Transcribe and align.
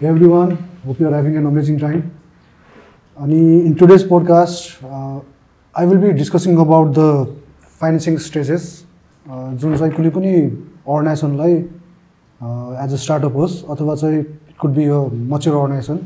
Hey 0.00 0.08
everyone, 0.08 0.56
hope 0.84 0.98
you 0.98 1.06
are 1.06 1.14
having 1.14 1.36
an 1.36 1.46
amazing. 1.46 1.78
अनि 3.16 3.64
in 3.64 3.76
today's 3.76 4.02
podcast, 4.02 4.82
uh, 4.82 5.20
I 5.72 5.84
will 5.84 5.98
be 5.98 6.12
discussing 6.12 6.58
about 6.58 6.94
the 6.94 7.32
financing 7.78 8.18
जुन 9.60 9.76
चाहिँ 9.76 9.92
कुनै 9.94 10.10
पनि 10.10 10.32
अर्गनाइजेसनलाई 10.82 11.52
as 12.84 12.92
a 12.92 12.96
startup 13.04 13.36
होस् 13.36 13.54
अथवा 13.70 13.94
चाहिँ 14.02 14.18
it 14.18 14.56
could 14.60 14.74
be 14.74 14.84
a 14.84 14.98
mature 15.30 15.56
organization 15.62 15.98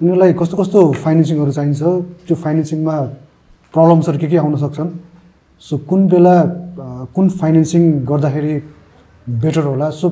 उनीहरूलाई 0.00 0.32
कस्तो 0.38 0.56
कस्तो 0.62 0.92
फाइनेन्सिङहरू 1.02 1.52
चाहिन्छ? 1.58 1.82
त्यो 2.22 2.36
फाइनेन्सिङमा 2.46 2.96
प्रब्लम्सहरू 3.74 4.18
के 4.18 4.26
के 4.30 4.36
आउन 4.46 4.56
सक्छन्? 4.62 4.90
सो 5.58 5.78
कुन 5.90 6.06
बेला 6.14 6.36
uh, 6.78 7.04
कुन 7.14 7.28
फाइनेन्सिङ 7.42 7.82
गर्दाखेरि 8.14 8.54
बेटर 9.42 9.64
होला? 9.74 9.90
सो 9.90 10.06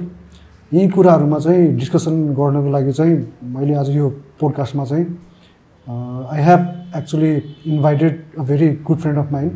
यी 0.73 0.89
कुराहरूमा 0.91 1.39
चाहिँ 1.39 1.67
डिस्कसन 1.79 2.35
गर्नको 2.35 2.71
लागि 2.71 2.93
चाहिँ 2.93 3.15
मैले 3.55 3.75
आज 3.79 3.89
यो 3.97 4.09
पोडकास्टमा 4.41 4.85
चाहिँ 4.85 5.05
I 6.35 6.43
have 6.43 6.61
actually 6.97 7.31
invited 7.71 8.39
a 8.39 8.43
very 8.43 8.71
good 8.83 8.99
friend 8.99 9.19
of 9.19 9.31
mine 9.33 9.53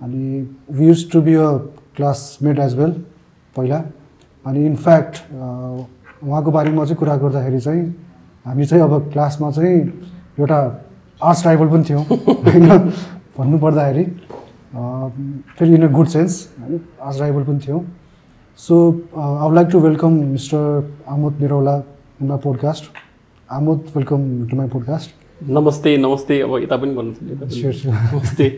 अनि 0.00 0.48
we 0.70 0.86
use 0.86 1.10
to 1.12 1.20
be 1.22 1.34
a 1.34 1.48
classmate 1.96 2.58
as 2.58 2.74
well 2.78 2.92
पहिला। 3.56 3.78
अनि 4.44 4.66
इनफ्याक्ट 4.66 5.16
उहाँको 5.32 6.50
बारेमा 6.50 6.84
चाहिँ 6.84 6.96
कुरा 6.98 7.16
गर्दाखेरि 7.24 7.60
चाहिँ 7.60 7.84
हामी 8.46 8.64
चाहिँ 8.66 8.84
अब 8.84 9.10
क्लासमा 9.12 9.50
चाहिँ 9.50 9.80
एउटा 10.38 10.60
आर्ट्स 11.22 11.46
राइभल 11.46 11.68
पनि 11.68 11.84
थियौँ 11.88 12.04
होइन? 12.04 12.68
भन्नुपर्दाखेरि 13.38 14.04
फेरि 15.58 15.74
इन 15.74 15.88
अ 15.88 15.90
गुड 15.92 16.08
सेन्स 16.08 16.48
होइन 16.60 16.80
आर्ट्स 17.00 17.20
राइभल 17.20 17.44
पनि 17.44 17.60
थियौँ। 17.66 17.80
So 18.58 19.00
uh, 19.16 19.36
I 19.36 19.46
would 19.46 19.54
like 19.54 19.68
to 19.70 19.78
welcome 19.78 20.34
Mr. 20.34 20.82
Amod 21.06 21.34
Nirola 21.38 21.84
in 22.20 22.26
my 22.26 22.38
podcast. 22.38 22.88
Amod, 23.48 23.94
welcome 23.94 24.48
to 24.48 24.56
my 24.56 24.66
podcast. 24.66 25.10
यता 26.58 26.76
पनि। 27.46 27.60
Sure, 27.60 27.72
sure. 27.72 27.92
नमस्ते 27.92 28.48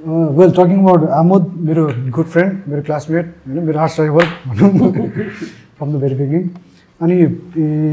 Uh, 0.00 0.32
well, 0.32 0.50
talking 0.50 0.80
about 0.80 1.04
Amod, 1.18 1.52
मेरो 1.68 1.86
good 2.10 2.26
friend, 2.26 2.66
मेरो 2.68 2.82
classmate, 2.86 3.28
होइन 3.46 3.64
मेरो 3.66 3.78
आर्ट्स 3.78 4.00
राइभल 4.00 4.24
भनौँ 4.48 4.92
फ्रम 5.78 5.92
द 5.92 6.00
भेरी 6.00 6.14
बिगिनिङ 6.14 6.48
अनि 7.02 7.16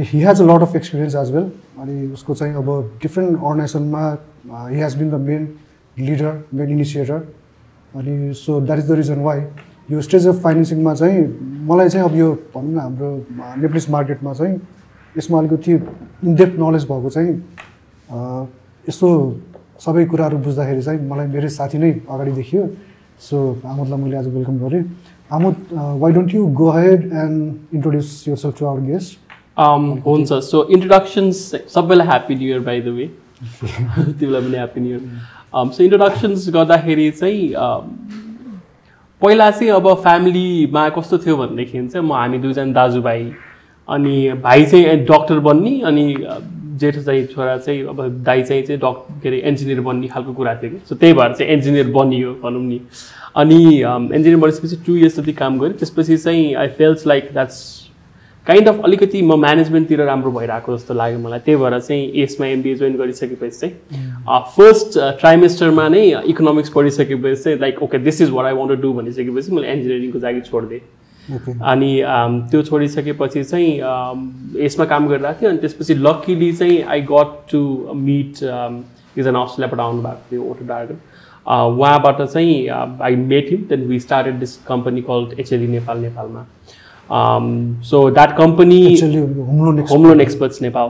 he 0.10 0.22
has 0.24 0.42
a 0.42 0.46
lot 0.46 0.62
of 0.62 0.76
experience 0.76 1.16
as 1.16 1.32
well 1.36 1.52
अनि 1.84 2.12
उसको 2.14 2.36
चाहिँ 2.36 2.54
अब 2.64 2.70
different 3.02 3.38
अर्गनाइजेसनमा 3.38 4.10
he 4.70 4.80
has 4.82 4.96
been 5.00 5.10
the 5.10 5.20
main 5.28 5.54
leader 6.00 6.44
main 6.54 6.70
initiator 6.78 7.28
अनि 7.96 8.34
so 8.46 8.62
that 8.62 8.80
is 8.80 8.92
the 8.92 8.96
reason 9.02 9.20
why 9.28 9.42
यो 9.92 10.02
स्टेज 10.02 10.28
अफ 10.28 10.42
फाइनेन्सिङमा 10.44 10.94
चाहिँ 10.94 11.22
मलाई 11.70 11.90
चाहिँ 11.90 12.10
अब 12.10 12.16
यो 12.18 12.28
भनौँ 12.56 12.74
न 12.74 12.80
हाम्रो 12.80 13.10
नेप्लिस 13.62 13.90
मार्केटमा 13.90 14.34
चाहिँ 14.34 14.56
यसमा 15.18 15.38
अलिकति 15.40 15.72
इनडेप्थ 15.74 16.60
नलेज 16.60 16.84
भएको 16.92 17.10
चाहिँ 17.10 17.32
यस्तो 18.90 19.10
सबै 19.86 20.06
कुराहरू 20.12 20.38
बुझ्दाखेरि 20.46 20.82
चाहिँ 20.82 21.00
मलाई 21.10 21.28
मेरै 21.34 21.50
साथी 21.50 21.78
नै 21.78 21.92
अगाडि 22.10 22.32
देखियो। 22.32 22.68
सो 23.20 23.38
आमोदलाई 23.66 24.00
मैले 24.02 24.18
आज 24.18 24.28
वेलकम 24.36 24.58
गरेँ। 24.60 24.84
Amod 25.32 25.56
why 26.02 26.12
don't 26.14 26.34
you 26.36 26.46
go 26.62 26.70
ahead 26.72 27.02
and 27.24 27.76
introduce 27.76 28.24
yourself 28.38 28.60
to 28.60 28.66
our 28.66 28.80
guest 28.92 29.10
हुन्छ। 30.06 30.30
सो 30.52 30.64
इन्ट्रोडक्सन्स 30.78 31.36
सबैलाई 31.74 32.08
happy 32.08 32.36
new 32.36 32.48
year 32.50 32.60
by 32.70 32.82
the 32.82 32.88
way 32.98 33.06
तिमीलाई 34.20 34.42
पनि 34.42 34.56
happy 34.56 34.82
new 34.82 34.98
year 34.98 35.72
so 35.74 35.84
introductions 35.84 36.50
गर्दाखेरि 36.54 37.12
चाहिँ 37.12 37.54
um, 37.66 37.84
पहिला 39.22 39.50
चाहिँ 39.52 39.72
अब 39.72 39.88
फ्यामिलीमा 40.04 40.88
कस्तो 40.98 41.18
थियो 41.18 41.38
भनेदेखि 41.38 41.88
चाहिँ 41.88 42.06
म 42.08 42.14
हामी 42.14 42.38
दुईजना 42.40 42.74
दाजुभाइ 42.74 43.32
अनि 43.88 44.34
भाइ 44.44 44.66
चाहिँ 44.66 44.98
डक्टर 45.06 45.40
बन्ने 45.40 45.82
अनि 45.82 46.16
जेठो 46.80 47.02
चाहिँ 47.04 47.26
छोरा 47.28 47.58
चाहिँ 47.58 47.82
अब 47.88 48.24
दाइ 48.24 48.44
चाहिँ 48.44 48.64
चाहिँ 48.64 48.80
डक 48.80 49.08
के 49.24 49.30
अरे 49.30 49.38
इन्जिनियर 49.50 49.82
बन्ने 49.82 50.08
खालको 50.08 50.34
कुरा 50.34 50.54
थियो 50.56 50.72
कि। 50.72 50.78
सो 50.90 50.96
त्यही 50.96 51.14
भएर 51.14 51.34
चाहिँ 51.34 51.54
इन्जिनियर 51.54 51.88
बनियो 51.92 52.34
भनौँ 52.44 52.62
नि। 52.64 52.80
अनि 53.36 53.60
इन्जिनियर 54.16 54.38
बनिसकेपछि 54.40 54.76
टु 54.86 54.96
इयर्स 54.96 55.20
जति 55.20 55.34
काम 55.34 55.60
गरेँ 55.60 55.74
त्यसपछि 55.78 56.18
चाहिँ 56.18 56.54
I 56.56 56.68
feels 56.80 57.08
like 57.08 57.30
that's 57.34 57.60
kind 58.50 58.68
of 58.68 58.80
अलिकति 58.86 59.22
म 59.22 59.36
म्यानेजमेन्टतिर 59.40 60.02
राम्रो 60.04 60.32
भइरहेको 60.32 60.76
जस्तो 60.78 60.94
लाग्यो 60.94 61.20
मलाई। 61.20 61.40
त्यही 61.46 61.58
भएर 61.62 61.80
चाहिँ 61.80 62.12
यसमा 62.22 62.46
एमबिए 62.48 62.76
जोइन 62.76 62.96
गरिसकेपछि 62.98 63.58
चाहिँ 63.60 63.74
फर्स्ट 64.56 64.98
ट्राइमेस्टरमा 65.20 65.88
नै 65.88 66.02
इकोनोमिक्स 66.34 66.70
पढिसकेपछि 66.76 67.42
चाहिँ 67.44 67.60
like 67.60 67.84
okay 67.84 67.98
this 68.06 68.22
is 68.22 68.30
what 68.38 68.46
I 68.46 68.54
want 68.60 68.82
do 68.82 68.94
भनिसकेपछि 68.94 69.52
मैले 69.56 69.72
इन्जिनियरिङको 69.74 70.20
लागि 70.26 70.42
छोडिदिएँ। 70.50 70.82
अनि 71.72 71.92
त्यो 72.52 72.62
छोडिसकेपछि 72.70 73.44
चाहिँ 73.44 73.70
यसमा 74.66 74.86
काम 74.92 75.08
गरिरहेको 75.08 75.42
थिएँ 75.42 75.50
अनि 75.50 75.60
त्यसपछि 75.62 75.94
लक्किली 75.96 76.52
चाहिँ 76.54 76.82
आई 76.84 77.02
गट 77.12 77.38
टु 77.52 77.62
मिट 77.96 78.44
एकजना 78.44 79.40
अस्ट्रेलियाबाट 79.42 79.80
आउनु 79.86 80.02
भएको 80.02 80.26
थियो 80.32 80.42
ओटो 80.52 80.66
ड्रागन 80.66 80.98
उहाँबाट 81.48 82.22
चाहिँ 82.22 82.68
I 83.06 83.16
met 83.30 83.52
him 83.52 83.66
then 83.70 83.88
we 83.88 84.00
started 84.00 84.40
this 84.40 84.58
company 84.68 85.02
called 85.12 85.40
HLE 85.40 85.68
Nepal 85.78 85.98
नेपालमा 86.00 86.46
so 87.12 88.10
that 88.12 88.38
company 88.38 88.82
home 89.02 89.66
loan 89.66 89.80
home 89.92 90.06
loan 90.08 90.22
experts 90.22 90.62
Nepal. 90.62 90.90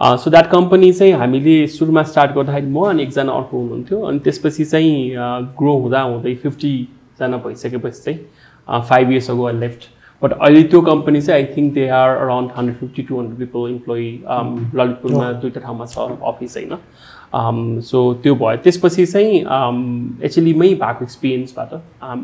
So 0.00 0.30
that 0.30 0.50
company 0.50 0.92
चाहिँ 0.92 1.12
हामीले 1.12 1.66
सुरुमा 1.68 2.02
स्टार्ट 2.02 2.32
गर्दाखेरि 2.34 2.66
म 2.66 2.84
अनि 2.88 3.02
एकजना 3.02 3.32
अर्को 3.32 3.58
हुनुहुन्थ्यो 3.58 4.00
अनि 4.02 4.18
त्यसपछि 4.24 4.64
चाहिँ 4.64 4.92
ग्रो 5.58 5.72
हुँदा 5.78 6.00
हुँदै 6.02 6.34
फिफ्टीजना 6.42 7.36
भइसकेपछि 7.46 8.02
चाहिँ 8.04 8.82
five 8.88 9.10
years 9.10 9.30
ago 9.30 9.46
I 9.46 9.54
left 9.58 9.88
but 10.22 10.32
अहिले 10.32 10.62
त्यो 10.70 10.80
कम्पनी 10.82 11.20
चाहिँ 11.20 11.42
I 11.42 11.54
think 11.56 11.72
they 11.74 11.88
are 11.98 12.16
around 12.16 12.50
hundred 12.56 12.76
fifty 12.78 13.02
to 13.02 13.18
hundred 13.18 13.38
people 13.38 13.70
employee 13.70 14.06
ललितपुरमा 14.80 15.30
दुईवटा 15.32 15.60
ठाउँमा 15.60 15.86
छ 15.86 15.98
अफिस 16.32 16.56
होइन। 16.56 16.76
सो 17.32 17.98
त्यो 18.22 18.34
भयो। 18.34 18.56
त्यसपछि 18.64 19.06
चाहिँ 19.06 19.36
एक्चुलीमै 20.24 20.68
भएको 20.82 21.04
एक्सपिरियन्सबाट 21.04 21.72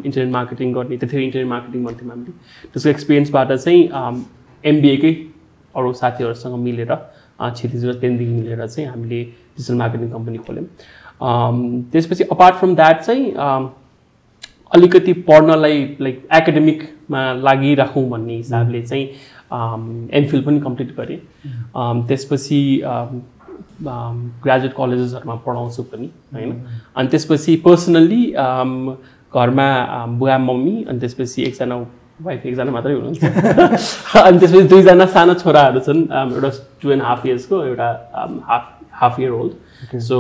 इन्टरनेट 0.07 0.33
मार्केटिङ 0.33 0.73
गर्ने 0.73 0.97
त्यतिखेर 0.97 1.23
इन्टरनेट 1.23 1.49
मार्केटिङ 1.49 1.85
भन्थ्यौँ 1.85 2.11
हामीले। 2.11 2.33
त्यसको 2.73 2.91
एक्सपिरियन्सबाट 2.91 3.53
चाहिँ 3.53 3.83
एमबिएकै 4.65 5.13
अरू 5.75 5.93
साथीहरूसँग 5.93 6.59
मिलेर 6.59 6.95
क्षितिज 7.41 7.85
र 7.87 7.93
तेन्दिङ 8.03 8.29
मिलेर 8.35 8.67
चाहिँ 8.67 8.89
हामीले 8.91 9.23
डिजिटल 9.23 9.75
मार्केटिङ 9.79 10.11
कम्पनी 10.11 10.39
खोल्यौँ। 10.47 10.67
त्यसपछि 11.93 12.25
अपार्ट 12.33 12.55
फ्रम 12.57 12.75
द्याट 12.75 13.01
चाहिँ 13.03 13.25
अलिकति 14.75 15.13
पढ्नलाई 15.29 15.79
लाइक 16.01 16.17
एकाडेमिकमा 16.35 17.21
लागिराखौँ 17.47 18.09
भन्ने 18.11 18.37
हिसाबले 18.37 18.83
चाहिँ 18.83 19.05
एमफिल 20.19 20.43
पनि 20.43 20.61
कम्प्लिट 20.61 20.91
गरेँ। 20.97 21.19
अम, 21.77 22.07
त्यसपछि 22.07 22.61
ग्रेजुएट 23.83 24.73
कलेजेसहरूमा 24.77 25.35
पढाउँछु 25.47 25.83
पनि 25.93 26.11
होइन? 26.35 26.53
अनि 26.97 27.09
त्यसपछि 27.09 27.57
पर्सनल्ली 27.67 28.23
घरमा 29.33 29.69
अम, 29.97 30.19
बुवा 30.19 30.39
मम्मी 30.39 30.85
अनि 30.89 30.99
त्यसपछि 31.01 31.43
एकजना 31.43 31.77
वाइफ 32.23 32.47
एकजना 32.47 32.71
मात्रै 32.73 32.95
हुनुहुन्छ। 32.95 33.25
अनि 34.27 34.39
त्यसपछि 34.39 34.69
दुईजना 34.69 35.07
सानो 35.07 35.35
छोराहरू 35.35 35.81
छन् 35.81 36.03
एउटा 36.13 36.51
टु 36.83 36.91
एन्ड 36.93 37.03
हाफ 37.03 37.27
इयर्सको 37.27 37.63
एउटा 37.65 37.89
half 38.49 38.65
half 39.01 39.21
year 39.21 39.31
old. 39.31 39.99
So 40.01 40.17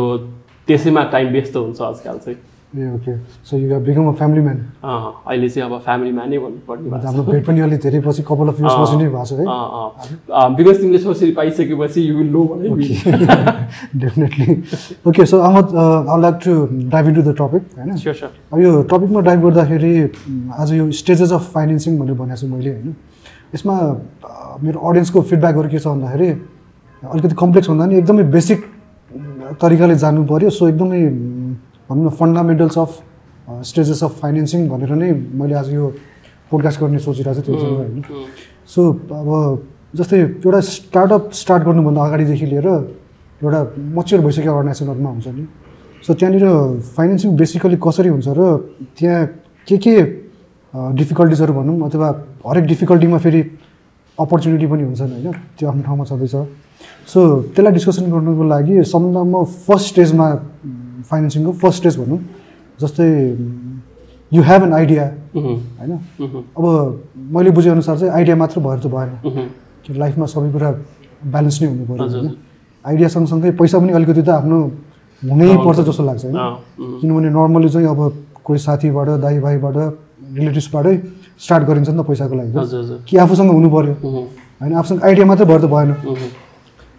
त्यसैमा 0.69 1.03
टाइम 1.13 1.29
व्यस्त 1.33 1.57
हुन्छ 1.57 1.81
आजकल 1.81 2.19
चाहिँ। 2.25 2.39
ए 2.77 2.87
okay 2.95 3.13
so 3.49 3.57
you 3.57 3.79
become 3.81 4.09
a 4.09 4.13
family 4.21 4.41
man 4.47 4.59
अहिले 4.85 5.49
चाहिँ 5.49 5.71
अब 5.71 5.79
फ्यामिलीमा 5.85 6.25
नै 6.25 6.39
भन्नुपर्ने। 6.39 6.89
हाम्रो 7.07 7.23
भेट 7.33 7.47
पनि 7.47 7.61
अलिक 7.67 7.81
धेरै 7.81 8.01
पछि 8.07 8.23
कपाल 8.29 8.49
अफ 8.49 8.61
इयर्स 8.61 8.75
पछि 8.81 8.97
नै 8.97 9.09
भएको 9.09 9.25
छ 9.25 9.33
है। 9.33 9.45
बिकज 10.57 10.77
तिमीले 10.81 10.99
छोरी 11.05 11.31
पाइसकेपछि 11.39 12.01
you 12.09 12.15
will 12.17 12.31
know 12.37 12.43
definitely 14.03 14.49
okay 15.09 15.27
so 15.27 15.37
Ahmad 15.39 15.67
I 16.13 16.21
like 16.21 16.37
to 16.45 16.53
dive 16.93 17.09
into 17.09 17.23
the 17.23 17.35
topic 17.41 17.63
होइन 17.79 17.91
अब 18.53 18.59
यो 18.61 18.83
टपिकमा 18.93 19.21
डाइभ 19.29 19.41
गर्दाखेरि 19.49 19.95
म, 20.29 20.53
आज 20.59 20.73
यो 20.75 20.91
स्टेजेस 21.01 21.33
अफ 21.33 21.51
फाइनेन्सिङ 21.55 21.99
भनेर 21.99 22.15
भनेको 22.15 22.41
छु 22.41 22.47
मैले 22.47 22.71
होइन? 22.71 22.95
यसमा 23.55 23.75
अ, 23.75 24.59
मेरो 24.63 24.79
अडियन्सको 24.89 25.21
फिडब्याकहरू 25.23 25.69
के 25.69 25.79
छ 25.79 25.87
भन्दाखेरि 25.87 26.29
अलिकति 27.03 27.35
कम्प्लेक्स 27.39 27.69
भन्दा 27.71 27.87
नि 27.87 27.97
एकदमै 27.99 28.23
बेसिक 28.37 28.65
तरिकाले 29.61 29.95
जानु 30.03 30.25
पऱ्यो 30.27 30.51
सो 30.51 30.69
एकदमै 30.69 31.01
भनौँ 31.89 32.05
न 32.05 32.09
fundamentals 32.21 32.79
of 32.79 32.91
stages 33.63 34.03
of 34.05 34.13
financing 34.21 34.69
भनेर 34.69 34.93
नै 34.95 35.13
मैले 35.39 35.55
आज 35.55 35.69
यो 35.75 35.85
पोडकास्ट 36.51 36.81
गर्ने 36.81 36.99
सोचिरहेको 36.99 37.43
छु 37.43 37.53
त्यो 37.53 37.75
होइन 37.79 38.03
सो 38.67 38.81
अब 39.21 39.31
जस्तै 39.95 40.19
एउटा 40.19 40.61
स्टार्टअप 40.61 41.31
स्टार्ट 41.33 41.63
गर्नुभन्दा 41.65 42.01
अगाडिदेखि 42.07 42.47
लिएर 42.47 42.69
एउटा 43.43 43.61
मच्योर 43.97 44.21
भइसकेको 44.27 44.57
अर्गनाइजेसनहरूमा 44.57 45.11
हुन्छ 45.11 45.29
नि। 45.29 45.45
सो 46.07 46.15
त्यहाँनिर 46.15 46.47
फाइनेन्सिङ 46.97 47.37
बेसिकली 47.37 47.79
कसरी 47.87 48.09
हुन्छ 48.09 48.29
र 48.39 48.41
त्यहाँ 48.99 49.27
के 49.69 49.77
के 49.85 49.95
डिफिकल्टिजहरू 50.75 51.53
भनौँ 51.55 51.77
अथवा 51.89 52.09
हरेक 52.47 52.65
डिफिकल्टीमा 52.73 53.19
फेरि 53.25 53.41
अपर्च्युनिटी 54.19 54.67
पनि 54.67 54.83
हुन्छन् 54.83 55.13
होइन 55.13 55.33
त्यो 55.59 55.69
आफ्नो 55.69 55.83
ठाउँमा 55.83 56.05
छँदैछ। 56.11 56.35
सो 57.13 57.21
त्यसलाई 57.55 57.73
डिस्कसन 57.73 58.11
गर्नुको 58.13 58.45
लागि 58.55 58.75
सम्बन्ध 58.93 59.17
म 59.33 59.45
फर्स्ट 59.67 59.87
स्टेजमा 59.93 60.27
फाइनेन्सिङको 61.11 61.53
फर्स्ट 61.63 61.79
स्टेज 61.79 61.97
भनौँ 62.01 62.19
जस्तै 62.81 63.07
यु 64.33 64.43
हेभ 64.43 64.63
एन 64.63 64.73
आइडिया 64.73 65.05
होइन? 65.37 65.93
अब 66.57 66.65
मैले 67.17 67.51
बुझेअनुसार 67.51 67.99
चाहिँ 67.99 68.13
आइडिया 68.13 68.37
मात्र 68.37 68.61
भएर 68.61 68.79
त 68.79 68.87
भएन. 68.87 69.11
कि 69.87 69.93
लाइफमा 69.95 70.27
सबै 70.27 70.51
कुरा 70.53 70.71
ब्यालेन्स 71.31 71.63
नै 71.63 71.69
हुनु 71.69 71.85
पऱ्यो। 71.87 72.09
होइन? 72.09 72.37
आइडिया 72.85 73.09
सँगसँगै 73.09 73.51
पैसा 73.61 73.79
पनि 73.79 73.93
अलिकति 73.93 74.23
त 74.23 74.29
आफ्नो 74.41 74.59
हुनै 75.23 75.47
पर्छ 75.65 75.81
जस्तो 75.81 76.03
लाग्छ 76.05 76.25
होइन? 76.25 76.37
किनभने 77.01 77.29
नर्मली 77.31 77.69
चाहिँ 77.69 77.89
अब 77.89 78.01
कोही 78.45 78.59
साथीबाट 78.59 79.09
दाइ 79.23 79.39
भाइबाट 79.41 79.77
रिलेटिभ्सबाटै 80.37 80.95
स्टार्ट 81.39 81.63
गरिन्छ 81.67 81.89
नि 81.89 81.99
त 81.99 82.07
पैसाको 82.07 82.35
लागि 82.35 82.51
कि 83.09 83.17
आफूसँग 83.17 83.51
हुनु 83.51 83.69
पऱ्यो 83.71 83.95
होइन? 84.61 84.73
आफूसँग 84.75 85.03
आइडिया 85.05 85.27
मात्रै 85.27 85.47
भएर 85.47 85.61
त 85.61 85.67
भएन। 85.71 85.91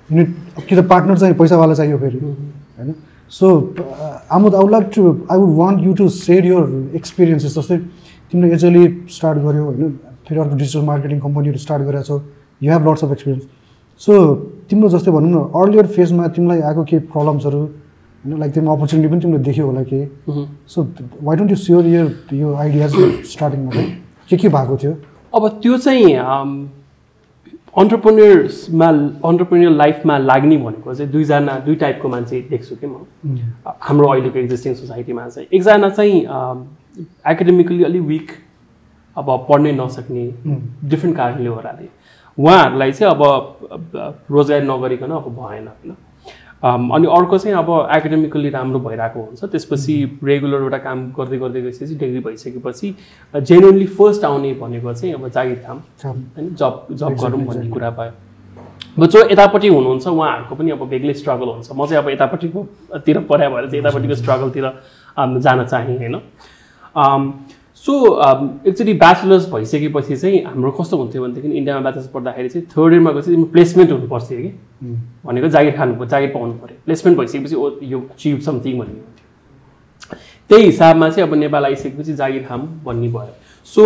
कि 0.10 0.76
त 0.76 0.80
पार्टनर 0.88 1.18
चाहिँ 1.18 1.36
पैसावाला 1.36 1.74
चाहियो 1.74 1.98
फेरि 2.00 2.20
होइन? 2.20 2.94
So 3.31 3.50
would 3.50 4.51
I 4.51 4.62
would 4.62 4.71
like 4.71 4.89
to 4.95 5.01
I 5.31 5.38
would 5.38 5.56
want 5.57 5.83
you 5.85 5.94
to 5.94 6.09
share 6.09 6.45
your 6.45 6.91
experiences 6.95 7.57
जस्तै 7.57 7.77
तिमीले 7.77 8.53
एचएलई 8.56 8.88
स्टार्ट 9.12 9.39
गर्यो 9.39 9.63
होइन? 9.63 9.91
फेरि 10.27 10.39
अर्को 10.39 10.56
डिजिटल 10.56 10.85
मार्केटिङ 10.85 11.19
कम्पनीहरू 11.19 11.57
स्टार्ट 11.59 11.83
गरेको 11.83 12.03
छौ। 12.03 12.21
You 12.62 12.71
have 12.71 12.88
lots 12.89 13.03
of 13.03 13.12
experience 13.12 13.44
so 14.01 14.13
तिम्रो 14.69 14.89
जस्तै 14.89 15.12
भनौँ 15.12 15.31
न 15.31 15.44
अर्लियर 15.62 15.85
फेजमा 15.95 16.27
तिमीलाई 16.35 16.62
आएको 16.62 16.83
केही 16.83 17.00
प्रब्लम्सहरू 17.13 17.59
होइन? 17.59 18.39
लाइक 18.39 18.51
तिम्रो 18.53 18.75
अपर्च्युनिटी 18.75 19.12
पनि 19.12 19.21
तिमीले 19.21 19.44
देख्यो 19.44 19.65
होला 19.65 19.83
केही। 19.83 20.07
उम्। 20.29 20.45
So 20.68 20.88
why 21.24 21.38
don't 21.38 21.51
you 21.51 21.57
share 21.57 21.85
your 21.88 22.33
यो 22.33 22.53
आइडियाज 22.56 22.95
स्टार्टिङमा 23.31 23.71
चाहिँ 23.71 23.89
के 24.29 24.38
के 24.38 24.50
भएको 24.50 24.77
थियो? 24.83 24.94
अब 25.33 25.47
त्यो 25.63 25.77
चाहिँ 25.77 26.15
अन्टरप्रेन्यर्समा 27.77 28.88
अन्टरप्रेन्यर 29.29 29.71
लाइफमा 29.71 30.18
लाग्ने 30.18 30.57
भनेको 30.57 30.94
चाहिँ 30.94 31.12
दुईजना 31.12 31.57
दुई 31.65 31.75
टाइपको 31.83 32.07
मान्छे 32.09 32.41
देख्छु 32.50 32.75
कि 32.75 32.88
म। 32.88 33.06
हाम्रो 33.81 34.07
अहिलेको 34.12 34.39
एक्जिस्टिङ 34.39 34.74
सोसाइटीमा 34.75 35.27
चाहिँ। 35.29 35.47
एकजना 35.53 35.89
चाहिँ 35.89 36.18
एकाडेमिकली 37.31 37.83
अलिक 37.83 38.01
विक 38.03 38.31
अब 39.15 39.29
पढ्नै 39.50 39.71
नसक्ने 39.77 40.25
डिफ्रेन्ट 40.89 41.15
कारणले 41.18 41.50
होराले 41.50 41.88
उहाँहरूलाई 42.38 42.91
चाहिँ 42.91 43.13
अब 43.13 43.21
रोजगारी 44.31 44.65
नगरिकन 44.68 45.12
अब 45.12 45.27
भएन 45.38 45.68
होइन। 45.68 45.95
अनि 46.62 47.07
अर्को 47.07 47.38
चाहिँ 47.38 47.57
अब 47.57 47.69
एकाडेमिकली 47.95 48.50
राम्रो 48.50 48.80
भइरहेको 48.80 49.21
हुन्छ। 49.21 49.44
त्यसपछि 49.45 49.95
रेगुलर 50.24 50.62
एउटा 50.62 50.77
काम 50.77 51.06
गर्दै 51.18 51.38
गर्दै 51.38 51.62
गएपछि 51.62 51.95
डिग्री 51.95 52.19
भइसकेपछि 52.19 52.95
जेन्युनली 53.36 53.86
फर्स्ट 53.98 54.25
आउने 54.25 54.54
भनेको 54.62 54.94
चाहिँ 54.94 55.13
अब 55.13 55.27
जागिर 55.30 55.59
काम 55.68 55.77
होइन 56.06 56.56
जब 56.56 56.88
जब 56.92 57.15
गरौँ 57.21 57.45
भन्ने 57.45 57.69
कुरा 57.69 57.89
भयो। 57.89 58.12
अब 58.98 59.06
जो 59.06 59.19
यतापट्टि 59.30 59.68
हुनुहुन्छ 59.68 60.07
उहाँहरूको 60.07 60.56
पनि 60.56 60.71
अब 60.71 60.81
बेग्लै 60.89 61.13
स्ट्रगल 61.13 61.48
हुन्छ। 61.48 61.69
म 61.71 61.86
चाहिँ 61.86 62.04
अब 62.04 62.09
यतापट्टिको 62.09 62.68
तिर 63.06 63.19
पर्या 63.30 63.50
भएर 63.50 63.65
चाहिँ 63.69 63.80
यतापट्टिको 63.81 64.15
स्ट्रगलतिर 64.15 64.65
अम, 64.65 65.39
जान 65.39 65.65
चाहेँ 65.65 65.98
होइन। 65.98 66.15
सो 67.85 67.94
एक्चुली 68.68 68.94
ब्याचलर्स 68.94 69.50
भइसकेपछि 69.50 70.15
चाहिँ 70.18 70.44
हाम्रो 70.44 70.71
कस्तो 70.79 70.97
हुन्थ्यो 70.97 71.24
भनेदेखि 71.24 71.57
इन्डियामा 71.57 71.81
ब्याचलर्स 71.81 72.07
पढ्दाखेरि 72.13 72.50
चाहिँ 72.50 72.68
थर्ड 72.68 72.94
इयरमा 72.94 73.12
गएपछि 73.12 73.31
तिम्रो 73.31 73.45
प्लेसमेन्ट 73.51 73.91
हुनुपर्छ 73.91 74.27
कि। 74.31 74.50
भनेको 75.25 75.47
जागिर 75.47 75.75
खानु 75.77 76.06
जागिर 76.06 76.29
पाउनु 76.33 76.53
पऱ्यो 76.62 76.77
प्लेसमेन्ट 76.85 77.19
भइसकेपछि 77.19 77.56
ओ 77.56 77.69
यो 77.83 78.00
चिभ 78.19 78.39
समथिङ 78.45 78.79
भन्ने। 78.79 78.94
हुन्थ्यो 78.94 80.15
त्यही 80.50 80.65
हिसाबमा 80.65 81.09
चाहिँ 81.09 81.27
अब 81.29 81.35
नेपाल 81.35 81.65
आइसकेपछि 81.65 82.13
जागिर 82.13 82.44
खाम 82.44 82.62
भन्ने 82.85 83.07
भयो। 83.07 83.33
सो 83.68 83.83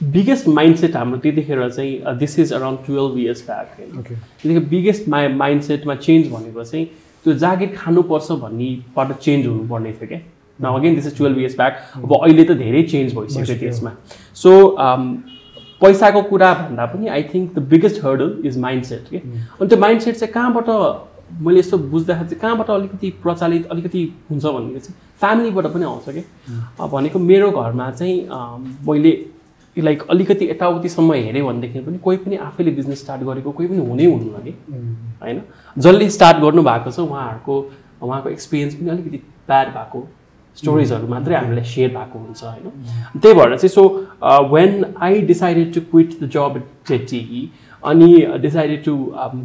बिगेस्ट 0.00 0.48
माइन्डसेट 0.48 0.96
हाम्रो 0.96 1.18
त्यतिखेर 1.20 1.68
चाहिँ 1.70 2.16
this 2.18 2.38
is 2.38 2.52
around 2.52 2.78
twelve 2.86 3.18
years 3.18 3.42
back 3.46 3.76
होइन 3.78 4.02
त्यतिखेर 4.02 4.64
बिगेस्ट 4.68 5.08
माइ 5.08 5.28
माइन्डसेटमा 5.34 5.94
चेन्ज 5.94 6.30
भनेको 6.32 6.64
चाहिँ 6.64 6.84
त्यो 7.24 7.34
जागिर 7.44 7.74
खानुपर्छ 7.76 8.30
भन्नेबाट 8.44 9.12
चेन्ज 9.18 9.46
हुनुपर्ने 9.46 9.92
थियो 9.92 10.08
क्या। 10.08 10.20
न 10.62 10.74
again 10.76 10.94
this 10.94 11.06
is 11.06 11.16
twelve 11.18 11.38
years 11.38 11.56
back 11.56 11.82
अब 11.96 12.14
अहिले 12.22 12.44
त 12.44 12.56
धेरै 12.62 12.82
चेन्ज 12.92 13.14
भइसक्यो 13.16 13.56
त्यसमा। 13.60 13.92
सो 14.42 14.50
पैसाको 15.80 16.22
कुरा 16.30 16.52
भन्दा 16.54 16.86
पनि 16.86 17.08
I 17.08 17.22
think 17.34 17.54
the 17.54 17.62
biggest 17.68 18.04
hurdle 18.04 18.36
is 18.46 18.58
mindset 18.58 19.08
के 19.10 19.16
अनि 19.16 19.68
त्यो 19.68 19.78
माइन्डसेट 19.80 20.16
चाहिँ 20.16 20.32
कहाँबाट 20.34 20.68
मैले 21.42 21.58
यस्तो 21.60 21.78
बुझ्दाखेरि 21.78 22.28
चाहिँ 22.28 22.40
कहाँबाट 22.40 22.70
अलिकति 22.70 23.10
प्रचलित 23.22 23.66
अलिकति 23.70 24.02
हुन्छ 24.30 24.44
भनेको 24.44 24.78
चाहिँ 24.78 24.94
फ्यामिलीबाट 25.20 25.66
पनि 25.74 25.84
आउँछ 25.84 26.08
कि 26.08 26.24
अब 26.80 26.90
भनेको 26.90 27.18
मेरो 27.18 27.50
घरमा 27.62 27.90
चाहिँ 27.90 28.16
मैले 28.88 29.12
लाइक 29.76 30.02
अलिकति 30.10 30.44
यताउतिसम्म 30.50 31.12
हेऱ्यो 31.14 31.46
भनेदेखि 31.46 31.80
पनि 31.80 31.98
कोही 32.04 32.16
पनि 32.24 32.36
आफैले 32.46 32.70
बिजनेस 32.78 33.00
स्टार्ट 33.00 33.22
गरेको 33.24 33.50
कोही 33.58 33.68
पनि 33.68 33.86
हुनै 33.88 34.04
हुनुहुन्न 34.04 34.42
कि 34.44 34.54
होइन? 35.22 35.40
जसले 35.76 36.08
स्टार्ट 36.10 36.38
गर्नु 36.44 36.62
भएको 36.62 36.90
छ 36.90 36.98
उहाँहरूको 37.00 37.54
उहाँको 38.02 38.28
एक्सपिरियन्स 38.28 38.74
पनि 38.74 38.90
अलिकति 38.90 39.18
ब्याड 39.48 39.68
भएको 39.76 40.00
स्टोरिजहरू 40.60 41.06
मात्रै 41.08 41.34
हामीलाई 41.36 41.64
सेयर 41.74 41.90
भएको 41.96 42.18
हुन्छ 42.18 42.42
होइन? 42.44 42.66
त्यही 43.20 43.34
भएर 43.34 43.56
चाहिँ 43.56 43.74
so 43.74 43.84
when 44.54 44.84
I 45.00 45.20
decided 45.30 45.72
to 45.74 45.80
quit 45.90 46.20
the 46.20 46.28
job 46.34 46.56
at 46.56 46.88
JTE 46.88 47.48
अनि 47.82 48.10
डिसाइडेड 48.42 48.84
टु 48.84 48.96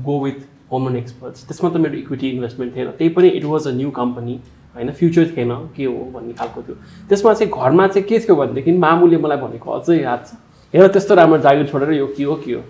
गो 0.07 0.19
विथ 0.23 0.43
होमन 0.71 0.95
एक्सपर्ट्स 0.97 1.47
त्यसमा 1.47 1.69
त 1.69 1.77
मेरो 1.77 1.97
इक्विटी 1.97 2.29
इन्भेस्टमेन्ट 2.29 2.75
थिएन। 2.75 2.87
त्यही 2.97 3.09
पनि 3.15 3.27
it 3.39 3.43
was 3.45 3.67
a 3.67 3.71
new 3.71 3.89
company 3.97 4.39
होइन? 4.75 4.91
फ्युचर 4.91 5.25
थिएन 5.37 5.51
के 5.75 5.85
हो 5.85 6.03
भन्ने 6.13 6.33
खालको 6.33 6.61
थियो। 6.61 6.75
त्यसमा 7.09 7.33
चाहिँ 7.33 7.51
घरमा 7.53 7.87
चाहिँ 7.87 8.07
के 8.07 8.19
थियो 8.19 8.35
भनेदेखि 8.35 8.71
मामुले 8.77 9.17
मलाई 9.17 9.37
भनेको 9.37 9.71
अझै 9.71 10.01
याद 10.01 10.25
छ। 10.27 10.37
हेर 10.73 10.87
त्यस्तो 10.87 11.15
राम्रो 11.15 11.37
जागिर 11.39 11.67
छोडेर 11.67 11.91
यो 11.93 12.07
के 12.17 12.23
हो 12.23 12.35
के 12.45 12.53
हो? 12.53 12.61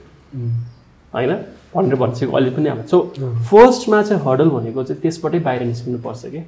होइन? 1.13 1.31
भनेर 1.75 1.95
भनिसक्यो। 1.95 2.31
अहिले 2.31 2.49
पनि 2.51 2.69
अब 2.69 2.85
सो 2.87 2.99
फर्स्टमा 3.49 4.01
चाहिँ 4.01 4.21
हर्डल 4.23 4.49
भनेको 4.49 4.83
चाहिँ 4.83 5.01
त्यसबाटै 5.01 5.39
बाहिर 5.39 5.63
निस्किनुपर्छ 5.65 6.25
कि? 6.25 6.41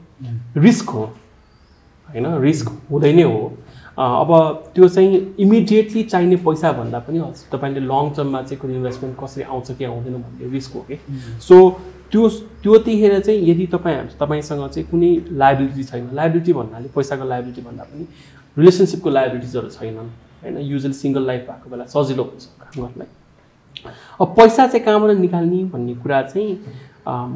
रिस्क 0.57 0.89
हो। 0.89 1.09
होइन 2.09 2.25
रिस्क 2.41 2.67
हुँदै 2.91 3.13
नै 3.13 3.23
हो। 3.23 3.41
अब 3.97 4.31
त्यो 4.75 4.87
चाहिँ 4.87 5.35
इमिडिएटली 5.39 6.03
चाहिने 6.03 6.35
पैसा 6.45 6.71
भन्दा 6.71 6.99
पनि 7.05 7.19
तपाईँले 7.51 7.79
लङ 7.81 8.09
टर्ममा 8.15 8.41
चाहिँ 8.41 8.59
कुनै 8.61 8.75
इन्भेस्टमेन्ट 8.75 9.17
कसरी 9.19 9.43
आउँछ 9.43 9.71
कि 9.77 9.83
आउँदैन 9.85 10.13
भन्ने 10.21 10.51
रिस्क 10.53 10.73
हो 10.75 10.81
कि? 10.87 10.99
सो 11.41 11.55
त्यो 12.11 12.29
त्योतिखेर 12.63 13.19
चाहिँ 13.19 13.49
यदि 13.49 13.65
तपाईँ 13.67 13.97
तपाईँसँग 14.19 14.67
चाहिँ 14.69 14.89
कुनै 14.89 15.11
लाइबिलिटी 15.33 15.83
छैन 15.83 16.09
लाइबिलिटी 16.13 16.53
भन्नाले 16.53 16.87
पैसाको 16.95 17.25
लाइबिलिटी 17.27 17.61
भन्दा 17.61 17.83
पनि 17.83 18.05
रिलेसनसिपको 18.57 19.09
लाइबिलिटिजहरू 19.09 19.69
छैनन् 19.69 20.09
होइन? 20.43 20.57
युजली 20.71 20.93
सिङ्गल 20.93 21.27
लाइफ 21.27 21.41
भएको 21.49 21.69
बेला 21.69 21.85
सजिलो 21.95 22.23
हुन्छ 22.23 22.43
काम 22.61 22.83
गर्नलाई 22.83 23.09
अब 24.21 24.27
पैसा 24.37 24.67
चाहिँ 24.67 24.85
कहाँबाट 24.85 25.17
निकाल्ने 25.17 25.63
भन्ने 25.73 25.93
कुरा 26.03 26.21
चाहिँ 26.31 26.49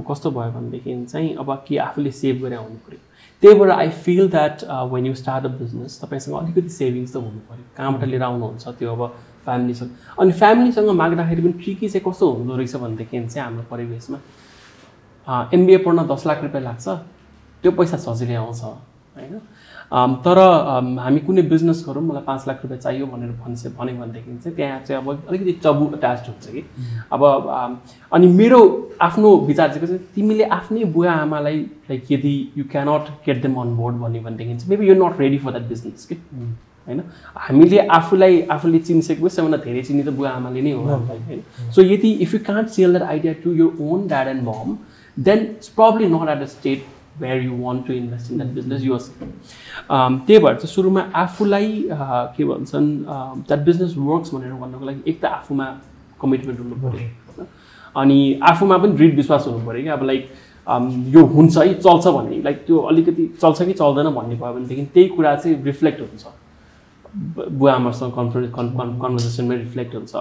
कस्तो 0.07 0.31
भयो 0.31 0.51
भनेदेखि 0.51 1.05
चाहिँ 1.05 1.35
अब 1.41 1.49
के 1.67 1.77
आफूले 1.87 2.11
सेभ 2.11 2.41
गरेर 2.43 2.57
आउनु 2.59 2.77
पऱ्यो 2.85 2.99
त्यही 3.41 3.59
भएर 3.59 3.71
I 3.71 3.89
feel 4.05 4.29
that 4.29 4.63
when 4.93 5.05
you 5.05 5.13
start 5.15 5.45
a 5.45 5.49
business 5.61 5.99
तपाईँसँग 6.01 6.35
अलिकति 6.37 6.69
सेभिङ्स 6.69 7.13
त 7.13 7.17
हुनु 7.17 7.39
पऱ्यो 7.49 7.65
कहाँबाट 7.77 8.03
लिएर 8.09 8.23
आउनुहुन्छ 8.23 8.67
त्यो 8.79 8.91
अब 8.95 9.01
फ्यामिलीसँग 9.45 9.89
अनि 10.19 10.31
फ्यामिलीसँग 10.41 10.89
माग्दाखेरि 11.01 11.41
पनि 11.41 11.53
ट्रिकी 11.63 11.89
चाहिँ 11.89 12.03
कस्तो 12.05 12.31
हुँदो 12.31 12.55
रहेछ 12.55 12.75
भनेदेखि 12.75 13.27
चाहिँ 13.27 13.43
हाम्रो 13.45 13.63
परिवेशमा 13.71 14.17
एमबिए 15.53 15.77
पढ्न 15.85 16.07
दस 16.07 16.25
लाख 16.27 16.43
रुपियाँ 16.43 16.63
लाग्छ 16.63 16.87
त्यो 17.63 17.71
पैसा 17.77 17.97
सजिलै 18.05 18.35
आउँछ 18.35 18.61
होइन? 18.61 19.33
तर 19.91 20.37
हामी 20.99 21.19
कुनै 21.19 21.41
बिजनेस 21.51 21.83
गरौँ 21.87 22.03
मलाई 22.03 22.23
पाँच 22.23 22.47
लाख 22.47 22.59
रुपियाँ 22.63 22.79
चाहियो 22.79 23.05
भनेर 23.07 23.31
भन्छ 23.43 23.67
भन्यो 23.77 23.95
भनेदेखि 24.01 24.37
चाहिँ 24.43 24.55
त्यहाँ 24.55 24.79
चाहिँ 24.87 25.01
अब 25.01 25.07
अलिकति 25.27 25.53
टबु 25.63 25.85
अट्याच 25.95 26.27
हुन्छ 26.27 26.47
कि। 26.47 26.63
अब 27.11 27.21
अनि 28.11 28.27
मेरो 28.39 28.59
आफ्नो 29.01 29.35
विचार 29.47 29.67
चाहिँ 29.69 29.81
के 29.81 29.87
छ, 29.87 29.99
तिमीले 30.15 30.43
आफ्नै 30.57 30.83
बुवा 30.95 31.11
आमालाई 31.13 31.59
लाइक 31.89 32.11
यदि 32.11 32.35
you 32.57 32.63
cannot 32.71 33.09
get 33.25 33.41
them 33.41 33.55
on 33.61 33.75
board 33.77 33.95
भन्यो 34.03 34.21
भनेदेखि 34.23 34.55
चाहिँ 34.57 34.69
maybe 34.69 34.87
you 34.89 34.95
not 35.03 35.19
ready 35.19 35.37
for 35.43 35.51
that 35.51 35.67
business 35.69 36.05
कि। 36.05 36.15
होइन? 36.87 37.01
हामीले 37.35 37.79
आफूलाई 37.99 38.41
आफूले 38.51 38.79
चिनिसकेपछि 38.79 39.35
सबभन्दा 39.35 39.57
धेरै 39.65 39.81
चिनी 39.83 40.03
त 40.03 40.15
बुवा 40.15 40.29
आमाले 40.39 40.61
नै 40.61 40.71
हो 40.71 40.81
होइन 40.87 41.43
सो 41.75 41.81
यदि 41.83 42.11
if 42.23 42.33
you 42.33 42.39
can't 42.47 42.67
sell 42.77 42.97
that 42.97 43.09
idea 43.09 43.33
to 43.43 43.53
your 43.59 43.83
own 43.83 44.07
dad 44.07 44.27
and 44.27 44.43
mom 44.47 44.77
then 45.17 45.39
it's 45.41 45.67
probably 45.77 46.07
not 46.15 46.29
at 46.29 46.41
a 46.41 46.49
state 46.55 46.79
where 47.21 47.43
you 47.43 47.57
want 47.63 47.87
to 47.87 47.93
invest 47.93 48.31
in 48.31 48.37
that 48.37 48.53
business 48.55 48.83
use 48.83 49.09
त्यही 49.19 50.37
भएर 50.39 50.55
चाहिँ 50.55 50.73
सुरुमा 50.73 51.01
आफूलाई 51.23 51.71
के 52.37 52.45
भन्छन् 52.45 52.87
द्याट 53.47 53.65
बिजनेस 53.65 53.95
वर्क्स 53.97 54.33
भनेर 54.33 54.53
भन्नको 54.61 54.85
लागि 54.85 55.09
एक 55.11 55.21
त 55.21 55.25
आफूमा 55.39 55.65
कमिटमेन्ट 56.21 56.59
हुनु 56.59 56.75
पऱ्यो? 56.83 57.45
अनि 57.95 58.19
आफूमा 58.49 58.77
पनि 58.77 58.93
दृढ 58.97 59.15
विश्वास 59.15 59.47
हुनु 59.47 59.65
पऱ्यो 59.67 59.81
कि 59.83 59.89
अब 59.97 60.03
लाइक 60.03 60.29
यो 61.15 61.25
हुन्छ 61.25 61.57
है 61.57 61.73
चल्छ 61.73 62.07
भन्ने 62.07 62.41
लाइक 62.43 62.57
त्यो 62.65 62.77
अलिकति 62.89 63.25
चल्छ 63.41 63.61
कि 63.61 63.73
चल्दैन 63.73 64.09
भन्ने 64.15 64.35
भयो 64.35 64.53
भनेदेखि 64.53 64.85
त्यही 64.93 65.07
कुरा 65.15 65.35
चाहिँ 65.35 65.63
रिफ्लेक्ट 65.63 65.99
हुन्छ। 66.01 66.23
बुवा 67.51 67.73
आमासँग 67.73 68.11
कन्फरेन्स 68.15 68.51
कन्भर्सेसनमै 68.55 69.55
रिफ्लेक्ट 69.57 69.95
हुन्छ। 69.95 70.13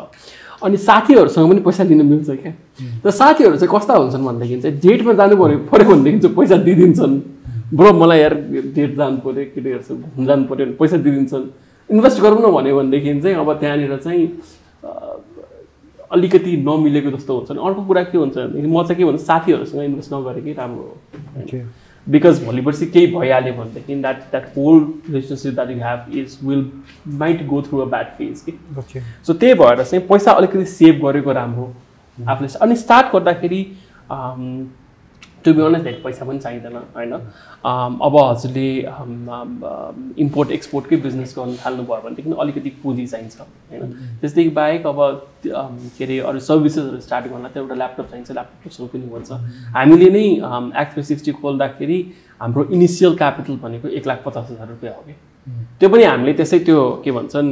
अनि 0.63 0.77
साथीहरूसँग 0.77 1.51
पनि 1.51 1.61
पैसा 1.61 1.83
लिन 1.85 2.05
मिल्छ 2.07 2.31
क्या। 2.31 2.53
र 3.07 3.11
साथीहरू 3.11 3.57
चाहिँ 3.57 3.73
कस्ता 3.75 3.95
हुन्छन् 3.97 4.25
भनेदेखि 4.27 4.61
चाहिँ 4.61 4.77
डेटमा 4.81 5.13
जानु 5.21 5.37
पऱ्यो 5.37 5.59
पऱ्यो 5.73 5.89
भनेदेखि 5.91 6.19
चाहिँ 6.21 6.37
पैसा 6.37 6.57
दिइदिन्छन् 6.67 7.15
ब्रो 7.75 7.93
मलाई 7.97 8.19
यार 8.21 8.35
डेट 8.77 8.97
जानु 8.97 9.19
पऱ्यो 9.25 9.45
केटीहरूसँग 9.55 9.99
घुम्नु 10.01 10.27
जानु 10.27 10.45
पऱ्यो 10.51 10.67
भने 10.67 10.77
पैसा 10.81 10.97
दिइदिन्छन् 11.07 11.45
इन्भेस्ट 11.91 12.21
गरौँ 12.21 12.41
न 12.41 12.53
भन्यो 12.53 12.77
भनेदेखि 12.77 13.21
चाहिँ 13.21 13.37
अब 13.37 13.49
त्यहाँनिर 13.61 13.97
चाहिँ 14.05 14.25
अलिकति 16.11 16.53
नमिलेको 16.67 17.11
जस्तो 17.17 17.33
हुन्छ। 17.37 17.51
अनि 17.51 17.61
अर्को 17.67 17.83
कुरा 17.87 18.03
के 18.11 18.19
हुन्छ 18.19 18.37
भनेदेखि 18.37 18.69
म 18.69 18.83
चाहिँ 18.83 18.99
के 18.99 19.05
भन्छु 19.05 19.25
साथीहरूसँग 19.25 19.83
इन्भेस्ट 19.83 20.13
नगरेकै 20.13 20.53
राम्रो 20.59 20.83
हो। 20.83 20.97
बिकज 22.07 22.43
भोलि 22.45 22.63
पर्सि 22.63 22.87
केही 22.87 23.07
भइहाल्यो 23.15 23.53
भनेदेखि 23.55 23.95
that 23.95 24.21
that 24.31 24.47
whole 24.57 24.81
relationship 25.07 25.55
that 25.55 25.71
you 25.71 25.77
have 25.83 26.19
is 26.19 26.39
will 26.43 26.65
might 27.19 27.47
go 27.47 27.63
through 27.63 27.79
a 27.79 27.85
bad 27.91 28.07
phase 28.19 28.41
कि 28.49 29.01
सो 29.27 29.33
त्यही 29.35 29.55
भएर 29.55 29.85
चाहिँ 29.85 30.07
पैसा 30.07 30.33
अलिकति 30.33 30.65
सेभ 30.73 31.07
गरेको 31.07 31.33
राम्रो 31.33 31.73
आफूले 32.19 32.49
अनि 32.63 32.77
स्टार्ट 32.77 33.13
गर्दाखेरि 33.13 33.63
टु 35.45 35.53
बी 35.55 35.63
अनेस्ट 35.63 35.85
धेरै 35.85 36.01
पैसा 36.05 36.25
पनि 36.25 36.39
चाहिँदैन 36.39 36.77
होइन? 36.97 37.13
Um, 37.71 37.93
अब 38.07 38.17
हजुरले 38.17 38.69
इम्पोर्ट 40.25 40.51
एक्सपोर्टकै 40.59 40.97
बिजनेस 41.07 41.35
गर्नु 41.39 41.57
थाल्नुभयो 41.65 42.01
भनेदेखि 42.05 42.37
अलिकति 42.45 42.71
पुँजी 42.83 43.07
चाहिन्छ 43.07 43.41
होइन? 43.41 43.93
त्यसदेखि 44.21 44.51
बाहेक 44.61 44.87
अब 44.87 45.01
um, 45.01 45.79
के 45.99 46.05
अरे 46.05 46.19
अरू 46.33 46.41
सर्भिसेसहरू 46.51 47.01
स्टार्ट 47.07 47.33
गर्न 47.33 47.49
त 47.49 47.57
एउटा 47.65 47.75
ल्यापटप 47.83 48.11
चाहिन्छ 48.11 48.31
ल्यापटप 48.33 48.71
सुरु 48.77 48.89
पनि 48.93 49.09
हुन्छ। 49.15 49.31
हामीले 49.79 50.11
नै 50.17 50.27
एक्स 50.83 50.95
थ्री 50.95 51.03
सिक्सटी 51.11 51.33
खोल्दाखेरि 51.41 51.99
हाम्रो 52.41 52.65
इनिसियल 52.77 53.17
क्यापिटल 53.17 53.57
भनेको 53.65 53.89
एक 53.89 54.07
लाख 54.07 54.23
पचास 54.27 54.47
हजार 54.51 54.69
रुपियाँ 54.69 54.95
हो 54.95 55.03
कि? 55.09 55.15
त्यो 55.81 55.89
पनि 55.89 56.05
हामीले 56.05 56.33
त्यसै 56.37 56.59
त्यो 56.65 56.81
के 57.05 57.11
भन्छन् 57.13 57.49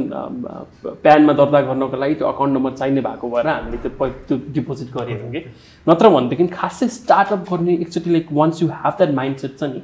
प्यानमा 1.03 1.33
दर्ता 1.39 1.61
गर्नको 1.67 1.97
लागि 1.97 2.15
त्यो 2.15 2.27
अकाउन्ट 2.27 2.53
नम्बर 2.55 2.73
चाहिने 2.79 3.01
भएको 3.01 3.29
भएर 3.29 3.47
हामीले 3.47 3.77
त्यो 3.83 4.07
त्यो 4.27 4.37
डिपोजिट 4.57 4.89
गरेको 4.97 5.29
कि? 5.33 5.41
नत्र 5.89 6.09
भनेदेखि 6.09 6.47
खासै 6.53 6.87
स्टार्टअप 6.97 7.45
गर्ने 7.51 7.73
एकचोटि 7.75 8.09
like 8.09 8.27
once 8.31 8.61
you 8.63 8.67
have 8.69 8.97
that 8.97 9.15
mindset 9.37 9.59
छ 9.59 9.71
नि 9.73 9.81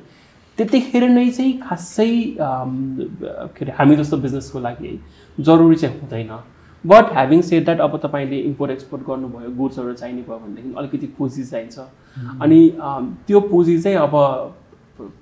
त्यतिखेर 0.58 1.04
नै 1.10 1.30
चाहिँ 1.30 1.54
खासै 1.62 2.10
के 2.40 3.66
अरे 3.66 3.72
हामी 3.78 3.96
जस्तो 3.96 4.18
बिजनेसको 4.18 4.60
लागि 4.60 5.00
जरुरी 5.38 5.76
चाहिँ 5.76 6.00
हुँदैन। 6.00 6.38
बट 6.86 7.12
ह्याभिङ 7.14 7.42
सेड 7.42 7.64
द्याट 7.66 7.80
अब 7.82 7.98
तपाईँले 8.04 8.40
इम्पोर्ट 8.40 8.72
एक्सपोर्ट 8.72 9.04
गर्नुभयो 9.08 9.50
गुड्सहरू 9.58 9.94
चाहिने 9.94 10.22
भयो 10.22 10.38
भनेदेखि 10.38 10.74
अलिकति 10.78 11.08
पुँजी 11.18 11.44
चाहिन्छ। 11.44 11.80
अनि 12.42 12.60
त्यो 13.28 13.40
पुँजी 13.42 13.78
चाहिँ 13.82 13.98
अब 13.98 14.14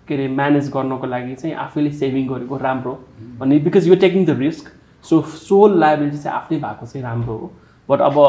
के 0.07 0.13
अरे 0.13 0.27
म्यानेज 0.29 0.69
गर्नको 0.71 1.07
लागि 1.07 1.35
चाहिँ 1.35 1.55
आफैले 1.57 1.91
सेभिङ 1.91 2.27
गरेको 2.27 2.57
राम्रो 2.57 2.93
अनि 3.41 3.59
because 3.59 3.87
you 3.87 3.95
taking 4.03 4.25
the 4.25 4.37
risk 4.39 4.71
so 5.05 5.21
sole 5.21 5.79
liability 5.79 6.17
चाहिँ 6.17 6.37
आफ्नै 6.37 6.57
भएको 6.57 6.85
चाहिँ 6.85 7.03
राम्रो 7.03 7.37
हो। 7.37 7.51
बट 7.89 8.01
अब 8.01 8.19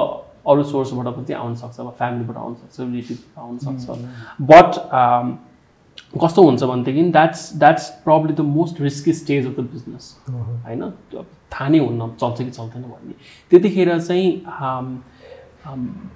अरू 0.47 0.63
सोर्सबाट 0.71 1.15
पनि 1.15 1.35
आउन 1.35 1.55
सक्छ 1.57 1.81
अब 1.81 1.91
फ्यामिलीबाट 1.99 2.37
आउन 2.37 2.55
सक्छ 2.55 2.81
रिलेटिभ 2.81 3.19
आउन 3.39 3.59
सक्छ। 3.59 3.85
बट 4.43 4.71
कस्तो 6.23 6.43
हुन्छ 6.45 6.63
भनेदेखि 6.65 7.03
that's 7.11 7.41
that's 7.59 7.89
problem 8.05 8.35
the 8.35 8.41
most 8.51 8.81
risky 8.81 9.13
stage 9.13 9.47
of 9.47 9.53
the 9.59 9.61
business 9.73 10.05
होइन? 10.31 10.83
थाहा 11.53 11.69
नै 11.69 11.79
हुन्न 11.79 12.09
चल्छ 12.21 12.39
कि 12.39 12.51
चल्दैन 12.51 12.83
भन्ने। 12.83 13.15
त्यतिखेर 13.51 13.99
चाहिँ 14.01 14.29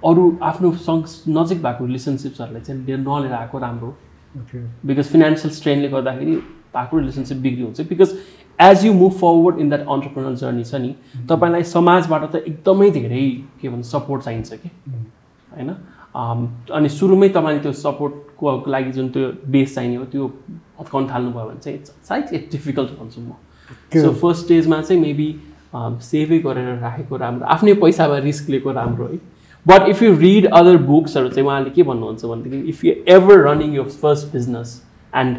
अरू 0.05 0.23
आफ्नो 0.43 0.71
सँग 0.85 1.05
नजिक 1.37 1.63
भएको 1.63 1.85
रिलेसनसिप्सहरूलाई 1.85 2.61
चाहिँ 2.61 2.85
लिएर 2.85 2.99
नलिएर 2.99 3.33
आएको 3.33 3.57
राम्रो 3.59 3.95
बिकज 4.85 5.05
फिनेन्सियल 5.11 5.53
स्ट्रेनले 5.53 5.87
गर्दाखेरि 5.89 6.35
भएको 6.75 6.97
रिलेसनसिप 6.97 7.37
बिग्री 7.37 7.63
हुन्छ 7.63 7.81
because 7.89 8.09
as 8.59 8.85
you 8.85 8.93
move 8.93 9.11
forward 9.19 9.59
in 9.59 9.69
that 9.69 9.85
entrepreneur 9.87 10.35
journey 10.35 10.63
छ 10.63 10.75
नि 10.81 10.95
तपाईँलाई 11.29 11.63
समाजबाट 11.69 12.23
त 12.31 12.43
एकदमै 12.47 12.89
धेरै 12.91 13.25
के 13.61 13.69
भन्छ 13.69 13.85
सपोर्ट 13.87 14.23
चाहिन्छ 14.23 14.53
कि? 14.53 14.69
होइन? 15.55 15.69
अनि 16.15 16.89
सुरुमै 16.89 17.29
तपाईँले 17.29 17.59
त्यो 17.59 17.73
सपोर्टको 17.81 18.55
लागि 18.67 18.91
जुन 18.91 19.09
त्यो 19.09 19.31
बेस 19.47 19.75
चाहिने 19.75 19.95
हो 19.95 20.05
त्यो 20.13 20.31
अत्काउन 20.79 21.07
थाल्नुभयो 21.07 21.45
भने 21.45 21.59
चाहिँ 21.63 21.79
सायद 22.09 22.33
इट 22.33 22.51
डिफिकल्ट 22.51 22.99
भन्छु 22.99 23.21
म। 23.21 23.31
सो 23.95 24.13
फर्स्ट 24.21 24.43
स्टेजमा 24.43 24.81
चाहिँ 24.81 25.01
मेबी 25.01 25.29
सेभै 26.03 26.39
गरेर 26.45 26.77
राखेको 26.79 27.17
राम्रो 27.17 27.45
आफ्नै 27.55 27.73
पैसामा 27.81 28.17
रिस्क 28.25 28.49
लिएको 28.49 28.71
राम्रो 28.71 29.07
है। 29.07 29.19
But 29.65 29.87
if 29.89 30.01
you 30.03 30.13
read 30.17 30.45
other 30.53 30.77
बुक्सहरू 30.83 31.29
चाहिँ 31.29 31.47
उहाँले 31.47 31.69
के 31.75 31.83
भन्नुहुन्छ 31.83 32.25
भनेदेखि 32.25 32.69
if 32.69 32.83
you 32.85 32.93
ever 33.15 33.43
running 33.47 33.75
your 33.75 33.89
first 34.03 34.33
business 34.33 34.81
and 35.13 35.37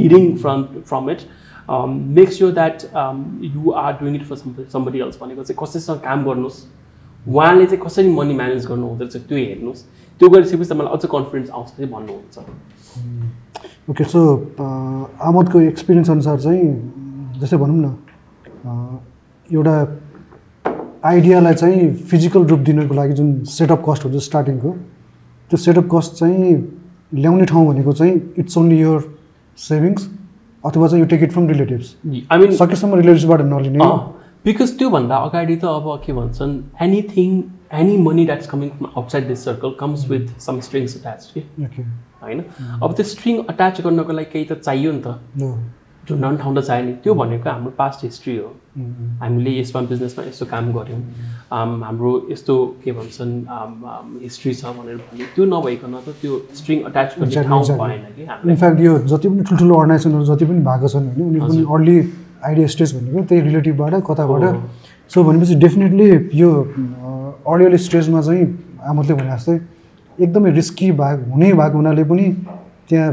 leading 0.00 0.36
from 0.36 0.62
from 0.90 1.10
it 1.10 1.20
make 1.68 2.32
sure 2.32 2.52
that 2.52 2.82
you 3.54 3.70
are 3.72 3.92
doing 4.00 4.14
it 4.14 4.24
for 4.26 4.36
somebody 4.72 4.98
else 5.00 5.18
भनेको 5.20 5.42
चाहिँ 5.42 5.58
कसैसँग 5.62 5.98
काम 6.04 6.24
गर्नुहोस्। 6.24 6.64
उहाँले 7.26 7.66
चाहिँ 7.66 7.82
कसरी 7.84 8.10
मनी 8.14 8.34
म्यानेज 8.36 8.66
गर्नु 8.66 8.86
हुँदो 8.86 9.04
रहेछ 9.04 9.26
त्यो 9.28 9.38
हेर्नुहोस्। 9.38 9.82
त्यो 10.20 10.28
गरिसकेपछि 10.28 10.74
मलाई 10.74 10.92
अझ 10.96 11.04
कन्फिडेन्स 11.12 11.50
आउँछ 11.50 11.68
चाहिँ 11.76 11.90
भन्नुहुन्छ। 11.92 12.38
ओके 13.90 14.04
सो 14.04 14.20
आमदको 14.60 15.60
एक्सपिरियन्स 15.60 16.10
अनुसार 16.10 16.40
चाहिँ 16.40 16.64
जस्तै 17.40 17.56
भनौँ 17.56 17.78
न 17.80 19.00
एउटा 19.48 19.76
आइडियालाई 21.04 21.54
चाहिँ 21.54 21.92
फिजिकल 22.10 22.44
रूप 22.46 22.60
दिनको 22.66 22.94
लागि 22.94 23.12
जुन 23.12 23.32
सेटअप 23.54 23.82
कस्ट 23.88 24.04
हुन्छ 24.04 24.22
स्टार्टिङको 24.24 24.70
त्यो 25.50 25.56
सेटअप 25.64 25.88
कस्ट 25.92 26.14
चाहिँ 26.18 26.54
ल्याउने 27.14 27.44
ठाउँ 27.46 27.66
भनेको 27.66 27.92
चाहिँ 27.92 28.14
इट्स 28.38 28.58
ओन्ली 28.58 28.80
यर 28.80 29.00
सेभिङ्स 29.58 30.08
अथवा 30.64 30.88
चाहिँ 30.88 31.02
you 31.02 31.08
take 31.08 31.22
it 31.22 31.32
from 31.32 31.48
relatives 31.48 31.94
I 32.32 32.38
mean 32.38 32.56
सकेसम्म 32.56 32.94
रिलेटिभ्सबाट 32.96 33.40
नलिने। 33.52 33.78
बिकज 34.44 34.78
त्योभन्दा 34.78 35.16
अगाडि 35.26 35.56
त 35.56 35.64
अब 35.64 35.86
के 36.06 36.12
भन्छन् 36.12 36.52
anything 36.82 37.42
any 37.74 37.96
money 37.98 38.24
that's 38.26 38.46
coming 38.48 38.68
from 38.70 38.86
outside 38.96 39.28
this 39.28 39.44
circle 39.44 39.70
comes 39.80 40.08
with 40.10 40.26
some 40.40 40.60
strings 40.66 40.96
attach 40.96 41.30
कि 41.34 41.40
होइन? 42.22 42.40
अब 42.82 42.92
त्यो 42.96 43.04
स्ट्रिङ 43.04 43.42
अट्याच 43.44 43.80
गर्नको 43.80 44.12
लागि 44.12 44.30
केही 44.32 44.44
त 44.44 44.52
चाहियो 44.60 44.92
नि 44.92 45.00
त। 45.06 45.08
ठाउँ 46.04 46.54
त 46.56 46.60
चाहियो 46.60 46.84
नि 46.86 46.92
त्यो 47.04 47.14
भनेको 47.14 47.50
हाम्रो 47.50 47.70
पास्ट 47.78 48.04
हिस्ट्री 48.04 48.36
हो। 48.36 48.48
हामीले 49.20 49.50
यसमा 49.60 49.80
बिजनेसमा 49.90 50.24
यस्तो 50.24 50.44
काम 50.46 50.64
गऱ्यौँ। 50.72 51.00
हाम्रो 51.84 52.10
यस्तो 52.30 52.54
के 52.84 52.92
भन्छन् 52.92 53.32
हिस्ट्री 54.22 54.54
छ 54.54 54.64
भनेर 54.76 54.96
भन्यो। 54.96 55.26
त्यो 55.34 55.44
नभइकन 55.44 55.94
त 56.06 56.08
त्यो 56.20 56.32
स्ट्रिङ 56.60 56.78
अट्याच 56.90 57.14
गर्ने 57.18 57.42
ठाउँ 57.48 57.62
भएन 57.78 58.04
कि 58.16 58.22
इनफ्याक्ट 58.50 58.80
यो 58.80 58.92
जति 59.10 59.28
पनि 59.28 59.42
ठुल्ठुलो 59.48 59.74
अर्गनाइजेसनहरू 59.74 60.24
जति 60.34 60.44
पनि 60.44 60.60
भएको 60.68 60.88
छन् 60.94 61.06
होइन 61.08 61.22
उनीहरू 61.28 61.48
पनि 61.48 61.64
अर्ली 61.74 61.96
आइडिया 62.44 62.66
स्टेज 62.74 62.94
भनेको 62.96 63.24
त्यही 63.28 63.40
रिलेटिभबाट 63.48 63.94
कताबाट। 64.08 64.42
सो 65.12 65.24
भनेपछि 65.24 65.54
डेफिनेटली 65.64 66.08
यो 66.40 66.50
अर्ली 67.48 67.64
अर्ली 67.64 67.78
स्टेजमा 67.78 68.20
चाहिँ 68.20 68.44
आमतले 68.88 69.14
भने 69.14 69.30
जस्तै 69.36 69.56
एकदमै 70.18 70.50
रिस्की 70.60 70.90
भएको 71.00 71.30
हुने 71.32 71.52
भएको 71.52 71.76
हुनाले 71.76 72.04
पनि 72.10 72.26
त्यहाँ 72.88 73.12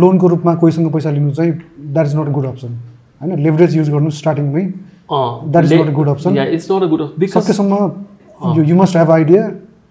लोनको 0.00 0.28
रूपमा 0.28 0.54
कोहीसँग 0.62 0.92
पैसा 0.92 1.10
लिनु 1.10 1.30
चाहिँ 1.30 1.52
that 1.52 2.06
is 2.06 2.16
not 2.16 2.28
good 2.32 2.46
option 2.46 2.78
होइन 3.20 3.42
लेभरेज 3.42 3.76
युज 3.76 3.90
गर्नु 3.90 4.10
स्टार्टिङमै 4.20 4.64
that 5.12 5.64
is 5.64 5.72
not 5.72 5.92
good 5.94 6.08
option 6.08 6.38
it's 6.38 6.70
not 6.72 6.82
a 6.82 6.86
good 6.94 7.26
सकेसम्म 7.34 7.74
you 8.68 8.76
must 8.76 8.96
have 8.96 9.10
idea 9.10 9.46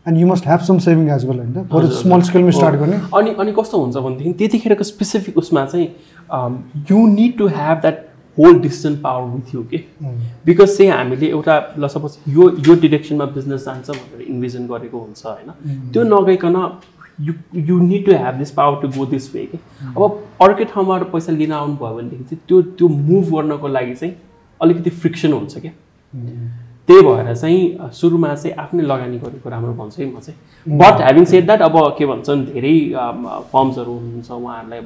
and 0.07 0.17
you 0.19 0.27
must 0.27 0.45
have 0.47 0.59
some 0.67 0.77
saving 0.83 1.09
as 1.15 1.25
well 1.25 1.39
होइन? 1.39 1.89
स्मल 2.01 2.21
स्केलमा 2.29 2.51
स्टार्ट 2.51 2.75
गर्ने। 2.79 2.99
अनि 3.17 3.33
अनि 3.39 3.51
कस्तो 3.57 3.81
हुन्छ 3.81 3.97
भनेदेखि 3.97 4.33
त्यतिखेरको 4.37 4.83
स्पेसिफिक 4.83 5.37
उसमा 5.37 5.65
चाहिँ 5.65 5.87
you 6.91 7.05
need 7.07 7.37
to 7.37 7.47
have 7.47 7.77
that 7.81 8.07
whole 8.37 8.59
decision 8.61 8.95
power 9.03 9.29
with 9.29 9.55
you 9.55 9.63
के 9.71 9.77
बिकज 10.45 10.77
चाहिँ 10.77 10.91
हामीले 10.91 11.27
एउटा 11.27 11.55
ल 11.79 11.87
सपोज 11.87 12.17
यो 12.35 12.49
यो 12.67 12.75
डिरेक्सनमा 12.81 13.25
बिजनेस 13.37 13.65
जान्छ 13.65 13.89
भनेर 13.89 14.21
इन्भिजन 14.27 14.67
गरेको 14.67 14.97
हुन्छ 14.97 15.25
होइन. 15.25 15.49
त्यो 15.91 16.03
नगइकन 16.03 16.55
you 17.27 17.33
you 17.67 17.79
need 17.79 18.05
to 18.05 18.11
have 18.23 18.35
this 18.37 18.51
power 18.51 18.81
to 18.81 18.87
go 18.97 19.05
this 19.11 19.33
way 19.35 19.45
कि 19.45 19.57
अब 19.87 20.01
अर्कै 20.41 20.65
ठाउँबाट 20.73 21.03
पैसा 21.11 21.31
लिन 21.33 21.51
आउनुभयो 21.53 21.93
भनेदेखि 21.95 22.23
चाहिँ 22.23 22.41
त्यो 22.47 22.61
त्यो 22.77 22.87
मुभ 22.87 23.33
गर्नको 23.35 23.67
लागि 23.67 23.95
चाहिँ 23.95 24.15
अलिकति 24.61 24.89
फ्रिक्सन 24.89 25.33
हुन्छ 25.33 25.57
क्या? 25.57 25.71
त्यही 26.87 27.01
भएर 27.03 27.35
चाहिँ 27.35 27.89
सुरुमा 27.93 28.33
चाहिँ 28.35 28.55
आफ्नै 28.57 28.83
लगानी 28.83 29.17
गरेको 29.19 29.49
राम्रो 29.49 29.73
भन्छु 29.73 30.01
है 30.01 30.07
म 30.11 30.19
चाहिँ। 30.19 30.77
बट 30.77 31.01
ह्याभिङ 31.01 31.25
सेड 31.25 31.45
द्याट 31.45 31.61
अब 31.61 31.77
के 31.97 32.05
भन्छन् 32.05 32.45
धेरै 32.45 32.75
फर्म्सहरू 33.53 33.91
हुनुहुन्छ 33.93 34.31
उहाँहरूलाई 34.31 34.79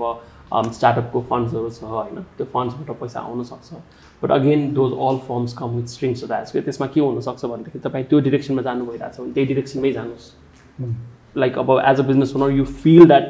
अब 0.54 0.72
स्टार्टअपको 0.72 1.22
फन्ड्सहरू 1.30 1.70
छ 1.70 1.84
होइन? 1.84 2.22
त्यो 2.38 2.46
फन्ड्सबाट 2.54 3.00
पैसा 3.00 3.20
आउन 3.20 3.44
सक्छ। 3.44 3.74
But 4.22 4.32
again 4.32 4.74
those 4.74 4.92
all 5.08 5.18
firms 5.28 5.54
come 5.58 5.76
with 5.76 5.88
strings 5.96 6.24
that's 6.26 6.52
त्यसमा 6.54 6.88
के 6.94 7.00
हुनसक्छ 7.02 7.46
भनेदेखि 7.46 7.80
तपाईँ 7.80 8.06
त्यो 8.12 8.20
डिरेक्सनमा 8.28 8.62
जानु 8.62 8.86
भइरहेको 8.86 9.16
छ 9.16 9.20
भने 9.22 9.34
त्यही 9.34 9.48
डिरेक्सनमै 9.48 9.92
जानुहोस्। 9.92 10.28
लाइक 11.38 11.58
अब 11.60 11.70
as 11.86 12.00
a 12.00 12.04
business 12.08 12.36
owner 12.36 12.52
you 12.58 12.66
feel 12.84 13.06
that 13.08 13.28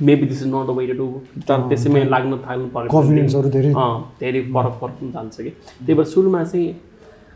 maybe 0.00 0.26
this 0.26 0.42
is 0.42 0.48
not 0.48 0.66
the 0.66 0.70
way 0.78 0.86
to 0.94 1.06
तर 1.48 1.68
त्यसैमै 1.68 2.04
लाग्न 2.14 2.32
थाल्नु 2.46 2.66
पर्यो 2.74 3.42
धेरै। 3.50 3.72
फरक 4.54 4.74
फरक 4.80 4.96
जान्छ 5.14 5.36
कि 5.36 5.50
त्यही 5.50 5.94
भएर 5.94 6.06
सुरुमा 6.14 6.42
चाहिँ 6.44 6.66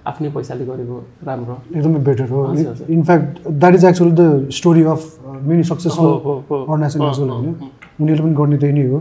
आफ्नै 0.07 0.29
पैसाले 0.35 0.65
गरेको 0.67 0.97
राम्रो। 1.27 1.57
एकदमै 1.77 2.01
बेटर 2.05 2.29
हो। 2.31 2.41
In fact 2.89 3.49
that 3.49 3.75
is 3.75 3.85
actually 3.85 4.15
the 4.21 4.51
story 4.59 4.83
of 4.95 5.03
many 5.49 5.63
successful 5.71 6.11
organization 6.51 7.31
होइन 7.31 7.55
उनीहरूले 8.01 8.23
पनि 8.23 8.35
गर्ने 8.41 8.57
त्यही 8.59 8.73
नै 8.73 8.87
हो। 8.89 8.99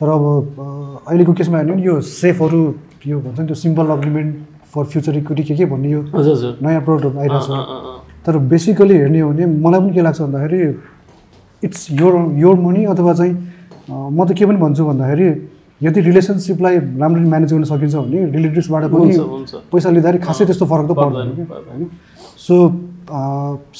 तर 0.00 0.08
अब 0.08 0.22
अहिलेको 1.08 1.32
केसमा 1.38 1.58
हेर्ने 1.58 1.82
यो 1.82 2.00
सेफहरू 2.10 2.62
यो 3.06 3.20
भन्छ 3.20 3.38
नि 3.40 3.46
त्यो 3.46 3.56
simple 3.62 3.86
agreement 3.96 4.30
for 4.74 4.84
future 4.92 5.16
equity 5.16 5.42
के 5.42 5.54
के 5.56 5.64
भन्ने 5.72 5.90
यो 5.90 6.00
नयाँ 6.02 6.82
प्रडक्टहरू 6.84 7.18
आइरहेको 7.18 7.44
छ। 7.46 7.48
तर 8.26 8.36
बेसिकली 8.52 8.96
हेर्ने 8.96 9.20
हो 9.20 9.30
भने 9.30 9.46
मलाई 9.46 9.80
पनि 9.80 9.92
के 9.94 10.02
लाग्छ 10.02 10.20
भन्दाखेरि 10.20 10.60
इट्स 11.62 11.90
योर 12.00 12.14
योर 12.38 12.56
मनी 12.60 12.84
अथवा 12.92 13.12
चाहिँ 13.14 13.34
म 13.90 14.24
त 14.24 14.32
के 14.38 14.46
पनि 14.46 14.58
भन्छु 14.60 14.84
भन्दाखेरि 14.84 15.28
यदि 15.82 16.00
रिलेसनसिपलाई 16.00 16.76
राम्ररी 17.00 17.24
म्यानेज 17.24 17.52
गर्न 17.52 17.64
सकिन्छ 17.64 17.94
भने 17.96 18.24
रिलेटिभ्सबाट 18.36 18.84
पनि 18.92 19.16
पैसा 19.72 19.90
लिँदाखेरि 19.90 20.18
खासै 20.24 20.44
त्यस्तो 20.44 20.66
फरक 20.72 20.86
त 20.90 20.92
पर्दैन 21.00 21.28
होइन? 21.48 21.88
सो 22.36 22.54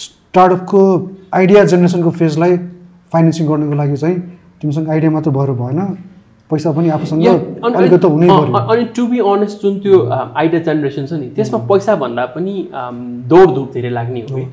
स्टार्टअपको 0.03 0.81
आइडिया 1.35 1.65
जेनेरेसनको 1.65 2.11
फेजलाई 2.21 2.57
फाइनेन्सिङ 3.13 3.47
गर्नुको 3.49 3.75
लागि 3.83 3.97
चाहिँ 3.97 4.17
तिमीसँग 4.61 4.89
आइडिया 4.89 5.11
मात्र 5.11 5.31
भएर 5.31 5.51
भएन। 5.61 5.81
पैसा 6.51 6.73
पनि 6.73 6.89
आफूसँग 6.91 7.27
अलिकति 7.65 8.07
हुनै 8.07 8.29
पर्यो। 8.29 8.65
अनि 8.73 8.85
टु 8.97 9.07
बी 9.07 9.19
अनेस्ट 9.33 9.63
जुन 9.63 9.79
त्यो 9.81 9.99
आइडिया 10.11 10.61
जेनेरेसन 10.63 11.07
छ 11.07 11.13
नि 11.21 11.29
त्यसमा 11.37 11.59
पैसा 11.71 11.95
भन्दा 12.03 12.27
पनि 12.35 12.55
दौडधुप 13.31 13.73
धेरै 13.75 13.91
लाग्ने 13.91 14.27
हो। 14.31 14.49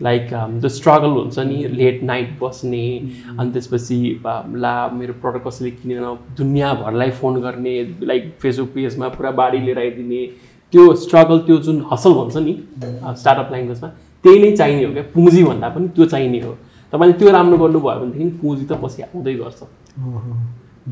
लाइक 0.00 0.28
द 0.62 0.68
स्ट्रगल 0.74 1.10
हुन्छ 1.10 1.38
नि 1.46 1.56
लेट 1.70 2.02
नाइट 2.10 2.28
बस्ने 2.42 2.84
अनि 3.38 3.50
त्यसपछि 3.52 3.96
ला 4.56 4.74
मेरो 4.98 5.14
प्रडक्ट 5.22 5.46
कसैले 5.46 5.70
किनेन 5.70 6.04
दुनियाँभरलाई 6.36 7.10
फोन 7.18 7.40
गर्ने 7.40 7.74
लाइक 8.02 8.32
फेसबुक 8.42 8.68
पेजमा 8.74 9.08
पुरा 9.16 9.30
बाढी 9.40 9.58
लिएर 9.66 9.78
आइदिने 9.78 10.22
त्यो 10.72 10.94
स्ट्रगल 11.02 11.38
त्यो 11.46 11.56
जुन 11.66 11.84
हसल 11.92 12.12
भन्छ 12.14 12.36
नि 12.46 12.54
स्टार्टअप 13.20 13.52
ल्याङ्ग्वेजमा 13.52 13.88
त्यही 14.24 14.38
नै 14.42 14.56
चाहिने 14.56 14.84
हो 14.84 14.92
क्या। 14.92 15.02
पुँजी 15.14 15.42
भन्दा 15.44 15.68
पनि 15.76 15.88
त्यो 15.96 16.04
चाहिने 16.14 16.40
हो। 16.40 16.56
तपाईँले 16.92 17.18
त्यो 17.18 17.30
राम्रो 17.30 17.58
गर्नुभयो 17.58 18.00
भनेदेखि 18.00 18.30
पुँजी 18.40 18.64
त 18.64 18.80
पछि 18.82 19.02
आउँदै 19.02 19.34
गर्छ 19.34 19.60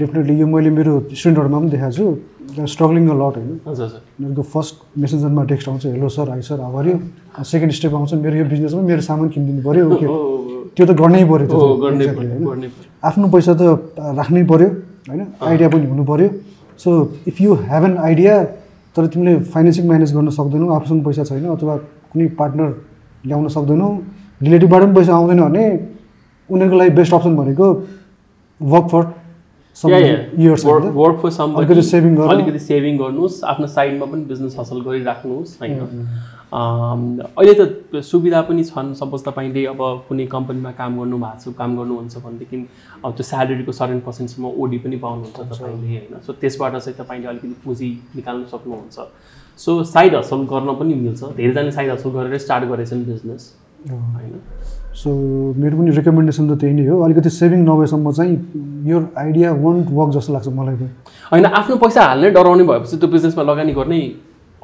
डेफिनेटली 0.00 0.34
यो 0.40 0.46
मैले 0.46 0.70
मेरो 0.78 0.92
स्टुडेन्टहरूमा 1.12 1.58
पनि 1.60 1.70
देखाएको 1.70 1.94
छु। 1.96 2.66
स्ट्रगलिङ 2.72 3.08
अ 3.08 3.14
लट 3.14 3.36
होइन 3.36 3.50
उनीहरूको 3.68 4.42
फर्स्ट 4.54 4.74
मेसेन्जरमा 5.02 5.42
टेक्स्ट 5.50 5.68
आउँछ 5.68 5.86
हेलो 5.86 6.08
सर 6.16 6.28
हाई 6.30 6.42
सर 6.42 6.60
आभार्यो 6.68 7.44
सेकेन्ड 7.50 7.72
स्टेप 7.78 7.94
आउँछ 7.94 8.12
मेरो 8.24 8.36
यो 8.36 8.44
बिजनेसमा 8.52 8.82
मेरो 8.90 9.00
सामान 9.08 9.28
किनिदिनु 9.34 9.62
पऱ्यो 9.68 9.84
ओके 9.94 10.06
त्यो 10.76 10.86
त 10.86 10.90
गर्नै 11.00 11.24
पऱ्यो 11.24 11.46
होइन? 11.48 12.70
आफ्नो 13.04 13.28
पैसा 13.34 13.52
त 13.54 13.62
राख्नै 14.18 14.42
पऱ्यो 14.52 14.68
होइन। 15.08 15.20
आइडिया 15.42 15.68
पनि 15.68 15.86
हुनु 15.86 16.04
पऱ्यो 16.10 16.28
so 16.80 16.90
if 17.26 17.40
you 17.40 17.54
have 17.68 17.84
an 17.84 17.96
idea 18.08 18.34
तर 18.96 19.06
तिमीले 19.12 19.34
फाइनेन्सिङ 19.54 19.86
म्यानेज 19.86 20.14
गर्न 20.16 20.28
सक्दैनौ 20.38 20.66
आफूसँग 20.74 21.04
पैसा 21.04 21.24
छैन 21.30 21.44
अथवा 21.54 21.76
कुनै 22.12 22.26
पार्टनर 22.40 22.68
ल्याउन 23.24 23.48
सक्दैनौ 23.56 23.88
रिलेटिभबाट 24.40 24.82
पनि 24.82 24.94
पैसा 24.94 25.12
आउँदैन 25.16 25.40
भने 25.44 25.64
उनीहरूको 26.50 26.76
लागि 26.78 26.90
बेस्ट 26.98 27.12
अप्सन 27.14 27.36
भनेको 27.36 27.66
work 28.60 28.86
for 28.92 29.02
work 29.84 31.20
for 31.22 31.30
some 31.30 31.54
अलिकति 31.54 31.82
सेभिङ 32.58 32.98
गर्नुहोस् 32.98 33.42
आफ्नो 33.44 33.66
साइडमा 33.66 34.06
पनि 34.06 34.24
बिजनेस 34.24 34.56
हासल 34.58 34.80
गरिराख्नुहोस् 34.80 35.52
होइन? 35.60 35.78
अम, 36.48 37.00
अहिले 37.38 37.54
त 37.54 38.00
सुविधा 38.02 38.40
पनि 38.48 38.64
छन्। 38.64 38.92
सपोज 39.00 39.20
तपाईँले 39.24 39.64
अब 39.68 39.80
कुनै 40.08 40.26
कम्पनीमा 40.26 40.70
काम 40.80 40.98
गर्नु 40.98 41.18
भएको 41.18 41.38
छ 41.44 41.54
काम 41.58 41.76
गर्नुहुन्छ 41.76 42.14
भनेदेखि 42.24 42.56
अब 43.04 43.10
त्यो 43.12 43.24
स्यालेरीको 43.30 43.72
सर्टेन 43.72 44.00
पर्सेन्टसम्म 44.06 44.44
ओडी 44.56 44.78
पनि 44.84 44.96
पाउनुहुन्छ 45.04 45.38
तपाईँले 45.52 45.88
होइन? 45.88 46.20
सो 46.26 46.32
त्यसबाट 46.40 46.76
चाहिँ 46.76 46.96
तपाईँले 46.98 47.28
अलिकति 47.28 47.54
पुँजी 47.64 47.88
निकाल्नु 48.16 48.46
सक्नुहुन्छ। 48.54 48.96
सो 49.58 49.70
साइड 49.84 50.14
हसल 50.14 50.40
गर्न 50.50 50.68
पनि 50.80 50.94
मिल्छ। 50.94 51.22
धेरैजनाले 51.36 51.72
साइड 51.72 51.90
हसल 51.90 52.10
गरेर 52.16 52.38
स्टार्ट 52.38 52.64
गरेछन् 52.72 53.04
बिजनेस 53.04 53.42
होइन? 53.90 54.34
सो 54.98 55.10
मेरो 55.54 55.74
पनि 55.78 55.90
रिकमेन्डेसन 56.00 56.44
त 56.48 56.58
त्यही 56.60 56.74
नै 56.74 56.86
हो। 56.88 57.00
अलिकति 57.04 57.30
सेभिङ 57.30 57.60
नभएसम्म 57.68 58.12
चाहिँ 58.12 58.36
यो 58.86 58.96
आइडिया 59.18 59.52
वन्ट 59.64 59.86
वर्क 59.90 60.10
जस्तो 60.14 60.32
लाग्छ 60.32 60.48
मलाई 60.48 60.76
पनि। 60.76 60.88
होइन 61.32 61.44
आफ्नो 61.44 61.76
पैसा 61.82 62.02
हाल्नै 62.02 62.30
डराउने 62.30 62.64
भएपछि 62.70 62.96
त्यो 62.96 63.08
बिजनेसमा 63.08 63.42
लगानी 63.50 63.72
गर्नै 63.78 64.00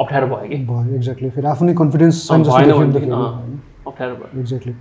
अप्ठ्यारो 0.01 0.27
भयो 0.27 0.49
कि? 0.49 0.57
भयो 0.71 0.95
एक्ज्याक्टली 0.97 1.29
फेरि 1.31 1.47
आफ्नो 1.47 1.67
नै 1.69 1.75
कन्फिडेन्स? 1.75 2.17
अप्ठ्यारो 2.31 4.15
भयो। 4.15 4.41
एक्ज्याक्टली 4.41 4.75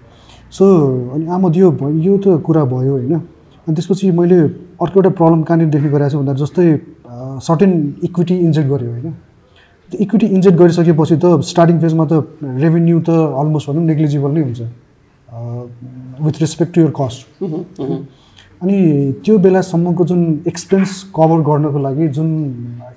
सो 0.53 0.65
अनि 1.13 1.25
आमोद 1.35 1.55
यो 1.57 1.71
भयो 1.81 1.97
यो 2.07 2.17
त 2.17 2.41
कुरा 2.45 2.63
भयो 2.73 2.91
होइन। 2.97 3.13
अनि 3.67 3.73
त्यसपछि 3.75 4.11
मैले 4.11 4.39
अर्को 4.83 4.95
एउटा 4.99 5.09
प्रब्लम 5.17 5.41
कहाँनिर 5.47 5.69
देख्ने 5.73 5.89
गरेको 5.89 6.09
छु 6.09 6.17
भन्दा 6.19 6.33
जस्तै 6.43 6.65
सर्टेन 7.47 7.71
इक्विटी 8.03 8.35
इन्जेक्ट 8.47 8.69
गऱ्यो 8.69 8.89
होइन। 8.91 9.11
त्यो 9.91 9.97
इक्विटी 10.03 10.25
इन्जेक्ट 10.35 10.57
गरिसकेपछि 10.59 11.15
त 11.23 11.25
स्टार्टिङ 11.51 11.79
फेजमा 11.79 12.05
त 12.11 12.13
रेभेन्यू 12.63 12.99
त 13.07 13.09
अलमोस्ट 13.41 13.69
भनौँ 13.69 13.83
नेग्लिजिबल 13.85 14.31
नै 14.31 14.41
हुन्छ। 14.43 14.61
With 16.25 16.35
respect 16.41 16.71
to 16.75 16.81
your 16.81 16.91
cost. 16.99 17.19
अनि 18.63 18.77
त्यो 19.25 19.37
बेलासम्मको 19.43 20.03
जुन 20.07 20.21
एक्सपेन्स 20.47 20.89
कभर 21.15 21.39
गर्नको 21.43 21.79
लागि 21.83 22.07
जुन 22.15 22.29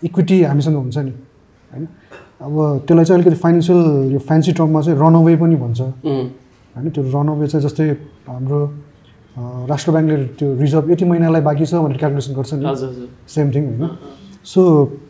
इक्विटी 0.07 0.43
हामीसँग 0.43 0.77
हुन्छ 0.77 0.99
नि 0.99 1.11
होइन? 1.11 1.87
अब 2.47 2.55
त्यसलाई 2.87 3.05
चाहिँ 3.05 3.19
अलिकति 3.19 3.39
फाइनेन्सियल 3.43 4.13
यो 4.13 4.19
फ्यान्सी 4.29 4.53
टर्ममा 4.53 4.81
चाहिँ 4.87 4.99
रनअवे 4.99 5.37
पनि 5.43 5.57
भन्छ। 5.57 5.81
होइन? 5.81 6.91
त्यो 6.95 7.03
रनअवे 7.03 7.47
चाहिँ 7.47 7.67
जस्तै 7.67 7.89
हाम्रो 8.31 8.61
राष्ट्र 9.69 9.93
ब्याङ्कले 9.93 10.25
त्यो 10.39 10.49
रिजर्भ 10.63 10.91
यति 10.91 11.05
महिनालाई 11.05 11.43
बाँकी 11.43 11.67
छ 11.67 11.75
भनेर 11.83 11.99
क्यालकुलेसन 11.99 12.33
गर्छ 12.39 12.53
नि। 12.55 12.65
सेम 13.35 13.47
थिङ 13.55 13.65
होइन? 13.67 13.83
सो 14.47 14.61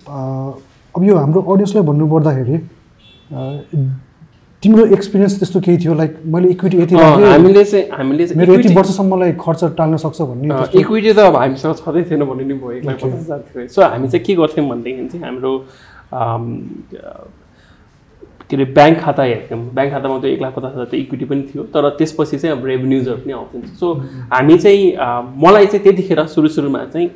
अब 0.09 1.03
यो 1.05 1.15
हाम्रो 1.17 1.41
अडियन्सलाई 1.53 1.85
भन्नुपर्दाखेरि 1.85 2.57
तिम्रो 4.63 4.85
एक्सपिरियन्स 4.97 5.39
त्यस्तो 5.39 5.61
केही 5.61 5.79
थियो? 5.85 5.95
लाइक 5.95 6.13
मैले 6.27 6.49
इक्विटी 6.51 6.77
यति 6.83 6.95
हामीले 6.97 7.65
चाहिँ 7.65 7.85
हामीले 7.93 8.25
मेरो 8.37 8.55
यति 8.55 8.75
वर्षसम्मलाई 8.75 9.33
खर्च 9.41 9.65
टाल्न 9.79 9.97
सक्छ 10.05 10.21
भन्ने 10.21 10.81
इक्विटी 10.81 11.13
त 11.13 11.19
अब 11.31 11.37
हामीसँग 11.37 11.75
छँदै 11.77 12.03
थिएन 12.11 12.25
भने 12.25 12.45
नि 12.45 12.55
भयो। 12.55 12.71
एक 12.73 12.85
लाख. 12.85 12.97
पचास 12.97 13.21
हजार 13.21 13.41
थियो। 13.49 13.67
सो 13.69 13.83
हामी 13.83 14.09
चाहिँ 14.09 14.25
के 14.27 14.35
गर्थ्यौँ 14.35 14.69
भनेदेखि 14.69 15.09
चाहिँ 15.09 15.25
हाम्रो 15.25 15.53
के 18.49 18.57
अरे 18.57 18.65
ब्याङ्क 18.73 18.99
खाता 19.01 19.23
हेर्थ्यौँ। 19.23 19.61
ब्याङ्क 19.75 19.93
खातामा 19.93 20.19
त्यो 20.19 20.31
एक 20.31 20.43
लाख 20.43 20.53
पचास 20.57 20.73
हजार 20.73 20.87
त 20.87 20.95
इक्विटी 20.95 21.25
पनि 21.31 21.43
थियो 21.53 21.63
तर 21.75 21.89
त्यसपछि 21.99 22.39
चाहिँ 22.39 22.57
अब 22.57 22.65
रेभेन्युजहरू 22.67 23.19
पनि 23.23 23.33
आउँथ्यो। 23.33 23.61
सो 23.77 23.87
हामी 24.33 24.59
चाहिँ 24.59 24.83
मलाई 25.45 25.67
चाहिँ 25.67 25.83
त्यतिखेर 25.85 26.27
सुरु 26.35 26.49
सुरुमा 26.49 26.85
चाहिँ 26.95 27.09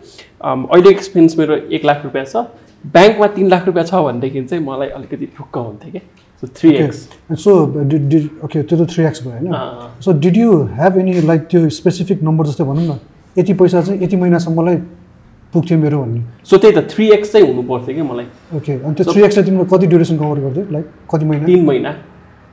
अहिले 0.43 0.91
एक्सपेन्स 0.91 1.39
मेरो 1.39 1.55
एक 1.73 1.85
लाख 1.85 2.05
रुपियाँ 2.05 2.27
छ। 2.27 2.37
ब्याङ्कमा 2.85 3.27
तिन 3.37 3.47
लाख 3.49 3.67
रुपियाँ 3.67 3.87
छ 3.87 3.95
भनेदेखि 3.95 4.43
चाहिँ 4.45 4.65
मलाई 4.65 4.89
अलिकति 4.99 5.27
ठुक्क 5.37 5.57
हुन्थ्यो 5.57 5.91
क्या 5.93 6.05
so 6.41 6.47
three 6.57 6.71
X 6.75 6.99
so 7.41 7.53
did 7.77 8.09
did 8.09 8.29
okay 8.45 8.63
त्यो 8.63 8.85
त 8.85 8.89
थ्री 8.91 9.05
एक्स 9.05 9.23
भयो 9.23 9.33
होइन? 9.33 9.53
So 10.05 10.13
did 10.21 10.37
you 10.37 10.53
have 10.79 10.97
any 10.99 11.21
like 11.23 11.41
त्यो 11.51 11.69
स्पेसिफिक 11.79 12.23
नम्बर 12.23 12.47
जस्तै 12.47 12.65
भनौँ 12.65 12.87
न 12.87 12.99
यति 13.37 13.53
पैसा 13.55 13.83
चाहिँ 13.83 14.03
यति 14.03 14.17
महिनासम्मलाई 14.17 14.77
पुग्थ्यो 15.55 15.79
मेरो 15.79 16.03
भन्ने? 16.03 16.23
सो 16.45 16.57
त्यही 16.57 16.73
त 16.77 16.87
थ्री 16.91 17.11
एक्स 17.13 17.33
चाहिँ 17.33 17.47
हुनु 17.47 17.63
पर्थ्यो 17.69 17.95
कि 17.95 18.03
मलाई। 18.03 18.27
ओके 18.57 18.73
अनि 18.73 18.95
त्यो 18.95 19.13
थ्री 19.13 19.23
एक्सलाई 19.25 19.45
तिमीले 19.47 19.65
कति 19.73 19.87
ड्युरेसन 19.87 20.17
कभर 20.19 20.41
गर्थ्यो 20.41 20.65
लाइक 20.73 20.87
कति 21.13 21.25
महिना? 21.25 21.47
तिन 21.47 21.65
महिना। 21.67 21.95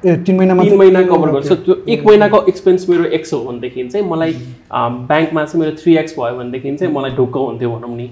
ए 0.05 0.15
तिन 0.25 0.35
महिनामा 0.37 0.63
तिन 0.63 0.77
महिना 0.77 1.01
कभर 1.03 1.29
गर्छ. 1.31 1.51
त्यो 1.65 1.75
एक 1.89 2.05
महिनाको 2.05 2.41
एक्सपेन्स 2.47 2.89
मेरो 2.89 3.03
एक्स 3.17 3.33
हो 3.33 3.39
भनेदेखि 3.43 3.87
चाहिँ 3.87 4.05
मलाई 4.07 4.33
ब्याङ्कमा 4.71 5.45
चाहिँ 5.45 5.61
मेरो 5.61 5.75
थ्री 5.77 5.95
एक्स 5.97 6.13
भयो 6.19 6.37
भनेदेखि 6.37 6.75
चाहिँ 6.77 6.93
मलाई 6.93 7.11
ढुक्क 7.17 7.37
हुन्थ्यो 7.37 7.69
भनौँ 7.71 7.95
नि। 7.97 8.07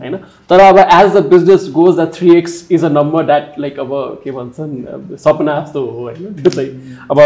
होइन? 0.00 0.16
तर 0.50 0.60
अब 0.60 0.78
as 0.78 1.16
the 1.16 1.24
business 1.30 1.70
goes 1.74 2.00
the 2.00 2.10
three 2.14 2.36
X 2.36 2.66
is 2.72 2.84
a 2.84 2.88
number 2.88 3.26
that 3.26 3.58
like 3.58 3.78
अब 3.80 3.92
के 4.24 4.30
भन्छन् 4.30 5.16
सपना 5.16 5.60
जस्तो 5.60 5.84
हो 5.86 6.00
होइन? 6.00 6.34
त्यो 6.42 6.50
चाहिँ 6.50 6.70
अब 7.10 7.18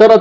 तर 0.00 0.16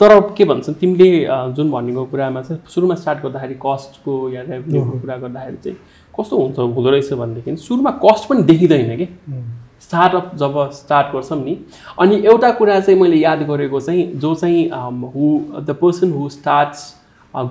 तर 0.00 0.18
के 0.36 0.44
भन्छन् 0.44 0.74
तिमीले 0.74 1.08
जुन 1.56 1.70
भनेको 1.70 2.04
कुरामा 2.12 2.42
चाहिँ 2.42 2.62
सुरुमा 2.68 2.94
स्टार्ट 3.00 3.18
गर्दाखेरि 3.22 3.54
कस्टको 3.66 4.12
या 4.30 4.42
रेभेन्यूको 4.42 4.98
कुरा 5.00 5.16
गर्दाखेरि 5.16 5.56
चाहिँ 5.64 5.78
कस्तो 6.20 6.36
हुन्छ 6.36 6.58
हुँदो 6.58 6.90
रहेछ 6.90 7.12
भनेदेखि 7.12 7.56
सुरुमा 7.56 7.90
कस्ट 8.04 8.28
पनि 8.28 8.42
देखिँदैन 8.44 8.96
कि? 8.96 9.08
स्टार्टअप 9.82 10.34
जब 10.36 10.58
स्टार्ट 10.72 11.12
गर्छौँ 11.14 11.38
नि 11.44 11.54
अनि 12.00 12.16
एउटा 12.24 12.50
कुरा 12.58 12.80
चाहिँ 12.80 13.00
मैले 13.00 13.16
याद 13.16 13.42
गरेको 13.48 13.80
चाहिँ 13.80 14.04
जो 14.16 14.34
चाहिँ 14.34 14.68
who 15.14 15.38
the 15.60 15.76
person 15.82 16.12
who 16.12 16.28
starts 16.28 16.80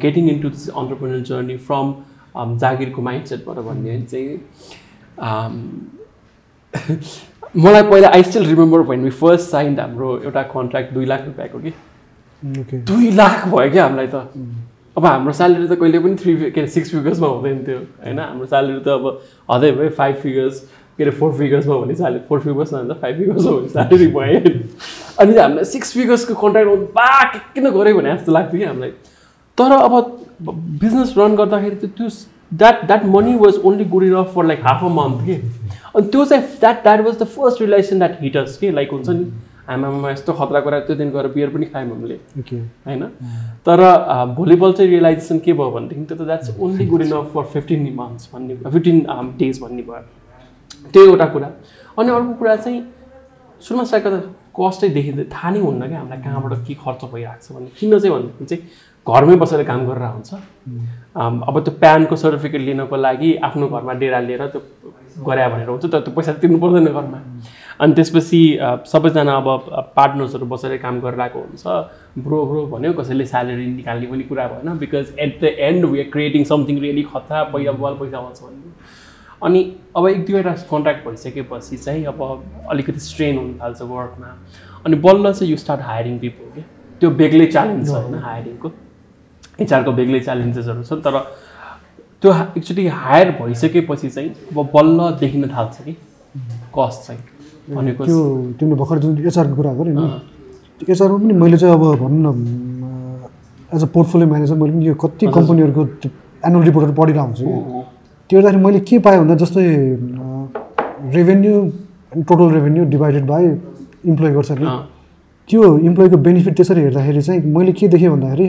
getting 0.02 0.30
into 0.30 0.50
this 0.50 0.70
entrepreneur 0.70 1.20
journey 1.32 1.58
from 1.70 1.94
जागिरको 2.58 3.02
माइन्ड 3.02 3.26
सेटबाट 3.26 3.58
भन्ने 3.66 4.02
चाहिँ 4.02 4.40
मलाई 7.58 7.84
पहिला 7.84 8.10
I 8.16 8.24
still 8.24 8.46
remember 8.48 8.80
when 8.90 9.04
we 9.04 9.10
first 9.22 9.50
sign 9.52 9.80
हाम्रो 9.80 10.18
एउटा 10.24 10.42
कन्ट्र्याक्ट 10.52 10.94
दुई 10.94 11.06
लाख 11.06 11.26
रुपियाँको 11.26 11.60
कि? 11.60 11.72
दुई 12.92 13.12
लाख 13.12 13.48
भयो 13.48 13.72
क्या 13.72 13.84
हामीलाई 13.84 14.08
त। 14.08 14.16
अब 14.98 15.06
हाम्रो 15.06 15.34
स्यालेरी 15.34 15.68
त 15.68 15.80
कहिले 15.80 16.00
पनि 16.00 16.16
थ्री 16.22 16.36
के 16.52 16.60
अरे 16.62 16.68
सिक्स 16.68 16.92
फिगर्समा 16.92 17.28
हुँदैन 17.28 17.60
थियो 17.68 17.78
होइन? 17.78 18.20
हाम्रो 18.20 18.46
स्यालेरी 18.46 18.80
त 18.86 18.88
अब 18.88 19.22
हदै 19.52 19.72
भयो 19.72 19.90
फाइभ 20.00 20.16
फिगर्स 20.24 20.56
के 20.98 21.04
अरे 21.04 21.12
फोर 21.20 21.34
फिगर्समा 21.34 21.78
भने 21.78 21.96
स्यालेरी 21.96 22.24
फोर 22.30 22.40
फिगर्समा 22.40 22.80
भन्दा 22.80 22.96
फाइभ 23.02 23.18
फिगर्समा 23.18 23.52
भने 23.52 23.70
स्यालेरी 23.70 24.08
भयो। 24.08 24.40
अनि 25.20 25.38
हामीलाई 25.38 25.66
सिक्स 25.66 25.94
फिगर्सको 25.94 26.34
कन्ट्र्याक्ट 26.42 26.94
बा 26.96 27.24
के 27.34 27.40
किन 27.54 27.70
गऱ्यो 27.70 27.98
भने 27.98 28.16
जस्तो 28.16 28.32
लाग्थ्यो 28.32 28.60
कि 28.60 28.66
हामीलाई। 28.66 28.92
तर 29.58 29.72
अब 29.72 29.94
बिजनेस 30.82 31.14
रन 31.18 31.36
गर्दाखेरि 31.36 31.76
त 31.76 31.92
त्यो 31.98 32.10
that 32.54 32.86
that 32.86 33.06
money 33.06 33.36
was 33.38 33.60
only 33.66 33.86
good 33.92 34.04
enough 34.04 34.34
for 34.36 34.46
like 34.46 34.60
half 34.64 34.84
a 34.84 34.88
month 34.96 35.26
कि। 35.26 35.36
अनि 35.96 36.08
त्यो 36.08 36.26
चाहिँ 36.26 36.44
that 36.60 36.84
that 36.84 37.00
was 37.06 37.16
the 37.20 37.24
first 37.38 37.62
relation 37.62 38.00
that 38.00 38.18
hitters 38.22 38.58
के। 38.58 38.72
लाइक 38.72 38.92
हुन्छ 38.92 39.10
नि 39.10 39.32
आमामा 39.70 40.12
यस्तो 40.12 40.34
खतरा 40.34 40.60
कुरा 40.60 40.80
त्यो 40.88 40.96
दिन 40.96 41.10
गएर 41.12 41.28
बियर 41.34 41.50
पनि 41.50 41.66
खायौँ 41.66 41.90
हामीले। 41.90 42.16
होइन? 42.88 43.04
तर 43.66 43.80
भोलिबल 44.38 44.74
चाहिँ 44.74 44.90
रियलाइजेसन 44.92 45.40
के 45.40 45.54
भयो 45.54 45.72
भनेदेखि 45.72 46.06
त्यो 46.06 46.18
त 46.18 46.22
that's 46.22 46.58
only 46.60 46.86
good 46.86 47.02
enough 47.02 47.32
for 47.34 47.44
fifteen 47.54 47.94
months 47.96 48.30
भन्ने 48.34 48.56
फिफ्टिन 48.72 49.06
डेज 49.40 49.62
भन्ने 49.62 49.82
भयो। 49.82 50.04
त्यो 50.94 51.06
एउटा 51.06 51.26
कुरा। 51.34 51.50
अनि 52.00 52.10
अर्को 52.10 52.34
कुरा 52.40 52.56
चाहिँ 52.56 52.80
सुरुमा 53.62 53.84
स्टार्ट 53.84 54.04
गर्दा 54.04 54.20
कस्टै 54.52 54.90
देखिँदै 54.90 55.24
थाहा 55.34 55.50
नै 55.52 55.60
हुन्न 55.60 55.88
क्या 55.88 56.00
हामीलाई 56.00 56.22
कहाँबाट 56.22 56.54
के 56.68 56.74
खर्च 56.84 57.02
भइरहेको 57.14 57.42
छ 57.46 57.52
भन्ने। 57.56 57.70
किन 57.80 58.00
चाहिँ 58.00 58.12
भनेदेखि 58.16 58.46
चाहिँ 58.46 58.64
घरमै 59.08 59.36
बसेर 59.42 59.64
काम 59.64 59.86
गरेर 59.88 60.08
हुन्छ। 60.14 60.34
अब 61.50 61.56
त्यो 61.66 61.74
प्यानको 61.82 62.16
सर्टिफिकेट 62.16 62.62
लिनको 62.62 62.96
लागि 62.96 63.30
आफ्नो 63.48 63.68
घरमा 63.68 63.94
डेरा 64.02 64.20
लिएर 64.28 64.46
त्यो 64.54 64.62
गरे 65.28 65.48
भनेर 65.54 65.70
हुन्छ 65.70 65.86
तर 65.86 66.00
त्यो 66.02 66.14
पैसा 66.16 66.34
तिर्नु 66.42 66.58
पर्दैन 66.60 66.86
घरमा। 66.86 67.20
अनि 67.82 67.94
त्यसपछि 67.98 68.42
सबैजना 68.92 69.34
अब 69.42 69.48
पार्टनर्सहरू 69.98 70.46
बसेर 70.46 70.78
काम 70.84 71.00
गरिरहेको 71.02 71.40
हुन्छ। 71.40 71.64
ब्रो 72.26 72.46
ब्रो 72.46 72.66
भन्यो 72.74 72.94
कसैले 72.94 73.26
स्यालेरी 73.26 73.66
निकाल्ने 73.78 74.08
पनि 74.12 74.24
कुरा 74.30 74.48
भएन 74.54 74.78
because 74.78 75.16
at 75.20 75.40
the 75.42 75.44
end 75.70 75.86
we 75.86 76.00
are 76.02 76.10
creating 76.14 76.44
something 76.52 76.80
really 76.82 77.04
खतरा 77.10 77.44
पैसा 77.54 77.72
बल 77.82 77.94
पैसा 78.02 78.18
आउँछ 78.18 78.42
भन्ने 78.44 78.70
अनि 79.42 79.62
अब 79.98 80.08
एक 80.08 80.26
दुईवटा 80.26 80.52
कन्ट्र्याक्ट 80.72 81.08
भइसकेपछि 81.08 81.78
चाहिँ 81.78 82.06
अब 82.12 82.20
अलिकति 82.72 83.00
स्ट्रेन 83.10 83.38
हुन 83.38 83.54
थाल्छ 83.62 83.82
वर्कमा 83.82 84.36
अनि 84.86 84.96
बल्ल 85.06 85.34
चाहिँ 85.34 85.52
यु 85.52 85.58
स्टार्ट 85.58 85.82
हायरिङ 85.90 86.18
पिपल 86.20 86.56
के 86.56 86.62
त्यो 87.02 87.10
बेग्लै 87.22 87.46
च्यालेन्ज 87.56 87.88
छ 87.88 87.94
होइन 87.94 88.16
हायरिङको 88.28 88.72
एचआरको 89.66 89.92
बेग्लै 90.00 90.20
च्यालेन्जेसहरू 90.28 90.84
छन् 90.90 91.02
तर 91.08 91.18
त्यो 92.22 92.34
एक्चुली 92.58 92.88
हायर 93.04 93.32
भइसकेपछि 93.42 94.10
चाहिँ 94.10 94.30
अब 94.52 94.70
बल्ल 94.76 95.10
देखिन 95.22 95.48
थाल्छ 95.56 95.82
कि 95.86 95.94
कस्ट 96.78 97.08
चाहिँ 97.08 97.76
भनेको 97.76 98.06
त्यो 98.06 98.20
तिमीले 98.60 98.76
भर्खर 98.82 99.00
जुन 99.06 99.18
एचआरको 99.28 99.56
कुरा 99.56 99.74
गऱ्यो 99.80 99.94
नि। 99.94 100.08
त्यो 100.82 100.94
एचआरमा 100.94 101.18
पनि 101.18 101.34
मैले 101.42 101.58
चाहिँ 101.58 101.76
अब 101.76 101.84
भनौँ 102.04 102.36
न 102.36 103.28
एज 103.76 103.84
अ 103.84 103.88
पोर्टफोलियो 103.96 104.28
म्यानेजर 104.30 104.56
मैले 104.62 104.74
पनि 104.74 104.88
यो 104.88 104.96
कति 105.04 105.28
कम्पनीहरूको 105.38 105.82
एनुअल 106.48 106.64
रिपोर्टहरू 106.70 106.94
पढिरहेको 107.02 107.26
हुन्छु 107.26 107.46
त्यो 108.32 108.40
हेर्दाखेरि 108.40 108.64
मैले 108.64 108.80
के 108.88 108.98
पाएँ 109.04 109.18
भन्दा 109.20 109.36
जस्तै 109.44 109.64
revenue 111.16 111.54
total 112.28 112.48
revenue 112.56 112.84
divided 112.88 113.26
by 113.28 113.44
employee 114.08 114.32
गर्छ 114.32 114.52
नि। 114.60 114.68
त्यो 115.50 115.62
इम्प्लोइको 115.78 116.18
बेनिफिट 116.18 116.56
त्यसरी 116.56 116.82
हेर्दाखेरि 116.82 117.22
चाहिँ 117.28 117.42
मैले 117.56 117.72
के 117.76 117.88
देखेँ 117.92 118.10
भन्दाखेरि 118.10 118.48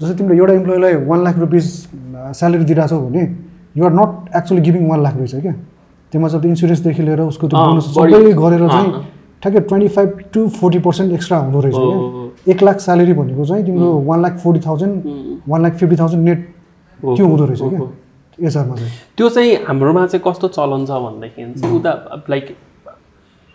जस्तै 0.00 0.14
तिमीले 0.16 0.36
एउटा 0.40 0.54
इम्प्लोइलाई 0.54 0.94
वान 1.04 1.24
लाख 1.24 1.38
रुपिस 1.44 1.64
स्यालेरी 2.40 2.64
दिइरहेछौ 2.64 3.00
भने 3.04 3.22
you're 3.76 3.92
not 4.00 4.36
actually 4.36 4.60
giving 4.64 4.88
one 4.88 5.02
lakh 5.02 5.14
रहेछ 5.16 5.34
क्या? 5.44 5.54
त्यसमा 6.12 6.28
चाहिँ 6.28 6.48
इन्सुरेन्सदेखि 6.48 7.02
लिएर 7.02 7.20
उसको 7.28 7.48
त्यो 7.52 7.58
बोनस 7.68 7.84
सबै 7.92 8.32
गरेर 8.32 8.68
चाहिँ। 8.68 8.90
ठ्याक्कै 9.42 9.60
twenty 9.68 9.88
five 9.92 10.08
to 10.32 10.48
forty 10.56 10.78
percent 10.88 11.12
extra 11.12 11.38
हुँदो 11.38 11.60
रहेछ 11.60 11.76
क्या। 11.76 12.52
एक 12.52 12.62
लाख 12.62 12.76
स्यालेरी 12.80 13.12
भनेको 13.20 13.44
चाहिँ 13.44 13.64
तिम्रो 13.66 13.88
one 14.08 14.22
lakh 14.22 14.34
forty 14.44 14.60
thousand 14.66 14.96
one 15.48 15.62
lakh 15.62 15.72
fifty 15.82 15.96
thousand 16.00 16.22
net 16.28 16.40
त्यो 17.00 17.26
हुँदो 17.26 17.44
रहेछ 17.44 17.60
क्या। 17.60 17.80
एचआरमा 18.46 18.76
चाहिँ। 18.76 18.92
त्यो 19.16 19.28
चाहिँ 19.28 19.54
हाम्रोमा 19.64 20.06
चाहिँ 20.06 20.22
कस्तो 20.26 20.48
चलन 20.48 20.86
छ 20.86 21.00
भनेदेखि 21.04 21.60
चाहिँ 21.60 21.76
उता 21.76 22.24
लाइक 22.30 22.56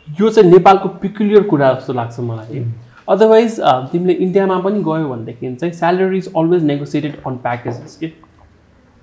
यो 0.07 0.29
चाहिँ 0.29 0.51
नेपालको 0.51 0.89
पिकुलियर 1.01 1.43
कुरा 1.47 1.73
जस्तो 1.73 1.93
लाग्छ 1.93 2.19
मलाई। 2.19 2.65
अदरवाइज 3.09 3.59
तिमीले 3.91 4.13
इन्डियामा 4.13 4.59
पनि 4.59 4.83
गयो 4.83 5.09
भनेदेखि 5.09 5.55
चाहिँ 5.55 5.73
salary 5.73 6.17
is 6.17 6.31
always 6.37 6.63
negotiated 6.63 7.15
on 7.27 7.35
packages 7.43 7.97
के? 7.99 8.11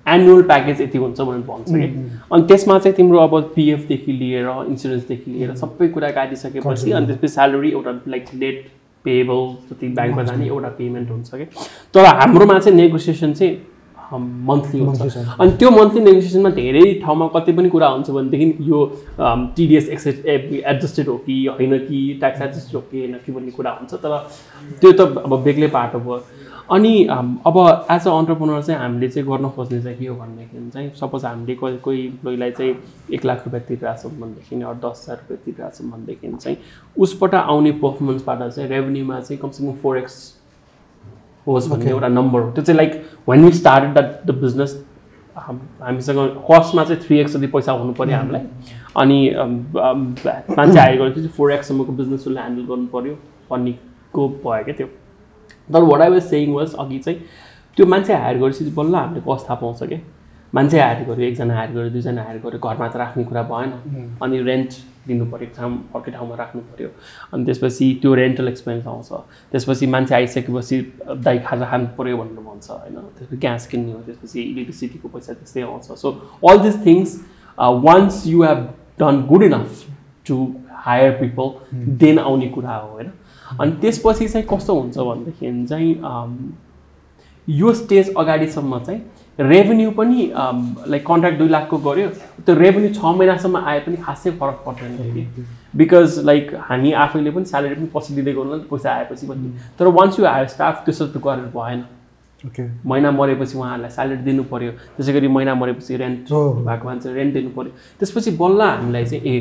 एनुअल 0.05 0.41
प्याकेज 0.49 0.81
यति 0.81 0.97
हुन्छ 0.97 1.21
भनेर 1.21 1.41
भन्छ 1.47 1.69
कि? 1.69 1.87
अनि 2.33 2.43
त्यसमा 2.47 2.77
चाहिँ 2.79 2.95
तिम्रो 2.95 3.19
अब 3.19 3.41
पिएफदेखि 3.55 4.11
लिएर 4.11 4.49
इन्सुरेन्सदेखि 4.69 5.31
लिएर 5.31 5.55
सबै 5.55 5.87
कुरा 5.87 6.09
काटिसकेपछि 6.17 6.91
अनि 6.91 7.05
त्यसपछि 7.07 7.27
स्यालेरी 7.27 7.71
एउटा 7.71 7.91
लाइक 8.07 8.25
लेट 8.33 8.67
पेएबल 9.05 9.41
जति 9.69 9.87
ब्याङ्कमा 9.95 10.23
जाने 10.23 10.45
एउटा 10.47 10.69
पेमेन्ट 10.77 11.09
हुन्छ 11.11 11.29
कि? 11.33 11.45
तर 11.93 12.05
हाम्रोमा 12.05 12.59
चाहिँ 12.59 12.77
नेगोसिएसन 12.77 13.33
चाहिँ 13.33 13.55
मन्थली 14.13 14.79
हुन्छ। 14.79 15.17
अनि 15.39 15.51
त्यो 15.51 15.69
मन्थली 15.71 16.01
नेगोसिएसनमा 16.03 16.49
धेरै 16.49 16.93
ठाउँमा 17.03 17.27
कति 17.35 17.51
पनि 17.53 17.69
कुरा 17.69 17.87
हुन्छ 17.87 18.09
भनेदेखि 18.09 18.69
यो 18.69 18.85
टिडिएस 19.19 19.89
एक्सेट 19.89 20.25
एडजस्टेड 20.25 21.07
हो 21.07 21.17
कि 21.25 21.45
होइन 21.47 21.77
कि 21.87 22.01
ट्याक्स 22.19 22.41
एडजस्टेड 22.41 22.75
हो 22.75 22.81
कि 22.91 22.99
होइन 22.99 23.13
कि 23.25 23.31
भन्ने 23.31 23.51
कुरा 23.51 23.71
हुन्छ। 23.71 23.93
तर 23.93 24.17
त्यो 24.81 24.91
त 24.91 25.23
अब 25.25 25.41
बेग्लै 25.43 25.67
पाटो 25.67 25.99
भयो। 25.99 26.21
अनि 26.71 26.93
अब 27.05 27.57
एज 27.91 28.07
अ 28.07 28.11
अन्टरप्रोनर 28.11 28.61
चाहिँ 28.61 28.79
हामीले 28.81 29.09
चाहिँ 29.09 29.27
गर्न 29.27 29.49
खोज्ने 29.55 29.81
चाहिँ 29.81 29.97
के 29.97 30.05
हो 30.07 30.15
भनेदेखि 30.15 30.69
चाहिँ 30.73 30.89
सपोज 30.99 31.25
हामीले 31.25 31.55
कोही 31.55 31.77
कोही 31.77 32.05
इम्प्लोइलाई 32.05 32.51
चाहिँ 32.51 32.75
एक 33.13 33.25
लाख 33.25 33.43
रुपियाँ 33.45 33.63
तिरिरहेछौँ 33.67 34.11
भनेदेखि 34.11 34.61
अरू 34.61 34.79
दस 34.89 35.05
हजार 35.05 35.17
रुपियाँ 35.17 35.41
तिरिरहेछौँ 35.45 35.89
भनेदेखि 35.91 36.33
चाहिँ 36.37 36.57
उसबाट 36.97 37.35
आउने 37.35 37.71
पर्फर्मेन्सबाट 37.83 38.49
चाहिँ 38.49 38.69
रेभेन्यूमा 38.69 39.19
चाहिँ 39.19 39.39
कमसेकम 39.41 39.73
फोर 39.81 39.97
एक्स 39.97 40.17
होस् 41.47 41.69
भन्ने 41.69 41.89
एउटा 41.89 42.07
नम्बर 42.07 42.41
हो 42.41 42.51
त्यो 42.51 42.63
चाहिँ 42.63 42.77
like 42.77 43.03
when 43.29 43.45
we 43.45 43.51
started 43.53 43.93
that 43.93 44.25
the 44.27 44.35
business 44.41 44.83
हामीसँग 45.37 46.19
कस्टमा 46.51 46.83
चाहिँ 46.83 47.01
थ्री 47.03 47.19
एक्स 47.19 47.35
जति 47.37 47.47
पैसा 47.53 47.71
हुनु 47.71 47.93
पऱ्यो 47.93 48.17
हामीलाई. 48.17 48.41
अनि 48.97 49.17
um, 49.41 49.53
um, 49.75 50.01
मान्छे 50.57 50.95
गरेपछि 50.97 51.15
चाहिँ 51.15 51.31
फोर 51.37 51.51
एक्ससम्मको 51.51 51.91
बिजनेस 51.91 52.19
उसले 52.19 52.39
ह्यान्डल 52.39 52.65
गर्नु 52.65 52.87
पऱ्यो 52.93 53.13
भन्नेको 53.51 54.27
भयो 54.45 54.63
क्या 54.63 54.75
त्यो. 54.75 54.87
तर 55.73 55.83
what 55.83 56.01
I 56.01 56.09
was 56.09 56.21
saying 56.23 56.53
was 56.53 56.73
अघि 56.79 56.99
चाहिँ 56.99 57.19
त्यो 57.77 57.85
मान्छे 57.85 58.13
हायर 58.13 58.37
गरेपछि 58.37 58.71
बल्ल 58.77 58.95
हामीले 58.95 59.21
कस्ट 59.27 59.49
थाहा 59.49 59.59
पाउँछ 59.61 59.83
क्या। 59.83 59.99
मान्छे 60.55 60.79
हायर 60.79 61.03
गऱ्यो 61.09 61.25
एकजना 61.27 61.53
हायर 61.55 61.71
गऱ्यो 61.71 61.89
दुईजना 61.91 62.21
हायर 62.23 62.37
गऱ्यो 62.43 62.59
घरमा 62.59 62.87
त 62.87 62.95
राख्ने 62.95 63.23
कुरा 63.23 63.41
भएन। 63.51 63.71
अनि 64.23 64.37
रेन्ट 64.49 64.71
दिनु 65.07 65.25
पऱ्यो 65.31 65.47
ठाउँ 65.55 65.73
अर्कै 65.95 66.11
ठाउँमा 66.11 66.35
राख्नु 66.35 66.61
पऱ्यो 66.71 66.89
अनि 67.33 67.45
त्यसपछि 67.45 67.85
त्यो 68.01 68.13
रेन्टल 68.15 68.47
एक्सपेन्स 68.47 68.87
आउँछ। 68.87 69.09
त्यसपछि 69.51 69.85
मान्छे 69.93 70.15
आइसकेपछि 70.15 70.77
दाइ 71.27 71.39
खाजा 71.47 71.65
खानु 71.71 71.87
पऱ्यो 71.97 72.17
भनेर 72.17 72.39
भन्छ 72.47 72.69
होइन। 72.71 72.95
त्यसपछि 73.17 73.37
ग्यास 73.37 73.67
किन्ने 73.67 73.91
हो 73.91 73.99
त्यसपछि 74.07 74.41
इलेक्ट्रिसिटीको 74.41 75.07
पैसा 75.15 75.33
त्यस्तै 75.33 75.61
आउँछ। 75.61 75.91
So 76.01 76.07
all 76.49 76.57
this 76.63 76.85
things 76.85 77.19
once 77.87 78.25
you 78.27 78.43
have 78.43 78.63
done 78.99 79.21
good 79.29 79.43
enough 79.43 79.83
to 80.27 80.37
hire 80.85 81.11
people 81.19 81.47
then 82.01 82.19
आउने 82.19 82.47
कुरा 82.55 82.75
हो 82.75 82.87
होइन। 82.93 83.11
अनि 83.59 83.71
त्यसपछि 83.81 84.27
चाहिँ 84.27 84.47
कस्तो 84.49 84.79
हुन्छ 84.79 84.97
भनेदेखि 84.97 85.65
चाहिँ 85.69 85.91
um, 86.01 86.31
यो 87.47 87.73
स्टेज 87.73 88.13
अगाडिसम्म 88.17 88.79
चाहिँ 88.79 89.01
रेभेन्यू 89.39 89.91
पनि 89.91 90.31
लाइक 90.87 91.05
कन्ट्र्याक्ट 91.07 91.37
दुई 91.39 91.49
लाखको 91.49 91.77
गऱ्यो। 91.87 92.09
त्यो 92.45 92.55
रेभेन्यू 92.55 92.93
छ 92.93 93.15
महिनासम्म 93.17 93.57
आए 93.57 93.79
पनि 93.85 93.95
खासै 94.03 94.31
फरक 94.39 94.63
पर्दैन 94.65 94.95
कि। 95.13 95.45
बिकज 95.77 96.19
लाइक 96.25 96.53
हामी 96.69 96.91
आफैले 97.03 97.31
पनि 97.31 97.45
स्यालेरी 97.45 97.75
पनि 97.75 97.87
पछि 97.95 98.13
दिँदै 98.15 98.33
गर्नु 98.33 98.59
पैसा 98.71 98.91
आएपछि 98.91 99.27
भन्ने। 99.27 99.49
तर 99.79 99.87
वान्स 99.97 100.19
यु 100.19 100.25
हायर 100.25 100.47
स्टाफ 100.55 100.85
त्यसो 100.85 101.05
त 101.07 101.17
गरेर 101.25 101.51
भएन। 101.55 101.83
ओके 102.47 102.63
महिना 102.87 103.11
मरेपछि 103.11 103.57
उहाँहरूलाई 103.57 103.91
स्यालेरी 103.91 104.23
दिनु 104.23 104.43
पऱ्यो 104.51 104.71
त्यसै 104.95 105.13
गरी 105.13 105.27
महिना 105.27 105.53
मरेपछि 105.55 105.97
रेन्ट 105.97 106.31
हो। 106.31 106.41
भएको 106.67 106.85
मान्छे 106.85 107.13
रेन्ट 107.13 107.33
दिनु 107.33 107.49
पऱ्यो 107.55 107.71
त्यसपछि 107.99 108.31
बल्ल 108.41 108.61
हामीलाई 108.61 109.05
चाहिँ 109.05 109.23
ए 109.25 109.35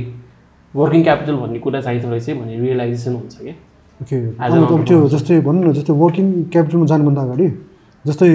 वर्किङ 0.74 1.02
क्यापिटल 1.02 1.36
भन्ने 1.42 1.58
कुरा 1.64 1.80
चाहिँदो 1.80 2.08
रहेछ 2.10 2.30
भन्ने 2.38 2.58
रियलाइजेसन 2.60 3.14
हुन्छ 3.14 3.34
कि 3.38 3.54
ओके 4.00 4.16
त्यो 4.90 4.98
जस्तै 5.14 5.40
भनौँ 5.46 5.62
न 5.64 5.72
जस्तै 5.72 5.92
वर्किङ 6.02 6.26
क्यापिटलमा 6.50 6.86
जानुभन्दा 6.92 7.22
अगाडि 7.22 7.48
जस्तै 8.04 8.30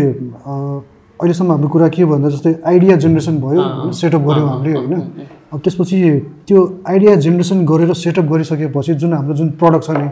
अहिलेसम्म 1.19 1.51
हाम्रो 1.51 1.69
कुरा 1.69 1.88
के 1.95 2.05
भन्दा 2.05 2.29
जस्तै 2.29 2.53
आइडिया 2.65 2.95
जेनेरेसन 3.03 3.36
भयो 3.41 3.91
सेटअप 3.91 4.21
गऱ्यौँ 4.27 4.47
हामीले 4.49 4.73
होइन। 4.73 5.27
अब 5.53 5.60
त्यसपछि 5.60 5.97
त्यो 6.47 6.58
आइडिया 6.88 7.15
जेनेरेसन 7.25 7.65
गरेर 7.65 7.93
सेटअप 8.05 8.25
गरिसकेपछि 8.32 8.93
जुन 9.03 9.13
हाम्रो 9.13 9.34
जुन 9.36 9.49
प्रडक्ट 9.60 9.84
छ 9.86 9.91
नि 9.91 10.08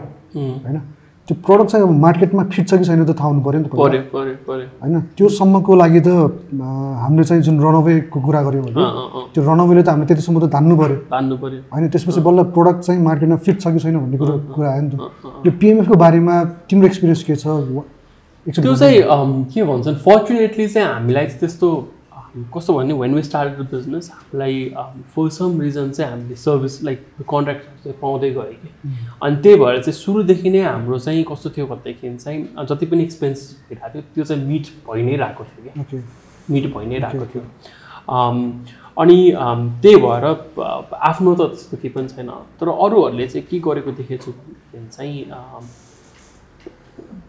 होइन 0.64 0.78
त्यो 1.28 1.36
प्रडक्ट 1.46 1.70
चाहिँ 1.70 1.86
अब 1.86 1.92
मार्केटमा 2.00 2.42
फिट 2.52 2.68
छ 2.68 2.74
कि 2.74 2.84
छैन 2.84 3.04
त 3.04 3.12
थाहा 3.18 3.28
हुनु 3.28 3.40
पऱ्यो 3.44 3.60
नि 3.60 3.68
त 3.68 3.72
होइन 4.82 5.00
त्यो 5.16 5.28
सम्मको 5.28 5.74
लागि 5.76 6.00
त 6.00 6.08
हामीले 7.02 7.24
चाहिँ 7.24 7.42
जुन 7.42 7.56
रनअवेको 7.60 8.20
कुरा 8.20 8.40
गऱ्यौँ 8.42 8.64
भने। 8.64 8.84
त्यो 9.34 9.40
रनअवेले 9.44 9.82
त 9.82 9.88
हामीले 9.88 10.08
त्यतिसम्म 10.08 10.40
त 10.40 10.48
धान्नु 10.52 10.76
पऱ्यो। 10.76 10.96
होइन 11.72 11.88
त्यसपछि 11.92 12.20
बल्ल 12.28 12.42
प्रोडक्ट 12.56 12.80
चाहिँ 12.88 13.00
मार्केटमा 13.02 13.36
फिट 13.44 13.60
छ 13.60 13.68
कि 13.68 13.78
छैन 13.84 13.96
भन्ने 13.98 14.16
कुरो 14.18 14.34
कुरा 14.56 14.68
आयो 14.72 14.82
नि 14.82 14.90
त। 14.90 15.46
यो 15.46 15.52
पिएमएफको 15.60 15.96
बारेमा 16.04 16.34
तिम्रो 16.68 16.86
एक्सपिरियन्स 16.86 17.22
के 17.28 17.36
छ? 17.36 17.46
त्यो 18.48 18.74
चाहिँ 18.74 19.02
के 19.52 19.62
भन्छन् 19.62 19.96
फर्चुनेटली 20.04 20.66
चाहिँ 20.68 20.88
हामीलाई 20.88 21.26
चाहिँ 21.26 21.38
त्यस्तो 21.40 21.68
कस्तो 22.54 22.74
भन्ने 22.74 22.94
वेन 22.94 23.14
वी 23.14 23.22
स्टार्ट 23.22 23.58
बिजनेस 23.70 24.10
हामीलाई 24.12 24.54
फर 25.14 25.28
सम 25.36 25.60
रिजन 25.60 25.90
चाहिँ 25.90 26.10
हामीले 26.12 26.34
सर्भिस 26.36 26.82
लाइक 26.84 27.04
कन्ट्र्याक्ट 27.30 27.64
चाहिँ 27.84 27.98
पाउँदै 28.00 28.30
गयो 28.30 28.42
कि। 28.42 28.68
अनि 29.22 29.36
त्यही 29.42 29.56
भएर 29.60 29.82
चाहिँ 29.82 29.96
सुरुदेखि 29.98 30.50
नै 30.50 30.60
हाम्रो 30.60 30.98
चाहिँ 30.98 31.24
कस्तो 31.30 31.50
थियो 31.56 31.66
भनेदेखि 31.66 32.16
चाहिँ 32.16 32.66
जति 32.70 32.86
पनि 32.86 33.02
एक्सपेन्स 33.02 33.40
भइरहेको 33.68 33.92
थियो 33.92 34.02
त्यो 34.14 34.24
चाहिँ 34.24 34.44
मिट 34.44 34.66
भइ 34.88 35.02
नै 35.02 35.16
रहेको 35.16 35.44
थियो 35.44 35.84
कि 35.84 36.02
मिट 36.52 36.64
भइ 36.74 36.86
नै 36.86 36.98
रहेको 36.98 37.26
थियो। 37.32 37.42
अनि 39.02 39.18
त्यही 39.82 39.96
भएर 40.06 40.24
आफ्नो 41.08 41.34
त 41.34 41.50
त्यस्तो 41.50 41.76
केही 41.76 41.92
पनि 41.94 42.08
छैन। 42.08 42.30
तर 42.60 42.68
अरूहरूले 42.68 43.26
चाहिँ 43.28 43.46
के 43.50 43.58
गरेको 43.68 43.90
देखेछु 44.00 44.30
भनेदेखि 44.32 44.88
चाहिँ 44.96 45.16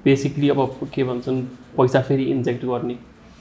बेसिकली 0.06 0.50
अब 0.50 0.90
के 0.94 1.04
भन्छन् 1.04 1.42
पैसा 1.78 2.02
फेरि 2.02 2.24
इन्जेक्ट 2.32 2.66
गर्ने। 2.66 2.98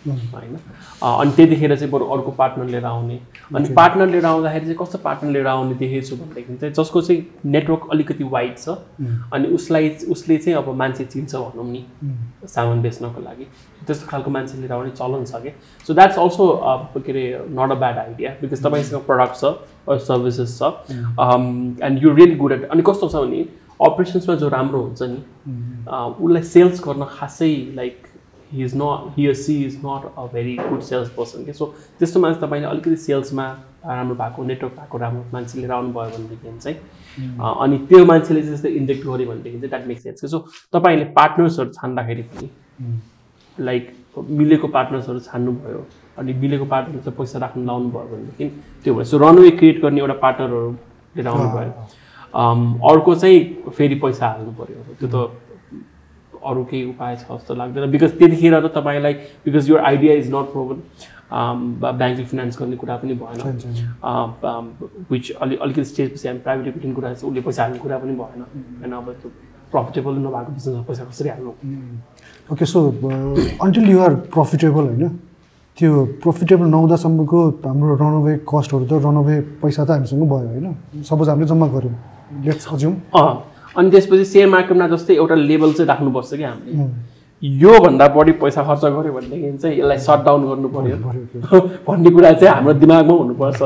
होइन? 0.07 0.57
अनि 1.03 1.31
त्यतिखेर 1.37 1.75
चाहिँ 1.77 1.91
बरु 1.93 2.05
अर्को 2.15 2.31
पार्टनर 2.33 2.67
लिएर 2.67 2.85
आउने। 2.85 3.19
अनि 3.57 3.69
पार्टनर 3.75 4.07
लिएर 4.09 4.25
आउँदाखेरि 4.27 4.65
चाहिँ 4.65 4.77
कस्तो 4.79 4.99
पार्टनर 4.99 5.31
लिएर 5.33 5.47
आउने 5.47 5.75
देखेछु 5.75 6.17
भनेदेखि 6.17 6.57
चाहिँ 6.57 6.75
जसको 6.75 7.01
चाहिँ 7.03 7.25
नेटवर्क 7.47 7.89
अलिकति 7.93 8.25
वाइड 8.25 8.57
छ। 8.59 8.77
अनि 9.35 9.49
उसलाई 9.55 9.89
उसले 10.11 10.37
चाहिँ 10.39 10.57
अब 10.59 10.69
मान्छे 10.75 11.05
चिन्छ 11.05 11.35
भनौँ 11.35 11.67
नि 11.71 11.85
सामान 12.47 12.83
बेच्नको 12.83 13.21
लागि। 13.21 13.45
त्यस्तो 13.87 14.07
खालको 14.09 14.31
मान्छे 14.31 14.59
लिएर 14.59 14.73
आउने 14.73 14.91
चलन 14.91 15.25
छ 15.25 15.43
कि 15.43 15.53
सो 15.87 15.95
द्याट्स 15.95 16.19
अल्सो 16.19 16.47
के 16.97 17.13
are 17.13 17.25
not 17.51 17.71
a 17.71 17.75
bad 17.75 17.99
idea 17.99 18.31
because 18.41 18.65
तपाईँसँग 18.65 19.03
प्रडक्ट 19.07 19.35
छ 19.37 19.45
सर्भिसेस 20.09 20.59
छ। 20.59 20.63
And 21.85 22.03
you 22.03 22.15
really 22.15 22.37
good 22.37 22.53
at 22.53 22.69
अनि 22.71 22.83
कस्तो 22.87 23.09
छ 23.09 23.27
भने 23.27 23.45
अपरेसन्समा 23.87 24.35
जो 24.43 24.49
राम्रो 24.49 24.81
हुन्छ 24.83 25.03
नि 25.03 25.19
अ, 25.89 25.97
उसलाई 26.21 26.43
सेल्स 26.55 26.83
गर्न 26.87 27.05
खासै 27.19 27.51
like 27.75 28.07
he 28.53 28.65
is 28.65 28.75
not 28.77 29.19
he 29.19 29.35
she 29.45 29.55
is 29.65 29.77
not 29.85 30.05
a 30.19 30.25
very 30.35 30.57
good 30.69 30.81
sales 30.91 31.09
person 31.17 31.45
के 31.45 31.53
सो 31.53 31.67
त्यस्तो 31.99 32.21
मान्छे 32.21 32.41
तपाईँले 32.47 32.67
अलिकति 32.69 32.97
सेल्समा 33.07 33.47
राम्रो 33.87 34.15
भएको 34.23 34.45
नेटवर्क 34.45 34.75
भएको 34.79 34.99
राम्रो 34.99 35.25
मान्छे 35.33 35.59
लिएर 35.59 35.73
आउनुभयो 35.73 36.11
भनेदेखि 36.17 36.59
चाहिँ 36.59 36.77
अ, 37.41 37.55
अनि 37.65 37.79
त्यो 37.89 38.05
मान्छेले 38.05 38.43
चाहिँ 38.43 38.55
जस्तै 38.55 38.71
इन्जेक्ट 38.81 39.07
गर्यो 39.07 39.27
भनेदेखि 39.31 39.59
चाहिँ 39.59 39.69
द्याट 39.71 39.87
मेक्स 39.89 40.03
सेन्स 40.03 40.25
सो 40.31 40.39
तपाईँले 40.73 41.05
पार्टनर्सहरू 41.21 41.71
छान्दाखेरि 41.79 42.23
पनि 42.35 42.49
लाइक 43.59 43.93
मिलेको 44.41 44.69
पार्टनर्सहरू 44.75 45.19
छान्नुभयो 45.29 45.85
अनि 46.19 46.33
मिलेको 46.43 46.65
पार्टनर 46.75 47.01
चाहिँ 47.05 47.17
पैसा 47.19 47.39
राख्नु 47.39 47.65
लाउनु 47.67 47.91
भयो 47.91 48.07
भनेदेखि 48.17 48.47
त्यो 48.85 48.95
भयो। 48.95 49.05
सो 49.05 49.19
रनवे 49.19 49.51
क्रिएट 49.59 49.81
गर्ने 49.83 50.01
एउटा 50.01 50.15
पार्टनरहरू 50.25 50.71
लिएर 51.17 51.29
आउनुभयो 51.29 51.73
अर्को 52.33 53.15
चाहिँ 53.15 53.39
फेरि 53.77 53.95
पैसा 54.05 54.27
हाल्नु 54.29 54.53
पऱ्यो 54.59 54.81
त्यो 55.01 55.09
त 55.09 55.17
अरू 56.39 56.65
केही 56.65 56.85
उपाय 56.91 57.17
छ 57.17 57.31
जस्तो 57.31 57.55
लाग्दैन। 57.55 57.91
बिकज 57.91 58.19
त्यतिखेर 58.19 58.55
त 58.61 58.73
तपाईँलाई 58.75 59.15
बिकज 59.45 59.71
यो 59.71 59.77
आइडिया 59.79 60.15
इज 60.15 60.31
नट 60.35 60.53
प्रोभन 60.53 60.79
ब्याङ्कले 61.83 62.25
फिनान्स 62.25 62.59
गर्ने 62.61 62.77
कुरा 62.77 62.97
पनि 62.97 63.15
भएन। 63.21 63.39
विच 65.11 65.31
अलि 65.31 65.57
अलिकति 65.57 65.85
स्टेजपछि 65.85 66.29
हामी 66.29 66.41
प्राइभेट 66.41 66.67
इक्विटीको 66.67 66.95
कुरा 67.01 67.15
छ 67.15 67.25
उसले 67.25 67.41
पैसा 67.41 67.63
हाल्ने 67.63 67.79
कुरा 67.79 67.99
पनि 67.99 68.13
भएन। 68.21 68.41
होइन 68.81 68.93
अब 68.93 69.11
त्यो 69.21 69.31
प्रफिटेबल 69.73 70.13
नभएको 70.25 70.51
बिजनेसमा 70.53 70.83
पैसा 70.89 71.05
कसरी 71.05 71.29
हाल्नु? 71.29 71.53
Okay 72.53 72.65
so 72.65 72.79
until 73.65 73.91
you 73.91 73.99
are 74.01 74.15
profitable 74.33 74.85
होइन 74.89 75.09
त्यो 75.79 76.05
प्रफिटेबल 76.23 76.67
नहुँदासम्मको 76.67 77.41
हाम्रो 77.67 77.95
रनअवे 77.95 78.37
कस्टहरू 78.49 78.85
त 78.87 78.93
रनअवे 79.05 79.37
पैसा 79.63 79.85
त 79.85 79.91
हामीसँग 79.91 80.23
भयो 80.23 80.49
होइन। 80.49 81.03
सपोज 81.03 81.29
हामीले 81.29 81.49
जम्मा 81.49 81.67
गऱ्यौँ। 81.75 81.97
अँ 83.15 83.45
अनि 83.77 83.91
त्यसपछि 83.91 84.25
सेयर 84.25 84.49
मार्केटमा 84.49 84.87
जस्तै 84.89 85.15
एउटा 85.15 85.35
लेभल 85.35 85.73
चाहिँ 85.73 85.89
राख्नुपर्छ 85.89 86.35
कि 86.35 86.43
हामीले। 86.43 86.73
योभन्दा 87.43 88.07
बढी 88.15 88.33
पैसा 88.43 88.63
खर्च 88.67 88.85
गऱ्यो 88.85 89.13
भनेदेखि 89.13 89.59
चाहिँ 89.63 89.79
यसलाई 89.79 89.99
सट 90.07 90.25
डाउन 90.27 90.47
गर्नु 90.49 90.69
पऱ्यो 90.69 90.97
भन्ने 91.87 92.11
कुरा 92.11 92.33
चाहिँ 92.33 92.55
हाम्रो 92.55 92.73
दिमागमा 92.83 93.15
हुनुपर्छ। 93.15 93.63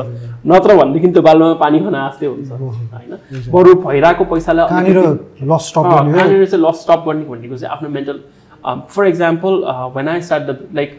नत्र 0.47 0.75
भनेदेखि 0.77 1.07
त्यो 1.13 1.21
बालुवामा 1.21 1.55
पानी 1.63 1.79
खान 1.79 1.95
आस्ते 1.95 2.25
हुन्छ 2.25 2.51
होइन? 2.51 3.17
बरु 3.53 3.73
भइरहेको 3.81 4.23
पैसालाई 4.33 4.93
लस 5.49 5.63
चाहिँ 6.21 6.63
लस 6.65 6.77
स्टप 6.83 7.03
गर्ने 7.07 7.25
भनेको 7.25 7.57
चाहिँ 7.57 7.73
आफ्नो 7.75 7.89
mental 7.89 8.19
for 8.93 9.05
example 9.07 9.53
when 9.97 10.07
I 10.07 10.21
start 10.21 10.43
the 10.43 10.69
like 10.75 10.89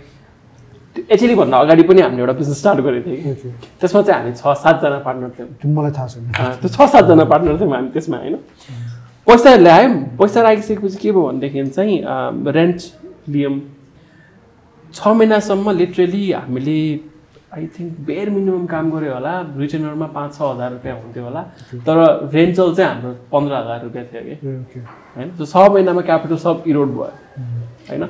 actually 0.94 1.34
भन्दा 1.34 1.58
अगाडि 1.58 1.82
पनि 1.82 2.00
हामीले 2.00 2.20
एउटा 2.22 2.32
बिजनेस 2.38 2.58
स्टार्ट 2.58 2.80
गरेको 2.86 3.10
थियौँ। 3.10 3.34
कि 3.34 3.50
त्यसमा 3.80 4.00
चाहिँ 4.02 4.20
हामी 4.20 4.32
छ 4.38 4.42
सातजना 4.62 4.98
पार्टनर 5.06 5.30
थियौँ। 5.36 5.74
मलाई 5.74 5.92
थाहा 5.96 6.06
छैन। 6.08 6.24
त्यो 6.60 6.68
छ 6.68 6.78
सातजना 6.92 7.24
पार्टनर 7.32 7.54
थियौँ 7.60 7.72
हामी 7.74 7.88
त्यसमा 7.94 8.16
होइन? 8.22 8.36
पैसा 9.26 9.50
ल्यायौँ। 9.56 9.94
पैसा 10.18 10.40
राखिसकेपछि 10.42 10.98
के 11.02 11.10
भयो 11.12 11.22
भनेदेखि 11.26 11.66
चाहिँ 11.74 11.94
रेन्ट 12.56 12.78
लियौँ। 13.34 13.54
छ 14.94 14.98
महिनासम्म 15.18 15.70
लिटरली 15.80 16.22
हामीले 16.32 16.78
आई 17.54 17.66
थिङ्क 17.74 17.90
बेयर 18.06 18.30
मिनिमम 18.30 18.66
काम 18.66 18.90
गऱ्यो 18.90 19.14
होला। 19.14 19.34
रिटेनरमा 19.58 20.06
पाँच 20.14 20.30
छ 20.34 20.42
हजार 20.42 20.70
रुपियाँ 20.72 20.96
हुन्थ्यो 21.02 21.24
होला। 21.24 21.42
तर 21.86 21.96
रेन्टल 22.34 22.74
चाहिँ 22.74 22.90
हाम्रो 22.90 23.10
पन्ध्र 23.32 23.52
हजार 23.54 23.78
रुपियाँ 23.84 24.04
थियो 24.10 24.22
कि। 24.22 24.34
होइन? 25.14 25.28
त्यो 25.38 25.46
छ 25.46 25.54
महिनामा 25.74 26.02
क्यापिटल 26.02 26.36
सब 26.46 26.62
इरोड 26.66 26.90
भयो। 26.94 27.10
होइन? 27.90 28.04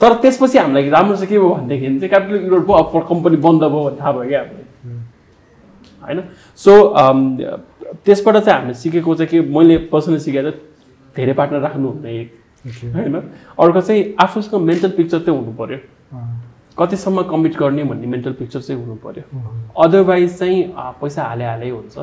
तर 0.00 0.14
त्यसपछि 0.22 0.58
हामीलाई 0.58 0.88
राम्रो 0.90 1.16
चाहिँ 1.16 1.28
के 1.28 1.38
भयो 1.38 1.54
भनेदेखि 1.54 1.86
चाहिँ 1.86 2.08
क्यापिटल 2.08 2.46
इरोड 2.46 2.64
भयो 2.66 2.76
अब 2.76 3.06
कम्पनी 3.08 3.36
बन्द 3.46 3.62
भयो 3.64 3.82
भन्ने 3.84 4.00
थाहा 4.00 4.12
भयो 4.12 4.28
क्या 4.28 4.40
हामीलाई 4.40 4.64
होइन? 6.02 6.20
सो 6.58 6.72
त्यसबाट 8.04 8.36
चाहिँ 8.36 8.58
हामीले 8.58 8.74
सिकेको 8.74 9.14
चाहिँ 9.14 9.30
के 9.30 9.40
मैले 9.56 9.76
पर्सनली 9.92 10.20
सिकेको 10.20 10.50
चाहिँ 10.50 10.60
धेरै 11.16 11.32
पार्टनर 11.32 11.60
राख्नु 11.60 11.88
ओके 11.88 12.86
होइन? 12.94 13.14
अर्को 13.60 13.80
चाहिँ 13.80 14.14
आफूसँग 14.20 14.60
मेन्टल 14.62 14.90
पिक्चर 14.96 15.18
चाहिँ 15.18 15.38
हुनु 15.38 15.52
पऱ्यो 15.58 15.78
कतिसम्म 16.78 17.22
कमिट 17.30 17.56
गर्ने 17.56 17.84
भन्ने 17.84 18.06
मेन्टल 18.06 18.32
पिक्चर 18.34 18.60
चाहिँ 18.60 18.80
हुनु 18.82 18.94
पऱ्यो 19.04 19.24
अदरवाइज 19.84 20.38
चाहिँ 20.38 20.62
पैसा 21.00 21.22
हाले 21.22 21.44
हालै 21.44 21.70
हुन्छ। 21.70 21.98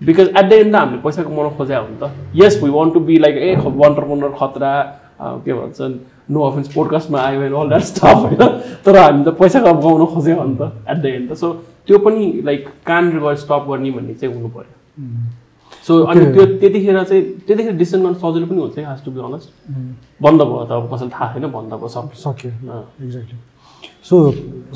बिकज 0.00 0.28
एट 0.28 0.44
द 0.44 0.52
एन्ड 0.52 0.72
त 0.72 0.76
हामीले 0.76 1.00
पैसा 1.02 1.22
कमाउन 1.22 1.56
खोज्या 1.56 1.78
हो 1.78 1.88
नि 1.88 1.96
त। 2.00 2.10
Yes 2.36 2.62
we 2.62 2.70
want 2.70 2.94
to 2.94 3.00
be 3.00 3.16
like 3.18 3.36
a 3.36 3.54
entrepreneur 3.56 4.32
खतरा 4.40 4.72
अँ, 5.20 5.40
के 5.44 5.52
भन्छन् 5.52 5.94
नो 6.28 6.40
अफेन्स 6.42 6.68
पोडकास्टमा 6.74 7.18
आयो 7.20 7.42
एन्ड 7.42 7.54
अल 7.56 7.68
द्याट 7.68 7.82
स्टफ 7.92 8.16
होइन? 8.24 8.42
तर 8.86 8.96
हामी 8.96 9.24
त 9.24 9.28
पैसा 9.38 9.60
कमाउन 9.62 10.04
खोज्यो 10.14 10.36
हो 10.36 10.44
नि 10.44 10.56
त 10.56 10.72
एट 10.90 10.98
द 11.02 11.06
एन्ड 11.06 11.30
त। 11.30 11.34
सो 11.34 11.52
त्यो 11.86 11.98
पनि 12.04 12.22
लाइक 12.44 12.68
कहाँनिर 12.86 13.18
गएर 13.24 13.36
स्टप 13.42 13.64
गर्ने 13.68 13.90
भन्ने 13.96 14.14
चाहिँ 14.14 14.34
हुनु 14.34 14.48
पऱ्यो 14.54 14.74
सो 15.86 15.92
अनि. 16.02 16.24
त्यो 16.34 16.44
त्यतिखेर 16.60 17.02
चाहिँ 17.02 17.22
त्यतिखेर 17.46 17.74
डिसिसन 17.76 18.02
गर्न 18.02 18.14
सजिलो 18.22 18.46
पनि 18.46 18.60
हुन्छ 18.60 18.78
हेज 18.78 19.04
टु 19.04 19.10
बी 19.10 19.20
अनेस्ट 19.22 19.48
बन्द 20.22 20.40
भयो 20.42 20.64
त 20.64 20.72
अब 20.72 20.84
कसैलाई 20.92 21.10
थाहा 21.14 21.32
छैन 21.32 21.46
बन्द 21.52 21.72
भयो 21.74 21.88
सब। 21.94 22.10
सक्यो। 22.24 22.50
Exactly 23.04 23.38
so 24.08 24.16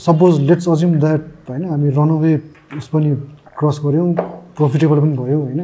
suppose 0.06 0.40
let's 0.48 0.68
assume 0.68 0.98
that 1.00 1.22
होइन 1.50 1.64
हामी 1.70 1.90
रनअवे 1.98 2.34
उस 2.78 2.88
पनि 2.94 3.14
क्रस 3.58 3.80
गऱ्यौँ 3.84 4.12
प्रफिटेबल 4.56 4.98
पनि 5.00 5.16
भयो 5.18 5.38
होइन? 5.40 5.60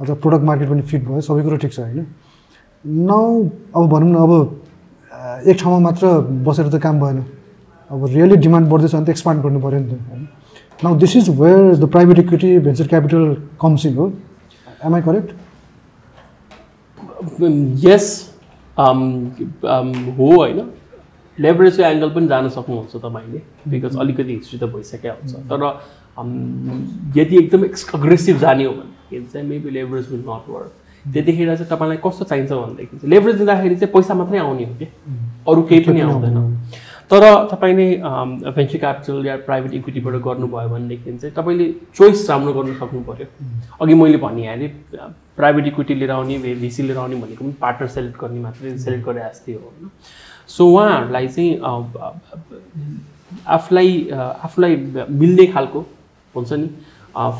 अझ 0.00 0.10
प्रोडक्ट 0.10 0.44
मार्केट 0.44 0.68
पनि 0.70 0.82
फिट 0.82 1.02
भयो 1.08 1.20
सबै 1.20 1.42
कुरो 1.42 1.56
ठिक 1.56 1.72
छ 1.72 1.80
होइन? 1.80 2.06
नाउ 2.84 3.44
अब 3.76 3.88
भनौँ 3.90 4.10
न 4.10 4.16
अब 4.16 4.32
एक 5.42 5.56
ठाउँमा 5.60 5.78
मात्र 5.86 6.06
बसेर 6.46 6.68
त 6.68 6.80
काम 6.82 7.00
भएन। 7.00 7.18
अब 7.90 8.06
रियली 8.14 8.36
डिमान्ड 8.36 8.68
बढ्दैछ 8.68 8.94
भने 8.94 9.04
त 9.06 9.08
एक्सपान्ड 9.08 9.42
गर्नु 9.42 9.60
पऱ्यो 9.60 9.80
नि 9.80 9.86
त। 9.88 9.92
होइन 10.10 10.22
now 10.84 10.96
this 10.98 11.16
is 11.16 11.28
where 11.40 11.76
the 11.76 11.84
private 11.90 12.18
equity 12.18 12.58
venture 12.66 12.86
capital 12.86 13.22
comes 13.60 13.86
in 13.86 13.94
हो 13.96 14.12
एम 14.84 14.94
आई 14.94 15.02
करेक्ट 15.02 15.28
यस 17.84 18.06
हो 18.78 20.32
होइन। 20.36 20.58
लेभरेजको 21.38 21.82
एङ्गल 21.82 22.10
पनि 22.10 22.26
जान 22.28 22.48
सक्नुहुन्छ 22.48 22.96
तपाईँले 22.96 23.40
बिकज 23.70 23.96
अलिकति 24.00 24.32
हिस्ट्री 24.32 24.58
त 24.58 24.64
भइसक्यो 24.72 25.12
हुन्छ 25.12 25.32
तर 25.50 25.60
um, 26.18 26.30
यदि 27.16 27.36
एकदम 27.38 27.64
एक्स 27.64 27.94
अग्रेसिभ 27.94 28.38
जाने 28.40 28.64
हो 28.64 28.72
भनेदेखि 28.72 29.26
चाहिँ 29.32 29.46
maybe 29.48 29.70
leverage 29.70 30.10
will 30.10 30.20
not 30.20 30.48
work 30.48 30.72
त्यतिखेर 31.12 31.54
चाहिँ 31.56 31.70
तपाईँलाई 31.70 31.98
कस्तो 32.04 32.24
चाहिन्छ 32.24 32.52
भनेदेखि 32.52 32.96
चाहिँ 32.96 33.10
लेभरेज 33.10 33.36
दिँदाखेरि 33.36 33.76
चाहिँ 33.76 33.92
पैसा 33.92 34.14
मात्रै 34.14 34.38
आउने 34.38 34.64
हो 34.64 34.74
कि 34.74 34.86
अरू 35.48 35.62
केही 35.62 35.80
पनि 35.84 36.00
आउँदैन। 36.00 36.36
तर 37.10 37.22
तपाईँले 37.50 37.86
भेन्चर 38.50 38.78
क्यापिटल 38.78 39.26
या 39.26 39.36
प्राइभेट 39.46 39.72
इक्विटीबाट 39.74 40.14
गर्नुभयो 40.22 40.68
भनेदेखि 40.68 41.16
चाहिँ 41.18 41.34
तपाईँले 41.36 41.66
चोइस 41.94 42.26
राम्रो 42.30 42.52
गर्नु 42.52 42.74
सक्नु 42.74 43.00
पऱ्यो 43.08 43.26
अघि 43.80 43.94
मैले 43.94 44.18
भनिहालेँ 44.18 44.68
प्राइभेट 45.36 45.66
इक्विटी 45.66 45.94
लिएर 45.94 46.10
आउने 46.10 46.38
भिसी 46.62 46.82
लिएर 46.82 46.98
आउने 46.98 47.16
भनेको 47.16 47.44
पनि 47.44 47.54
पार्टनर 47.60 47.88
सेलेक्ट 47.88 48.20
गर्ने 48.20 48.40
मात्रै 48.40 48.76
सेलेक्ट 48.78 49.06
गरे 49.06 49.20
जस्तै 49.20 49.52
हो 49.52 49.58
होइन? 49.60 49.90
सो 50.48 50.66
उहाँहरूलाई 50.66 51.28
चाहिँ 51.28 51.50
आफूलाई 53.46 54.08
आफूलाई 54.10 54.76
मिल्ने 55.10 55.46
खालको 55.46 55.80
हुन्छ 56.34 56.52
नि? 56.52 56.68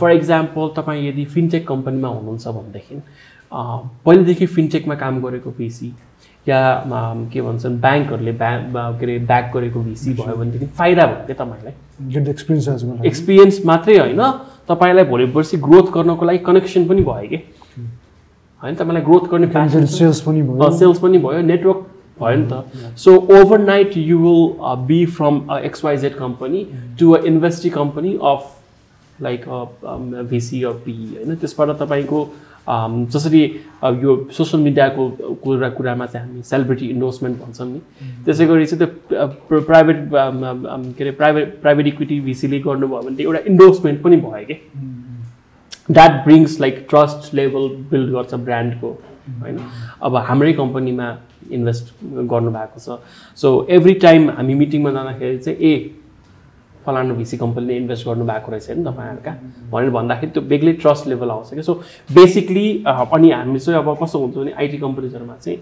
फर 0.01 0.11
इक्जाम्पल 0.11 0.69
तपाईँ 0.77 1.09
यदि 1.09 1.25
फिनटेक 1.35 1.67
कम्पनीमा 1.69 2.09
हुनुहुन्छ 2.09 2.49
भनेदेखि 2.49 2.95
पहिलेदेखि 3.53 4.47
फिनटेकमा 4.47 4.95
काम 4.95 5.21
गरेको 5.23 5.51
भिसी 5.59 5.93
या 6.47 6.61
के 7.33 7.41
भन्छन् 7.43 7.81
ब्याङ्कहरूले 7.81 8.33
ब्याङ्क 8.33 8.99
के 8.99 9.05
अरे 9.07 9.19
ब्याक 9.27 9.51
गरेको 9.55 9.81
भिसी 9.81 10.13
भयो 10.15 10.37
भनेदेखि 10.37 10.67
फाइदा 10.79 11.07
भयो 11.07 11.27
क्या 11.27 11.37
तपाईँलाई? 11.45 11.73
एक्सपिरियन्स 12.31 13.05
एक्सपिरियन्स 13.07 13.65
मात्रै 13.67 13.99
होइन 13.99 14.23
तपाईँलाई 14.69 15.05
भोलि 15.05 15.27
पर्सि 15.35 15.57
ग्रोथ 15.67 15.93
गर्नको 15.95 16.25
लागि 16.27 16.39
कनेक्सन 16.47 16.87
पनि 16.89 17.03
भयो 17.03 17.29
कि? 17.29 17.39
होइन 18.63 18.75
तपाईँलाई 18.75 19.03
ग्रोथ 19.05 19.29
गर्ने। 19.31 19.87
सेल्स 19.87 20.21
पनि 20.21 20.43
भयो। 20.43 20.71
सेल्स 20.79 20.99
पनि 20.99 21.19
भयो 21.19 21.41
नेटवर्क 21.43 21.87
भयो 22.21 22.37
नि 22.37 22.47
त। 22.51 22.97
So 22.99 23.11
overnight 23.41 23.97
you 23.97 24.19
will 24.19 24.43
be 24.87 25.05
from 25.19 25.41
XYZ 25.63 26.15
company 26.19 26.65
to 27.01 27.11
a 27.13 27.19
investee 27.27 27.71
company 27.71 28.19
of 28.23 28.43
like 29.19 29.45
VC 30.31 30.63
of 30.63 30.83
PE 30.85 31.15
होइन? 31.17 31.35
त्यसबाट 31.37 31.77
तपाईँको 31.83 32.25
जसरी 32.69 33.43
uh, 33.85 33.93
यो 34.03 34.13
सोसियल 34.37 34.63
मिडियाको 34.63 35.09
कुरा 35.45 35.69
कुरामा 35.71 36.07
चाहिँ 36.07 36.29
हामी 36.29 36.43
सेलिब्रिटी 36.43 36.87
इन्डोर्समेन्ट 36.91 37.39
भन्छौँ 37.43 37.67
नि। 37.69 37.81
त्यसै 38.25 38.47
गरी 38.47 38.67
चाहिँ 38.67 38.87
त्यो 38.87 39.61
प्राइभेट 39.61 39.99
के 40.11 41.05
अरे 41.05 41.11
प्राइभेट 41.21 41.61
प्राइभेट 41.63 41.87
इक्विटी 41.87 42.21
भिसीले 42.21 42.59
गर्नुभयो 42.67 43.03
भने 43.03 43.23
एउटा 43.23 43.41
इन्डोर्समेन्ट 43.51 44.03
पनि 44.03 44.17
भयो 44.17 44.45
कि। 44.47 44.55
That 45.91 46.25
brings 46.25 46.61
like 46.61 46.87
trust 46.91 47.35
level 47.35 47.69
build 47.91 48.13
गर्छ 48.15 48.35
ब्रान्डको 48.35 48.91
होइन। 49.43 49.59
अब 50.03 50.17
हाम्रै 50.27 50.53
कम्पनीमा 50.53 51.17
इन्भेस्ट 51.53 51.95
गर्नुभएको 52.33 52.79
छ। 52.81 52.99
सो 53.37 53.67
एभ्री 53.71 53.95
टाइम 54.03 54.31
हामी 54.31 54.55
मिटिङमा 54.55 54.91
जाँदाखेरि 54.91 55.39
चाहिँ 55.39 55.59
ए 55.61 55.73
फलानु 56.87 57.15
भिसी 57.15 57.37
कम्पनीले 57.37 57.77
इन्भेस्ट 57.77 58.07
गर्नुभएको 58.07 58.51
रहेछ 58.53 58.71
नि 58.71 58.85
तपाईँहरूका। 58.85 59.33
भनेर 59.71 59.91
भन्दाखेरि 59.91 60.31
त्यो 60.33 60.43
बेग्लै 60.43 60.73
ट्रस्ट 60.83 61.07
लेभल 61.09 61.31
आउँछ 61.31 61.55
कि? 61.55 61.63
सो 61.63 61.75
बेसिकली 62.11 62.67
अनि 62.87 63.31
हामी 63.31 63.59
चाहिँ 63.59 63.79
अब 63.79 63.97
कस्तो 64.03 64.19
हुन्छ 64.19 64.37
भने 64.37 64.53
आइटी 64.53 64.79
कम्पनीजहरूमा 64.79 65.35
चाहिँ 65.35 65.59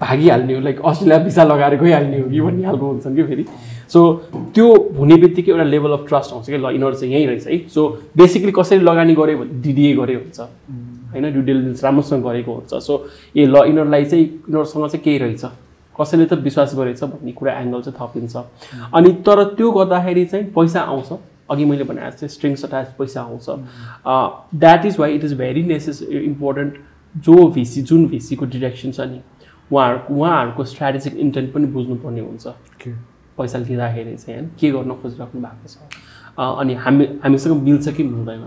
भागिहाल्ने 0.00 0.54
हो 0.54 0.60
लाइक 0.60 0.80
अस्ट्रेलिया 0.82 1.18
भिसा 1.24 1.42
लगाएर 1.44 1.74
गइहाल्ने 1.78 2.18
हो 2.20 2.28
कि 2.30 2.40
भन्ने 2.40 2.62
खालको 2.62 2.86
हुन्छन् 2.86 3.16
कि 3.16 3.22
फेरि। 3.22 3.44
सो 3.88 4.00
त्यो 4.54 4.66
हुने 4.98 5.16
बित्तिकै 5.16 5.50
एउटा 5.52 5.64
लेभल 5.64 5.92
अफ 5.92 6.06
ट्रस्ट 6.08 6.32
आउँछ 6.32 6.46
कि? 6.46 6.58
ल 6.58 6.66
यिनीहरू 6.74 6.96
चाहिँ 6.98 7.14
यहीँ 7.14 7.26
रहेछ 7.26 7.46
है। 7.46 7.58
सो 7.68 7.88
बेसिकली 8.16 8.52
कसरी 8.52 8.78
लगानी 8.82 9.14
गऱ्यो 9.14 9.38
भने 9.38 9.62
डिडिए 9.62 9.94
गरे 9.96 10.14
हुन्छ। 10.14 10.40
होइन 11.12 11.30
ड्यु 11.32 11.42
डिलिजेन्स 11.42 11.84
राम्रोसँग 11.84 12.24
गरेको 12.24 12.52
हुन्छ। 12.52 12.74
सो 12.82 12.94
ए 13.36 13.46
ल 13.46 13.56
यिनीहरूलाई 13.62 14.04
चाहिँ 14.04 14.24
यिनीहरूसँग 14.24 14.88
चाहिँ 14.88 15.02
केही 15.04 15.18
रहेछ। 15.18 15.44
कसैले 16.00 16.24
त 16.26 16.32
विश्वास 16.44 16.74
गरेछ 16.76 17.02
भन्ने 17.04 17.32
कुरा 17.32 17.52
एङ्गल 17.60 17.82
चाहिँ 17.82 17.96
थपिन्छ। 18.00 18.36
अनि 18.94 19.12
तर 19.26 19.44
त्यो 19.54 19.70
गर्दाखेरि 19.72 20.24
चाहिँ 20.24 20.46
पैसा 20.56 20.80
आउँछ। 20.80 21.12
अघि 21.50 21.64
मैले 21.64 21.84
भने 21.84 22.10
जस्तै 22.10 22.28
स्ट्रिङ्स 22.28 22.64
अट्याच 22.64 22.94
पैसा 22.98 23.20
आउँछ। 23.22 23.46
That 24.54 24.86
is 24.86 24.98
why 24.98 25.14
it 25.14 25.24
is 25.24 25.34
very 25.38 25.62
नेसेस 25.62 26.02
important 26.02 26.74
जो 27.14 27.36
भिसी 27.52 27.82
जुन 27.82 28.06
भिसीको 28.08 28.46
डिरेक्सन 28.46 28.92
छ 28.92 29.00
नि 29.00 29.20
उहाँहरूको 29.70 30.14
उहाँहरूको 30.14 30.64
स्ट्राटेजिक 30.64 31.16
इन्टेन्ट 31.16 31.52
पनि 31.54 31.66
बुझ्नुपर्ने 31.76 32.20
हुन्छ. 32.20 32.46
पैसा 33.38 33.58
लिँदाखेरि 33.58 34.16
चाहिँ 34.16 34.38
होइन 34.38 34.50
के 34.60 34.70
गर्न 34.70 34.94
खोजिराख्नु 35.02 35.40
भएको 35.40 35.68
छ। 35.68 35.76
अनि 36.38 36.74
हामी 36.74 37.04
हामीसँग 37.24 37.62
मिल्छ 37.62 37.88
कि 37.88 38.02
मिल्दैन 38.02 38.42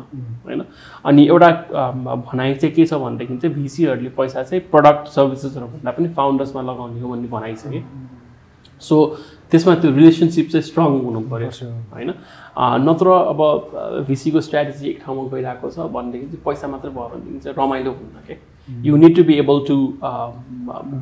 होइन? 0.46 0.64
अनि 1.06 1.28
एउटा 1.28 1.50
भनाइ 2.26 2.56
चाहिँ 2.56 2.76
के 2.76 2.86
छ 2.86 2.94
भनेदेखि 2.94 3.38
चाहिँ 3.38 3.56
भिसीहरूले 3.56 4.10
पैसा 4.18 4.44
चाहिँ 4.44 4.62
प्रडक्ट 4.72 5.08
सर्भिसेसहरूभन्दा 5.08 5.92
पनि 5.92 6.08
फाउन्डर्समा 6.14 6.62
लगाउने 6.62 7.02
हो 7.02 7.10
भन्ने 7.10 7.28
भनाइ 7.28 7.56
छ 7.56 7.68
कि। 7.68 7.84
सो 8.82 8.96
त्यसमा 9.52 9.76
त्यो 9.82 9.92
रिलेसनसिप 9.96 10.50
चाहिँ 10.52 10.66
स्ट्रङ 10.70 11.00
हुनु 11.06 11.20
पऱ्यो। 11.32 11.50
होइन? 11.94 12.12
नत्र 12.88 13.08
अब 13.32 13.42
भिसीको 14.08 14.42
स्ट्राटेजी 14.42 14.90
एक 14.90 15.00
ठाउँमा 15.06 15.24
गइरहेको 15.32 15.70
छ 15.70 15.88
भनेदेखि 15.96 16.26
चाहिँ 16.26 16.44
पैसा 16.46 16.68
मात्रै 16.68 16.92
भयो 16.92 17.08
भनेदेखि 17.14 17.40
चाहिँ 17.44 17.56
रमाइलो 17.58 17.92
हुन्न 17.92 18.26
क्या 18.28 18.38
you 18.86 18.96
need 18.98 19.16
to 19.16 19.24
be 19.24 19.34
able 19.40 19.60
to 19.68 19.76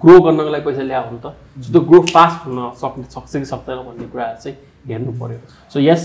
grow 0.03 0.19
गर्नको 0.21 0.49
लागि 0.51 0.65
पैसा 0.65 0.82
ल्यायो 0.84 1.03
भने 1.10 1.19
त 1.23 1.63
सो 1.63 1.71
त्यो 1.71 1.82
ग्रो 1.89 2.01
फास्ट 2.13 2.47
हुन 2.47 2.60
सक्ने 2.84 3.03
सक्छ 3.15 3.32
कि 3.36 3.45
सक्दैन 3.45 3.77
भन्ने 3.88 4.08
कुराहरू 4.12 4.41
चाहिँ 4.43 4.58
हेर्नु 4.88 5.12
पऱ्यो 5.19 5.39
सो 5.73 5.79
यस 5.79 6.03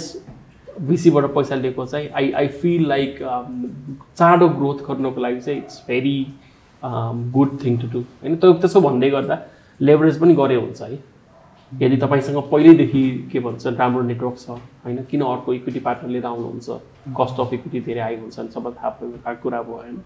भिसीबाट 0.88 1.24
पैसा 1.34 1.54
लिएको 1.64 1.86
चाहिँ 1.86 2.08
आई 2.14 2.30
आई 2.38 2.48
फिल 2.62 2.88
लाइक 2.88 3.18
चाँडो 4.18 4.48
ग्रोथ 4.58 4.86
गर्नको 4.88 5.20
लागि 5.20 5.40
चाहिँ 5.40 5.58
it's 5.60 5.82
very 5.88 6.16
good 6.82 7.58
thing 7.64 7.78
to 7.78 7.86
do 7.92 8.00
होइन? 8.00 8.36
त्यो 8.36 8.52
त्यसो 8.62 8.80
भन्दै 8.80 9.10
गर्दा 9.10 9.38
लेभरेज 9.80 10.20
पनि 10.20 10.34
गरे 10.34 10.54
हुन्छ 10.54 10.82
है। 10.82 10.98
यदि 11.72 11.96
तपाईँसँग 11.96 12.38
पहिल्यैदेखि 12.50 13.02
के 13.32 13.40
भन्छ 13.40 13.66
राम्रो 13.66 14.02
नेटवर्क 14.02 14.36
छ 14.38 14.50
होइन 14.84 15.02
किन 15.10 15.20
अर्को 15.22 15.52
इक्विटी 15.54 15.80
पार्टनर 15.80 16.10
लिएर 16.10 16.26
आउनुहुन्छ? 16.26 16.68
कस्ट 17.18 17.40
अफ 17.40 17.52
इक्विटी 17.54 17.80
धेरै 17.86 18.00
हाई 18.00 18.16
हुन्छ 18.16 18.38
भने 18.38 18.50
सबै 18.50 18.70
थाहा 18.78 18.90
भएको 19.00 19.34
कुरा 19.42 19.62
भयो 19.62 19.76
होइन। 19.76 20.00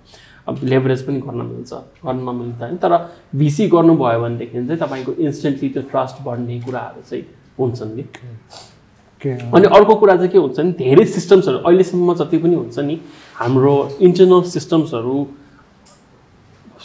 अब 0.49 0.59
लेभरेज 0.63 1.07
पनि 1.07 1.21
गर्न 1.21 1.47
मिल्छ 1.47 1.73
गर्न 2.07 2.21
नमिल्छ 2.29 2.63
होइन 2.63 2.77
तर 2.83 2.97
भिसी 3.35 3.67
गर्नुभयो 3.69 4.21
भनेदेखि 4.23 4.67
चाहिँ 4.67 4.79
तपाईँको 4.81 5.13
इन्स्टेन्टली 5.23 5.69
त्यो 5.69 5.83
ट्रस्ट 5.91 6.23
बढ्ने 6.25 6.61
कुराहरू 6.61 7.03
चाहिँ 7.11 7.25
हुन्छन् 7.59 7.97
कि? 7.97 9.39
अनि 9.55 9.67
अर्को 9.77 9.95
कुरा 9.95 10.17
चाहिँ 10.17 10.31
के 10.31 10.39
हुन्छ 10.39 10.59
नि 10.61 10.73
धेरै 10.79 11.05
सिस्टम्सहरू 11.07 11.59
अहिलेसम्म 11.59 12.15
जति 12.15 12.39
पनि 12.39 12.55
हुन्छ 12.55 12.79
नि 12.79 13.01
हाम्रो 13.39 13.75
इन्टरनल 14.03 14.43
सिस्टम्सहरू 14.51 15.17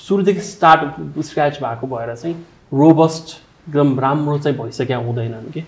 सुरुदेखि 0.06 0.42
स्टार्ट 0.42 1.20
स्क्रच 1.26 1.60
भएको 1.64 1.88
भएर 1.88 2.16
चाहिँ 2.16 2.36
रोबस्ट 2.74 3.36
एकदम 3.68 4.00
राम्रो 4.00 4.38
चाहिँ 4.40 4.58
भइसक्यो 4.58 5.02
हुँदैनन् 5.02 5.52
कि? 5.54 5.64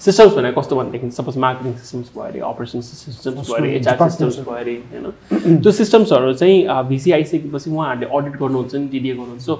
सिस्टम्स 0.00 0.34
भनेको 0.34 0.60
कस्तो 0.60 0.76
भनेदेखि 0.76 1.10
सपोज 1.10 1.36
मार्केटिङ 1.44 1.72
सिस्टम्स 1.72 2.10
भयो 2.14 2.24
अरे 2.24 2.40
अपरेसन 2.44 2.80
सिस्टम्स 2.80 3.46
भयो 3.48 3.54
अरे 3.56 3.70
एचआर 3.76 4.08
सिस्टम्स 4.08 4.38
भयो 4.38 4.54
अरे 4.54 4.74
होइन? 4.92 5.60
त्यो 5.62 5.72
सिस्टम्सहरू 5.72 6.32
चाहिँ 6.34 6.84
भिसी 6.88 7.12
आइसकेपछि 7.12 7.70
उहाँहरूले 7.70 8.06
अडिट 8.16 8.36
गर्नुहुन्छ 8.40 8.74
नि 8.74 8.88
डिडिए 8.88 9.14
गर्नुहुन्छ। 9.14 9.42
सो 9.42 9.54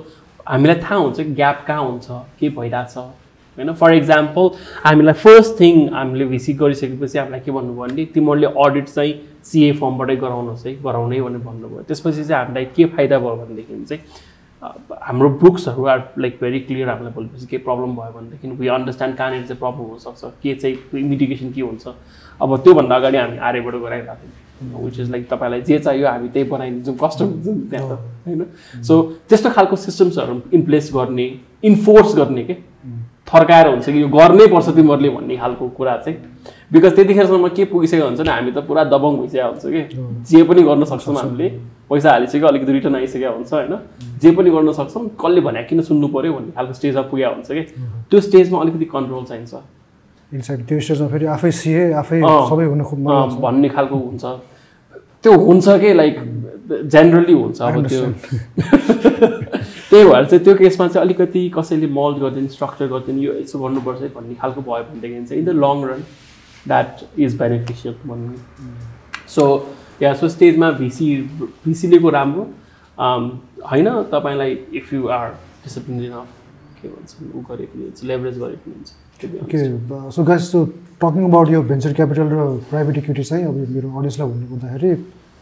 हामीलाई 0.49 0.77
थाहा 0.85 0.97
हुन्छ 1.01 1.17
कि 1.17 1.33
ग्याप 1.35 1.65
कहाँ 1.69 1.85
हुन्छ 1.85 2.07
के 2.41 2.49
भइरहेछ 2.59 2.97
होइन? 2.97 3.73
फर 3.73 3.95
इक्जाम्पल 3.95 4.51
हामीलाई 4.85 5.15
फर्स्ट 5.25 5.61
थिङ 5.61 5.89
हामीले 5.95 6.25
भिसी 6.35 6.53
गरिसकेपछि 6.61 7.19
हामीलाई 7.19 7.41
के 7.41 7.51
भन्नुभयो 7.51 7.87
भने 7.87 8.05
तिमीहरूले 8.15 8.49
अडिट 8.65 8.89
चाहिँ 8.89 9.15
सिए 9.45 9.73
फर्मबाटै 9.81 10.17
गराउनुहोस् 10.17 10.67
है 10.67 10.75
गराउनै 10.85 11.21
भनेर 11.21 11.43
भन्नुभयो। 11.49 11.83
त्यसपछि 11.89 12.25
चाहिँ 12.25 12.45
हामीलाई 12.45 12.65
के 12.77 12.85
फाइदा 12.93 13.19
भयो 13.19 13.37
भनेदेखि 13.37 13.85
चाहिँ 13.85 14.03
हाम्रो 15.03 15.29
बुक्सहरू 15.41 15.85
आर 15.93 15.99
लाइक 16.19 16.39
भेरी 16.41 16.61
क्लियर 16.69 16.89
हामीलाई 16.89 17.13
भोलिपछि 17.13 17.47
के 17.47 17.59
प्रब्लम 17.67 17.97
भयो 17.97 18.13
भनेदेखि 18.19 18.49
वी 18.61 18.69
अन्डरस्ट्यान्ड 18.77 19.17
कहाँनिर 19.17 19.43
चाहिँ 19.47 19.59
प्रब्लम 19.59 19.85
हुनसक्छ 19.91 20.25
के 20.43 20.55
चाहिँ 20.55 21.05
मिटिगेसन 21.11 21.53
के 21.53 21.61
हुन्छ। 21.61 21.87
अब 22.41 22.57
त्योभन्दा 22.65 22.97
अगाडि 22.97 23.19
हामी 23.19 23.39
आर्यबाट 23.39 23.75
गराइरहेको 23.83 24.15
थियौँ 24.15 24.85
विच 24.85 25.01
इज 25.01 25.11
लाइक 25.11 25.29
तपाईँलाई 25.31 25.61
जे 25.69 25.79
चाहियो 25.79 26.09
हामी 26.09 26.29
त्यही 26.29 26.49
बनाइदिन्छौँ 26.51 26.97
कस्टम 27.03 27.27
हुन्छ 27.27 27.47
नि 27.47 27.69
त्यहाँ 27.71 27.89
त 27.89 27.93
होइन? 28.27 28.45
सो 28.83 29.03
त्यस्तो 29.29 29.51
खालको 29.51 29.77
सिस्टम्सहरू 29.77 30.41
इन्प्लेस 30.55 30.91
गर्ने 30.95 31.27
इन्फोर्स 31.65 32.15
गर्ने 32.17 32.45
के? 32.45 32.55
थर्काएर 33.29 33.67
हुन्छ 33.69 33.85
कि 33.85 34.01
यो 34.03 34.09
गर्नै 34.09 34.47
पर्छ 34.47 34.69
तिमीहरूले 34.77 35.09
भन्ने 35.11 35.37
खालको 35.37 35.69
कुरा 35.77 35.97
चाहिँ। 35.97 36.19
बिकज 36.73 36.95
त्यतिखेरसम्म 36.97 37.49
के 37.57 37.65
पुगिसकेको 37.65 38.07
हुन्छ 38.07 38.21
नि 38.21 38.31
हामी 38.31 38.53
त 38.53 38.59
पुरा 38.69 38.85
दबङ 38.85 39.17
भइसकेको 39.17 39.49
हुन्छ 39.49 39.65
कि? 39.65 39.83
जे 40.29 40.43
पनि 40.43 40.63
गर्न 40.63 40.85
सक्छौँ 40.85 41.17
हामीले। 41.17 41.49
पैसा 41.91 42.11
हालिसक्यो 42.11 42.47
अलिकति 42.49 42.73
रिटर्न 42.73 42.95
आइसकेको 42.97 43.35
हुन्छ 43.35 43.53
होइन? 43.53 43.75
जे 44.23 44.31
पनि 44.33 44.51
गर्न 44.51 44.73
सक्छौँ 44.73 45.09
कसले 45.21 45.41
भने 45.47 45.63
किन 45.69 45.81
सुन्नु 45.89 46.09
पऱ्यो 46.09 46.33
भन्ने 46.33 46.53
खालको 46.57 46.73
स्टेजमा 46.81 47.03
पुगेको 47.13 47.35
हुन्छ 47.35 47.51
कि? 47.53 47.63
त्यो 48.11 48.21
स्टेजमा 48.21 48.61
अलिकति 48.61 48.85
कन्ट्रोल 48.95 49.25
चाहिन्छ। 49.25 49.55
त्यो 50.69 50.81
स्टेजमा 50.81 51.09
फेरि 51.09 51.27
आफै 51.37 51.51
सिए 51.61 51.93
आफै। 52.01 52.21
सबै 52.51 52.65
हुन 52.73 52.81
भन्ने 53.45 53.69
खालको 53.69 53.97
हुन्छ। 53.97 54.25
त्यो 55.23 55.33
हुन्छ 55.45 55.67
कि 55.81 55.93
लाइक 55.95 56.17
जेनरली 56.93 57.33
हुन्छ 57.33 57.61
अब 57.63 57.87
त्यो। 57.89 58.03
त्यही 59.91 60.05
भएर 60.05 60.25
चाहिँ 60.25 60.45
त्यो 60.45 60.55
केसमा 60.57 60.87
चाहिँ 60.89 61.07
अलिकति 61.07 61.41
कसैले 61.57 61.87
मल्ट 61.99 62.19
गरिदिनु 62.19 62.49
स्ट्रक्चर 62.57 62.87
गरिदिनु 62.93 63.23
यो 63.23 63.33
यसो 63.35 63.59
गर्नुपर्छ 63.59 64.01
भन्ने 64.17 64.35
खालको 64.41 64.61
भयो 64.69 64.85
भनेदेखि 64.91 65.25
चाहिँ 65.29 65.43
in 65.43 65.47
the 65.47 65.53
long 65.65 65.85
run 65.89 66.01
that 66.67 67.21
is 67.21 67.37
beneficial 67.39 67.95
भन्ने। 68.09 68.37
सो 69.29 69.45
या 70.03 70.13
सो 70.15 70.29
स्टेजमा 70.29 70.71
भिसी 70.79 71.07
भिसी 71.65 71.89
लिएको 71.89 72.11
राम्रो। 72.11 72.43
अम, 72.99 73.31
होइन 73.71 73.89
तपाईँलाई 74.13 74.59
if 74.81 74.93
you 74.93 75.07
are 75.09 75.29
discipline 75.65 76.05
enough 76.05 76.29
के 76.83 76.89
भन्छ 76.89 77.11
ऊ 77.35 77.41
गरे 77.49 77.65
पनि 77.73 77.83
हुन्छ 77.83 78.05
लेभरेज 78.05 78.39
गरे 78.39 78.57
पनि 78.65 78.75
हुन्छ. 78.75 78.91
Okay 79.43 80.11
so 80.11 80.25
guys 80.25 80.51
so 80.53 80.65
talking 81.03 81.25
about 81.25 81.49
यो 81.51 81.63
भेन्चर 81.71 81.93
क्यापिटल 81.95 82.27
र 82.33 82.47
प्राइभेट 82.71 82.99
इक्विटी 82.99 83.23
चाहिँ 83.25 83.45
अब 83.45 83.57
मेरो 83.75 83.89
अडियन्सलाई 83.99 84.29
भन्नु 84.29 84.47
पर्दाखेरि 84.57 84.91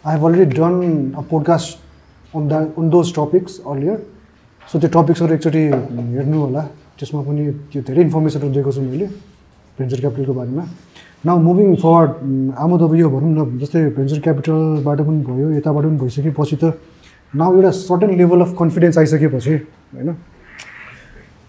I 0.04 0.14
have 0.14 0.24
already 0.26 0.54
done 0.60 1.12
a 1.16 1.22
podcast 1.30 2.36
on 2.36 2.48
that 2.48 2.78
on 2.78 2.90
those 2.90 3.14
topics 3.16 3.60
earlier 3.72 3.98
so 4.72 4.78
त्यो 4.78 4.90
टपिक्सहरू 5.00 5.34
एकचोटि 5.34 5.64
हेर्नु 6.16 6.38
होला 6.40 6.62
त्यसमा 6.98 7.22
पनि 7.28 7.50
त्यो 7.72 7.82
धेरै 7.88 8.02
इन्फर्मेसनहरू 8.02 8.52
दिएको 8.54 8.72
छु 8.72 8.80
मैले 8.80 9.06
भेन्चर 9.78 10.00
क्यापिटलको 10.00 10.34
बारेमा। 10.40 10.64
नाउ 11.24 11.38
मुभिङ 11.38 11.74
फरवर्ड 11.78 12.10
आमा 12.58 12.76
त 12.78 12.82
अब 12.82 12.94
यो 12.98 13.08
भनौँ 13.10 13.30
न 13.30 13.58
जस्तै 13.58 13.80
भेन्चर 13.94 14.18
क्यापिटलबाट 14.20 14.98
पनि 15.06 15.20
भयो 15.22 15.50
यताबाट 15.54 15.84
पनि 15.84 15.98
भइसकेपछि 15.98 16.56
त 16.56 16.74
नाउ 17.34 17.54
एउटा 17.56 17.70
सर्टेन 17.70 18.10
लेभल 18.18 18.40
अफ 18.42 18.54
कन्फिडेन्स 18.58 18.98
आइसकेपछि 18.98 19.54
होइन? 19.94 20.08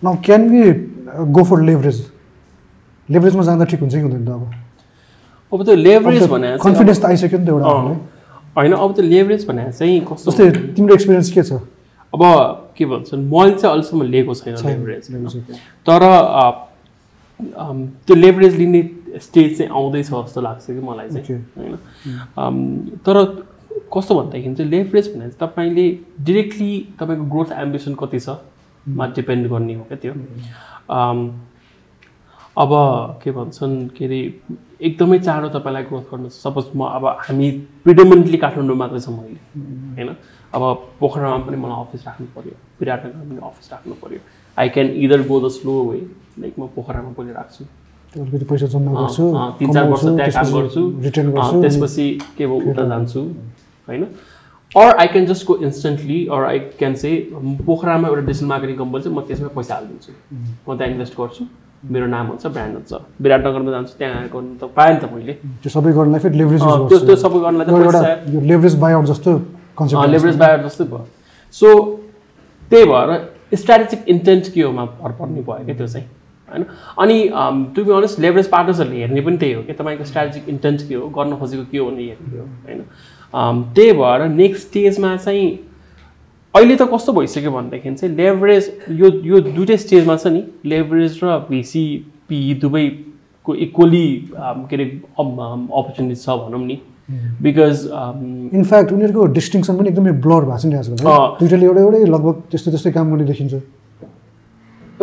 Now 0.03 0.13
can 0.25 0.41
be 0.49 0.61
go 1.33 1.43
for 1.43 1.61
leverage 1.69 1.97
लेभरेजमा 3.09 3.43
जाँदा 3.43 3.65
ठिक 3.65 3.79
हुन्छ 3.81 3.93
कि 3.95 4.01
हुँदैन 4.01 4.25
त 4.25 4.29
अब? 4.29 4.43
अब 5.51 5.59
त्यो 5.65 5.75
लेभरेज 5.75 6.23
भने 6.29 6.49
कन्फिडेन्स 6.61 6.99
त 7.01 7.05
आइसक्यो 7.05 7.39
नि 7.39 7.45
त 7.45 7.49
एउटा। 7.49 7.69
होइन 8.57 8.73
अब 8.73 8.93
त्यो 8.93 9.05
लेभरेज 9.05 9.41
भने 9.47 9.63
चाहिँ 9.73 9.99
कस्तो 10.05 10.31
जस्तै 10.31 10.45
तिम्रो 10.77 10.93
एक्सपिरियन्स 10.93 11.31
के 11.33 11.43
छ? 11.43 11.51
अब 12.13 12.21
के 12.77 12.85
भन्छन् 12.85 13.25
मैले 13.25 13.53
चाहिँ 13.57 13.71
अहिलेसम्म 13.73 14.01
लिएको 14.13 14.33
छैन 14.37 14.55
लेभरेज। 14.69 15.03
तर 15.89 16.01
त्यो 18.05 18.15
लेभरेज 18.15 18.55
लिने 18.55 18.81
स्टेज 19.19 19.57
चाहिँ 19.57 19.71
आउँदैछ 19.71 20.09
जस्तो 20.09 20.41
लाग्छ 20.41 20.65
कि 20.65 20.79
मलाई 20.79 21.09
चाहिँ. 21.09 21.39
होइन? 21.57 21.77
तर 23.05 23.17
कस्तो 23.93 24.15
भन्दाखेरि 24.15 24.55
चाहिँ 24.55 24.71
लेभरेज 24.71 25.07
भने 25.15 25.29
चाहिँ 25.29 25.37
तपाईँले 25.39 25.87
डिरेक्टली 26.25 26.71
तपाईँको 26.99 27.25
ग्रोथ 27.31 27.51
एम्बिसन 27.61 27.95
कति 27.95 28.19
छ? 28.19 28.29
मा 28.87 29.07
डिपेन्ड 29.15 29.47
गर्ने 29.49 29.73
हो 29.75 29.83
क्या 29.89 29.97
त्यो? 29.97 30.13
अम, 30.89 31.19
अब 32.57 32.71
के 33.23 33.31
भन्छन् 33.31 33.75
के 33.97 34.05
अरे 34.05 34.19
एकदमै 34.81 35.19
चाँडो 35.19 35.49
तपाईँलाई 35.49 35.83
ग्रोथ 35.83 36.05
गर्नु 36.11 36.29
सपोज 36.29 36.65
म 36.75 36.85
अब 36.85 37.05
हामी 37.25 37.49
प्रिडोमिनेन्टली 37.83 38.37
काठमाडौँ 38.37 38.77
मात्रै 38.77 38.99
छ 38.99 39.09
मैले 39.09 39.39
होइन? 39.95 40.09
अब 40.53 40.63
पोखरामा 40.99 41.37
पनि 41.45 41.57
मलाई 41.57 41.77
अफिस 41.81 42.01
राख्नु 42.07 42.27
पऱ्यो 42.35 42.55
विराटनगरमा 42.79 43.29
पनि 43.29 43.41
अफिस 43.49 43.71
राख्नु 43.71 43.93
पऱ्यो 44.03 44.19
I 44.57 44.69
can 44.69 44.87
either 45.05 45.21
go 45.27 45.39
the 45.41 45.49
slow 45.49 45.73
way 45.89 45.97
like 46.39 46.59
म 46.59 46.67
पोखरामा 46.75 47.11
पनि 47.17 47.31
राख्छु। 47.33 47.65
अलिकति 48.21 48.45
पैसा 48.45 48.67
जम्मा 48.73 48.91
गर्छु 48.93 49.23
तिन 49.59 49.73
चार 49.73 49.87
वर्ष 49.89 50.03
त्यहाँ 50.03 50.31
काम 50.31 50.51
गर्छु। 50.53 50.81
रिटर्न 51.03 51.31
गर्छु। 51.33 51.61
त्यसपछि 51.61 52.05
के 52.37 52.45
भयो 52.47 52.71
उता 52.71 52.83
जान्छु 52.87 53.21
होइन? 53.87 54.03
Or 54.75 54.89
I 55.01 55.07
can 55.13 55.25
just 55.25 55.47
go 55.47 55.55
instantly 55.65 56.19
or 56.33 56.43
I 56.45 56.59
can 56.77 56.93
say 57.01 57.09
पोखरामा 57.65 58.07
एउटा 58.07 58.21
डिजिटल 58.29 58.47
मार्केटिङ 58.53 58.77
कम्पनी 58.77 59.01
छ 59.03 59.07
म 59.07 59.21
त्यसमा 59.27 59.49
पैसा 59.57 59.73
हालिदिन्छु। 59.75 60.11
म 60.67 60.77
त्यहाँ 60.77 60.91
इन्भेस्ट 60.93 61.13
गर्छु। 61.19 61.43
मेरो 61.83 62.05
नाम 62.07 62.25
हुन्छ 62.27 62.47
ब्रान्ड 62.47 62.73
हुन्छ। 62.73 62.91
विराटनगरमा 63.21 63.71
जान्छु 63.71 63.93
त्यहाँ 63.99 64.27
गर्नु 64.33 64.55
त 64.61 64.63
पाएँ 64.77 64.93
नि 64.93 64.99
त 65.01 65.05
मैले। 65.13 65.33
त्यो 65.61 65.69
सबै 65.73 65.91
गर्नलाई 65.93 66.19
फेरि 66.23 66.37
लेभरेज 66.37 66.61
त्यो 66.63 66.99
त्यो 67.05 67.15
सबै 67.25 67.39
गर्नलाई 67.43 67.65
त 67.65 67.69
लेभरेज 68.49 68.75
बाइआउट 68.79 69.05
जस्तो 69.11 69.31
लेभरेज 70.15 70.35
बायर 70.37 70.59
जस्तै 70.63 70.85
भयो। 70.85 71.05
सो 71.53 71.67
त्यही 72.71 72.85
भएर 72.87 73.09
स्ट्राटेजिक 73.61 74.01
इन्टेन्ट 74.09 74.53
के 74.53 74.61
होमा 74.61 74.85
भर 75.01 75.11
पर्ने 75.17 75.41
भयो 75.41 75.65
क्या 75.65 75.75
त्यो 75.75 75.87
चाहिँ? 75.87 76.07
होइन? 76.49 76.65
अनि 76.99 77.17
टु 77.75 77.83
बी 77.83 77.91
अनेस्ट 77.93 78.19
लेभरेज 78.19 78.47
पार्टनर्सहरूले 78.49 78.99
हेर्ने 78.99 79.21
पनि 79.21 79.37
त्यही 79.37 79.53
हो 79.53 79.61
कि 79.63 79.73
तपाईँको 79.73 80.05
स्ट्राटेजिक 80.05 80.49
इन्टेन्ट 80.49 80.87
के 80.87 80.95
हो 80.95 81.09
गर्न 81.17 81.35
खोजेको 81.37 81.65
के 81.71 81.77
हो 81.77 81.85
भन्ने 81.85 82.03
हेर्ने 82.03 82.39
हो 82.39 82.45
होइन? 82.65 82.81
त्यही 83.73 83.91
भएर 83.99 84.27
नेक्स्ट 84.29 84.67
स्टेजमा 84.67 85.15
चाहिँ 85.17 85.47
अहिले 86.53 86.75
त 86.75 86.87
कस्तो 86.93 87.13
भइसक्यो 87.13 87.51
भनेदेखि 87.51 87.93
चाहिँ 87.93 88.15
लेभरेज 88.15 88.71
यो 89.01 89.09
यो 89.25 89.39
दुइटै 89.41 89.77
स्टेजमा 89.83 90.15
छ 90.17 90.27
नि 90.33 90.43
लेभरेज 90.65 91.19
र 91.23 91.37
भिसिपी 91.49 92.41
दुवैको 92.61 93.55
इक्वली 93.65 94.07
के 94.33 94.75
अरे 94.75 94.85
अपर्च्युनिटी 95.19 96.15
छ 96.15 96.27
भनौँ 96.41 96.65
नि। 96.65 96.79
बिकज 97.41 97.87
इनफ्याक्ट 98.57 98.91
उनीहरूको 98.91 99.25
डिस्टिङसन 99.37 99.77
पनि 99.77 99.89
एकदमै 99.89 100.11
ब्लर 100.25 100.45
भएको 100.45 100.57
छ 100.57 100.65
नि 100.65 100.75
आजकल। 100.75 100.95
दुइटाले 101.39 101.65
एउटै 101.65 101.81
एउटै 101.81 102.05
लगभग 102.05 102.35
त्यस्तै 102.51 102.71
त्यस्तै 102.71 102.91
काम 102.91 103.09
गर्ने 103.11 103.25
देखिन्छ 103.31 103.53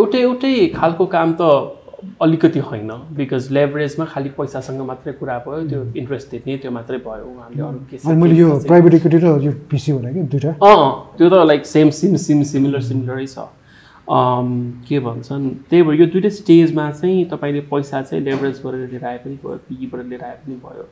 एउटै 0.00 0.20
एउटै 0.28 0.54
खालको 0.80 1.06
काम 1.16 1.36
त 1.40 1.76
अलिकति 2.24 2.58
होइन 2.64 2.90
बिकज 3.16 3.50
लेभरेजमा 3.52 4.04
खालि 4.12 4.28
पैसासँग 4.36 4.80
मात्रै 4.88 5.12
कुरा 5.20 5.36
भयो 5.46 5.68
त्यो 5.68 5.80
इन्ट्रेस्ट 6.00 6.30
तिर्ने 6.30 6.56
त्यो 6.64 6.70
मात्रै 6.72 6.98
भयो 7.06 7.24
उहाँले 7.32 7.62
अरू 7.62 7.78
के 7.90 7.96
अनि 8.00 8.16
मैले 8.22 8.36
यो 8.36 8.48
प्राइभेट 8.66 8.94
इक्विटी 8.94 9.18
र 9.24 9.36
यो 9.44 9.52
पिसी 9.70 9.92
होला 9.92 10.12
कि 10.12 10.22
दुइटा? 10.32 10.52
अँ 10.64 10.90
त्यो 11.18 11.28
त 11.28 11.46
like 11.50 11.66
same 11.66 11.90
sim 12.00 12.16
sim 12.24 12.42
similar 12.52 12.80
सिमिलरै 12.88 13.26
छ। 13.26 13.44
के 14.88 14.98
भन्छन् 15.00 15.44
त्यही 15.70 15.82
भएर 15.86 16.00
यो 16.00 16.06
दुइटै 16.16 16.30
स्टेजमा 16.40 16.90
चाहिँ 16.90 17.24
तपाईँले 17.30 17.60
पैसा 17.68 18.02
चाहिँ 18.02 18.24
लेभरेज 18.24 18.56
गरेर 18.64 18.88
लिएर 18.90 19.04
आए 19.04 19.18
पनि 19.24 19.36
भयो 19.44 19.56
पिईबाट 19.68 20.00
लिएर 20.06 20.24
आए 20.24 20.36
पनि 20.40 20.56
भयो। 20.64 20.84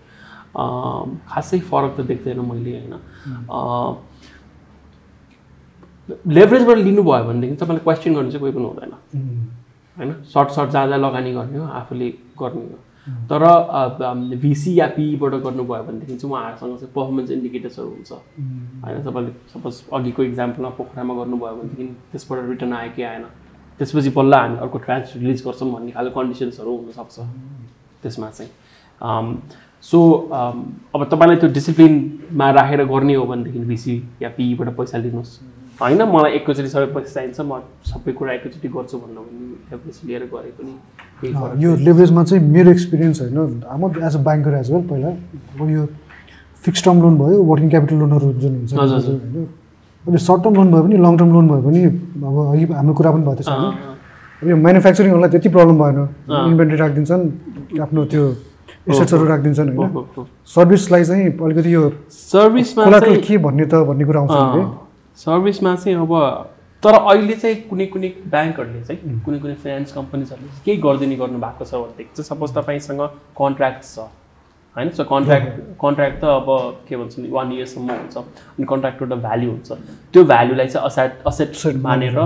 खासै 1.33 1.59
फरक 1.73 1.97
त 1.97 2.01
देख्दैन 2.11 2.41
मैले 2.51 2.73
होइन। 2.77 2.95
अँ, 2.95 3.91
लेभरेजबाट 6.09 6.77
लिनुभयो 6.79 7.25
भनेदेखि 7.25 7.57
तपाईँलाई 7.57 7.85
क्वेसन 7.85 8.15
गर्नु 8.15 8.31
चाहिँ 8.31 8.41
कोही 8.41 8.53
पनि 8.53 8.65
हुँदैन। 8.65 8.93
होइन? 9.97 10.13
सर्ट 10.25 10.49
सर्ट 10.51 10.71
जहाँ 10.71 10.87
जहाँ 10.87 10.99
लगानी 10.99 11.33
गर्ने 11.33 11.59
हो 11.59 11.65
आफूले 11.65 12.09
गर्ने 12.39 12.65
हो। 12.65 12.79
तर 13.31 13.43
भिसी 14.37 14.75
या 14.79 14.87
पिईबाट 14.97 15.35
गर्नुभयो 15.45 15.83
भनेदेखि 15.83 16.17
चाहिँ 16.17 16.33
उहाँहरूसँग 16.33 16.77
चाहिँ 16.79 16.93
पर्फर्मेन्स 16.95 17.31
इन्डिकेटर्सहरू 17.31 17.89
हुन्छ। 17.89 18.13
होइन? 18.13 19.03
तपाईँले 19.05 19.33
सपोज 19.53 19.83
अघिको 19.93 20.23
इक्जाम्पलमा 20.23 20.71
पोखरामा 20.79 21.15
गर्नुभयो 21.15 21.55
भनेदेखि 21.57 21.87
त्यसबाट 22.13 22.49
रिटर्न 22.49 22.73
आयो 22.73 22.91
कि 22.97 23.03
आएन? 23.03 23.25
त्यसपछि 23.79 24.11
बल्ल 24.11 24.35
हामी 24.35 24.57
अर्को 24.59 24.79
ट्रान्स 24.79 25.13
रिलिज 25.17 25.45
गर्छौँ 25.47 25.73
भन्ने 25.73 25.91
खालको 25.93 26.21
कन्डिसन्सहरू 26.21 26.77
हुनसक्छ। 26.77 27.17
त्यसमा 28.03 28.31
चाहिँ। 28.31 28.51
सो 29.83 29.99
अब 30.95 31.05
तपाईँलाई 31.13 31.37
त्यो 31.37 31.49
डिसिप्लिनमा 31.53 32.51
राखेर 32.51 32.85
गर्ने 32.85 33.15
हो 33.15 33.25
भनेदेखि 33.27 33.59
भिसी 33.67 34.03
या 34.23 34.29
पिईबाट 34.37 34.69
पैसा 34.77 34.99
लिनुहोस्। 34.99 35.41
होइन 35.81 36.03
मलाई 36.11 36.31
एकैचोटि 36.37 36.69
सबै 36.69 36.87
पैसा 36.95 37.11
चाहिन्छ 37.15 37.41
म 37.41 37.61
सबै 37.87 38.13
कुरा 38.19 38.33
एकैचोटि 38.39 38.69
गर्छु 38.77 38.99
भन्नु 38.99 39.21
भने 39.27 39.47
लेभरेज 39.71 39.99
लिएर 40.07 40.23
गरे 40.33 40.51
पनि 40.59 40.73
यो 41.63 41.75
लेभरेजमा 41.87 42.23
चाहिँ 42.25 42.43
मेरो 42.55 42.71
एक्सपिरियन्स 42.71 43.21
होइन। 43.23 43.63
आम 43.75 43.85
as 44.07 44.15
a 44.17 44.23
banker 44.29 44.55
as 44.61 44.71
well 44.73 44.83
पहिला। 44.91 45.09
अब 45.09 45.71
यो 45.71 45.85
फिक्स 46.65 46.85
टर्म 46.85 47.03
लोन 47.03 47.19
भयो 47.19 47.43
वर्किङ 47.51 47.69
क्यापिटल 47.71 47.97
लोनहरू 48.03 48.33
जुन 48.43 48.55
हुन्छ। 48.57 48.75
होइन। 48.75 49.47
अब 50.05 50.17
सर्ट 50.27 50.43
टर्म 50.45 50.55
लोन 50.55 50.69
भयो 50.73 50.83
भने 50.83 50.97
लङ 51.05 51.17
टर्म 51.19 51.33
लोन 51.33 51.49
भयो 51.49 51.63
भने 51.63 51.85
अब 51.85 52.37
अघि 52.55 52.65
हाम्रो 52.75 52.95
कुरा 52.99 53.11
पनि 53.13 53.23
भएको 53.29 53.43
थियो 53.43 53.71
अब 54.43 54.49
यो 54.51 54.57
म्यानुफ्याक्चरिङहरूलाई 54.57 55.31
त्यति 55.31 55.49
प्रब्लम 55.57 55.77
भएन। 55.79 55.99
इन्भेन्ट्री 56.51 56.79
राखिदिन्छन् 56.83 57.25
आफ्नो 57.87 58.05
त्यो 58.11 58.25
एसेट्सहरू 58.91 59.25
राखिदिन्छन् 59.31 59.69
होइन। 59.79 60.27
सर्भिसलाई 60.57 61.05
चाहिँ 61.05 61.31
अलिकति 61.39 61.71
यो 61.75 61.83
सर्भिसमा 62.11 63.01
के 63.31 63.39
भन्ने 63.47 63.65
त 63.71 63.87
भन्ने 63.89 64.05
कुरा 64.11 64.21
आउँछ 64.21 64.87
सर्भिसमा 65.19 65.75
चाहिँ 65.77 65.97
अब 65.99 66.15
तर 66.83 66.95
अहिले 66.95 67.35
चाहिँ 67.35 67.57
कुनै 67.71 67.87
कुनै 67.93 68.09
ब्याङ्कहरूले 68.35 68.83
चाहिँ 68.85 69.21
कुनै 69.25 69.39
कुनै 69.39 69.55
फाइनेन्स 69.65 69.93
कम्पनीजहरूले 69.93 70.51
केही 70.65 70.79
गरिदिने 70.83 71.17
गर्नु 71.17 71.39
भएको 71.39 71.65
छ 71.65 71.75
भनेदेखि 71.75 72.11
चाहिँ 72.15 72.29
सपोज 72.29 72.55
तपाईँसँग 72.55 73.01
कन्ट्र्याक्ट 73.41 73.83
छ। 73.85 73.99
होइन? 74.77 74.91
सो 74.91 75.05
कन्ट्र्याक्ट 75.05 75.51
कन्ट्र्याक्ट 75.83 76.21
त 76.21 76.25
अब 76.25 76.49
के 76.89 76.97
भन्छ 76.97 77.19
नि 77.19 77.29
वान 77.31 77.53
इयरसम्म 77.53 77.91
हुन्छ। 77.91 78.17
अनि 78.17 78.67
कन्ट्र्याक्टको 78.71 79.05
एउटा 79.05 79.17
भ्याल्यु 79.27 79.51
हुन्छ। 79.51 79.71
त्यो 80.13 80.25
भ्याल्युलाई 80.25 80.69
चाहिँ 80.69 80.87
असेट 80.87 81.27
असेट 81.27 81.77
मानेर। 81.83 82.19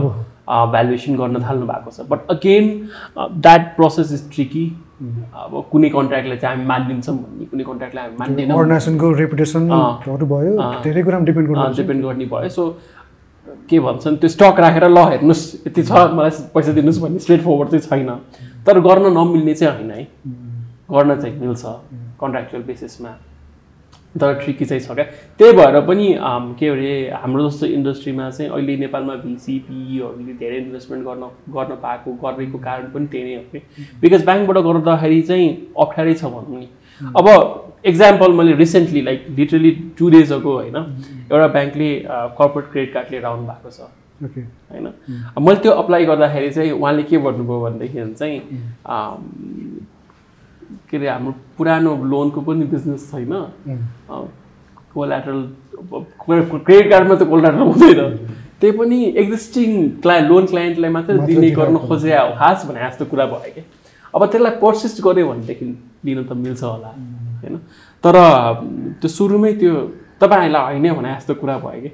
भ्यालुएसन 0.53 1.17
गर्न 1.17 1.43
थाल्नु 1.49 1.67
भएको 1.67 1.91
छ। 1.91 2.01
But 2.13 2.27
again 2.31 2.65
that 3.17 3.75
process 3.77 4.13
is 4.13 4.23
tricky 4.35 4.65
अब 5.01 5.53
कुनै 5.73 5.89
कन्ट्र्याक्टलाई 5.91 6.39
चाहिँ 6.39 6.57
हामी 6.57 6.67
मानिदिन्छौँ 6.69 7.17
भन्ने 7.17 7.45
कुनै 7.51 7.65
कन्ट्र्याक्टलाई 7.65 8.05
हामी 8.05 8.17
मान्दैनौँ। 8.21 8.59
अर्गनाइजेसनको 8.59 9.07
रेपुटेसनहरू। 9.23 10.27
भयो। 10.27 10.53
धेरै 10.85 11.03
कुरामा 11.03 11.25
डिपेन्ड 11.25 11.49
गर्नु 11.49 11.75
डिपेन्ड 11.77 12.01
गर्ने 12.05 12.27
भयो। 12.33 12.49
सो 12.49 12.63
के 13.69 13.81
भन्छन् 13.81 14.17
त्यो 14.23 14.29
स्टक 14.29 14.61
राखेर 14.61 14.85
ल 14.89 14.99
हेर्नुहोस् 15.13 15.45
यति 15.67 15.83
छ 15.83 15.93
मलाई 16.17 16.31
पैसा 16.55 16.73
दिनुहोस् 16.73 17.01
भन्ने 17.03 17.19
स्ट्रेट 17.19 17.41
फरवर्ड 17.43 17.69
चाहिँ 17.75 17.85
छैन। 17.89 18.11
तर 18.67 18.81
गर्न 18.81 19.05
नमिल्ने 19.19 19.55
चाहिँ 19.55 19.75
होइन 19.75 19.91
है। 19.91 20.03
गर्न 20.93 21.11
चाहिँ 21.21 21.35
मिल्छ 21.41 21.63
कन्ट्राक्चुअल 22.21 22.63
बेसिसमा 22.63 23.11
तर 24.21 24.35
ट्रिकी 24.43 24.65
चाहिँ 24.65 24.83
छ 24.83 24.95
क्या 24.95 25.05
त्यही 25.39 25.53
भएर 25.57 25.81
पनि 25.87 26.07
के 26.59 26.69
अरे 26.69 26.93
हाम्रो 27.23 27.49
जस्तो 27.49 27.67
इन्डस्ट्रीमा 27.67 28.29
चाहिँ 28.31 28.51
अहिले 28.51 28.77
नेपालमा 28.77 29.15
भिसी 29.25 29.59
पिईहरूले 29.69 30.35
धेरै 30.43 30.57
इन्भेस्टमेन्ट 30.59 31.05
गर्न 31.07 31.25
गर्न 31.57 31.73
पाएको 31.83 32.13
गरेको 32.25 32.59
कारण 32.59 32.91
पनि 32.93 33.07
त्यही 33.13 33.25
नै 33.25 33.35
हो 33.37 33.43
कि 33.53 33.59
बिकज 34.03 34.25
ब्याङ्कबाट 34.25 34.59
गर्दाखेरि 34.69 35.21
चाहिँ 35.31 35.49
अप्ठ्यारै 35.85 36.15
छ 36.15 36.25
भनौँ 36.35 36.61
नि। 36.61 36.69
अब 37.01 37.27
एक्जाम्पल 37.87 38.33
मैले 38.39 38.53
recently 38.57 39.01
like 39.03 39.27
literally 39.39 39.71
two 39.99 40.11
days 40.11 40.33
ago 40.33 40.53
होइन? 40.53 40.77
एउटा 41.33 41.47
ब्याङ्कले 41.57 41.91
कर्पोरेट 42.39 42.71
क्रेडिट 42.73 42.93
कार्ड 42.95 43.11
लिएर 43.11 43.25
आउनु 43.27 43.47
भएको 43.47 43.71
छ 43.71 43.81
होइन? 44.23 44.87
अब 45.37 45.41
मैले 45.49 45.61
त्यो 45.63 45.73
अप्लाई 45.83 46.05
गर्दाखेरि 46.07 46.51
चाहिँ 46.51 46.71
उहाँले 46.73 47.03
के 47.03 47.19
भन्नुभयो 47.25 47.61
भनेदेखि 47.61 48.13
चाहिँ 48.21 48.39
के 50.91 50.97
अरे 50.97 51.09
हाम्रो 51.09 51.33
पुरानो 51.57 51.91
लोनको 52.13 52.41
पनि 52.41 52.65
बिजनेस 52.73 53.11
छैन। 53.11 53.33
कोलाटरल 54.95 55.41
क्रेडिट 56.25 56.91
कार्डमा 56.91 57.15
त 57.15 57.23
कोलाटरल 57.29 57.63
हुँदैन। 57.71 58.01
त्यही 58.61 58.73
पनि 58.79 58.99
एक्जिस्टिङ 59.23 59.69
क्ला 60.03 60.19
लोन 60.31 60.47
क्लाइन्टलाई 60.47 60.91
मात्रै 60.91 61.19
दिने 61.27 61.51
गर्न। 61.51 61.77
खोजे 61.89 62.11
हो 62.13 62.31
खास 62.39 62.67
भने 62.69 62.81
जस्तो 62.89 63.05
कुरा 63.11 63.27
भयो 63.27 63.53
कि 63.55 63.63
अब 64.15 64.21
त्यसलाई 64.27 64.55
पर्सिस्ट 64.63 65.01
गऱ्यो 65.03 65.27
भनेदेखि 65.29 65.67
लिन 66.05 66.19
त 66.25 66.33
मिल्छ 66.37 66.63
होला। 66.63 66.91
होइन? 67.43 67.57
तर 68.05 68.15
त्यो 69.01 69.09
सुरुमै 69.09 69.53
त्यो 69.61 69.73
तपाईँहरूलाई 70.21 70.79
होइन 70.79 70.95
भने 70.95 71.11
जस्तो 71.19 71.35
कुरा 71.41 71.57
भयो 71.59 71.81
कि 71.83 71.91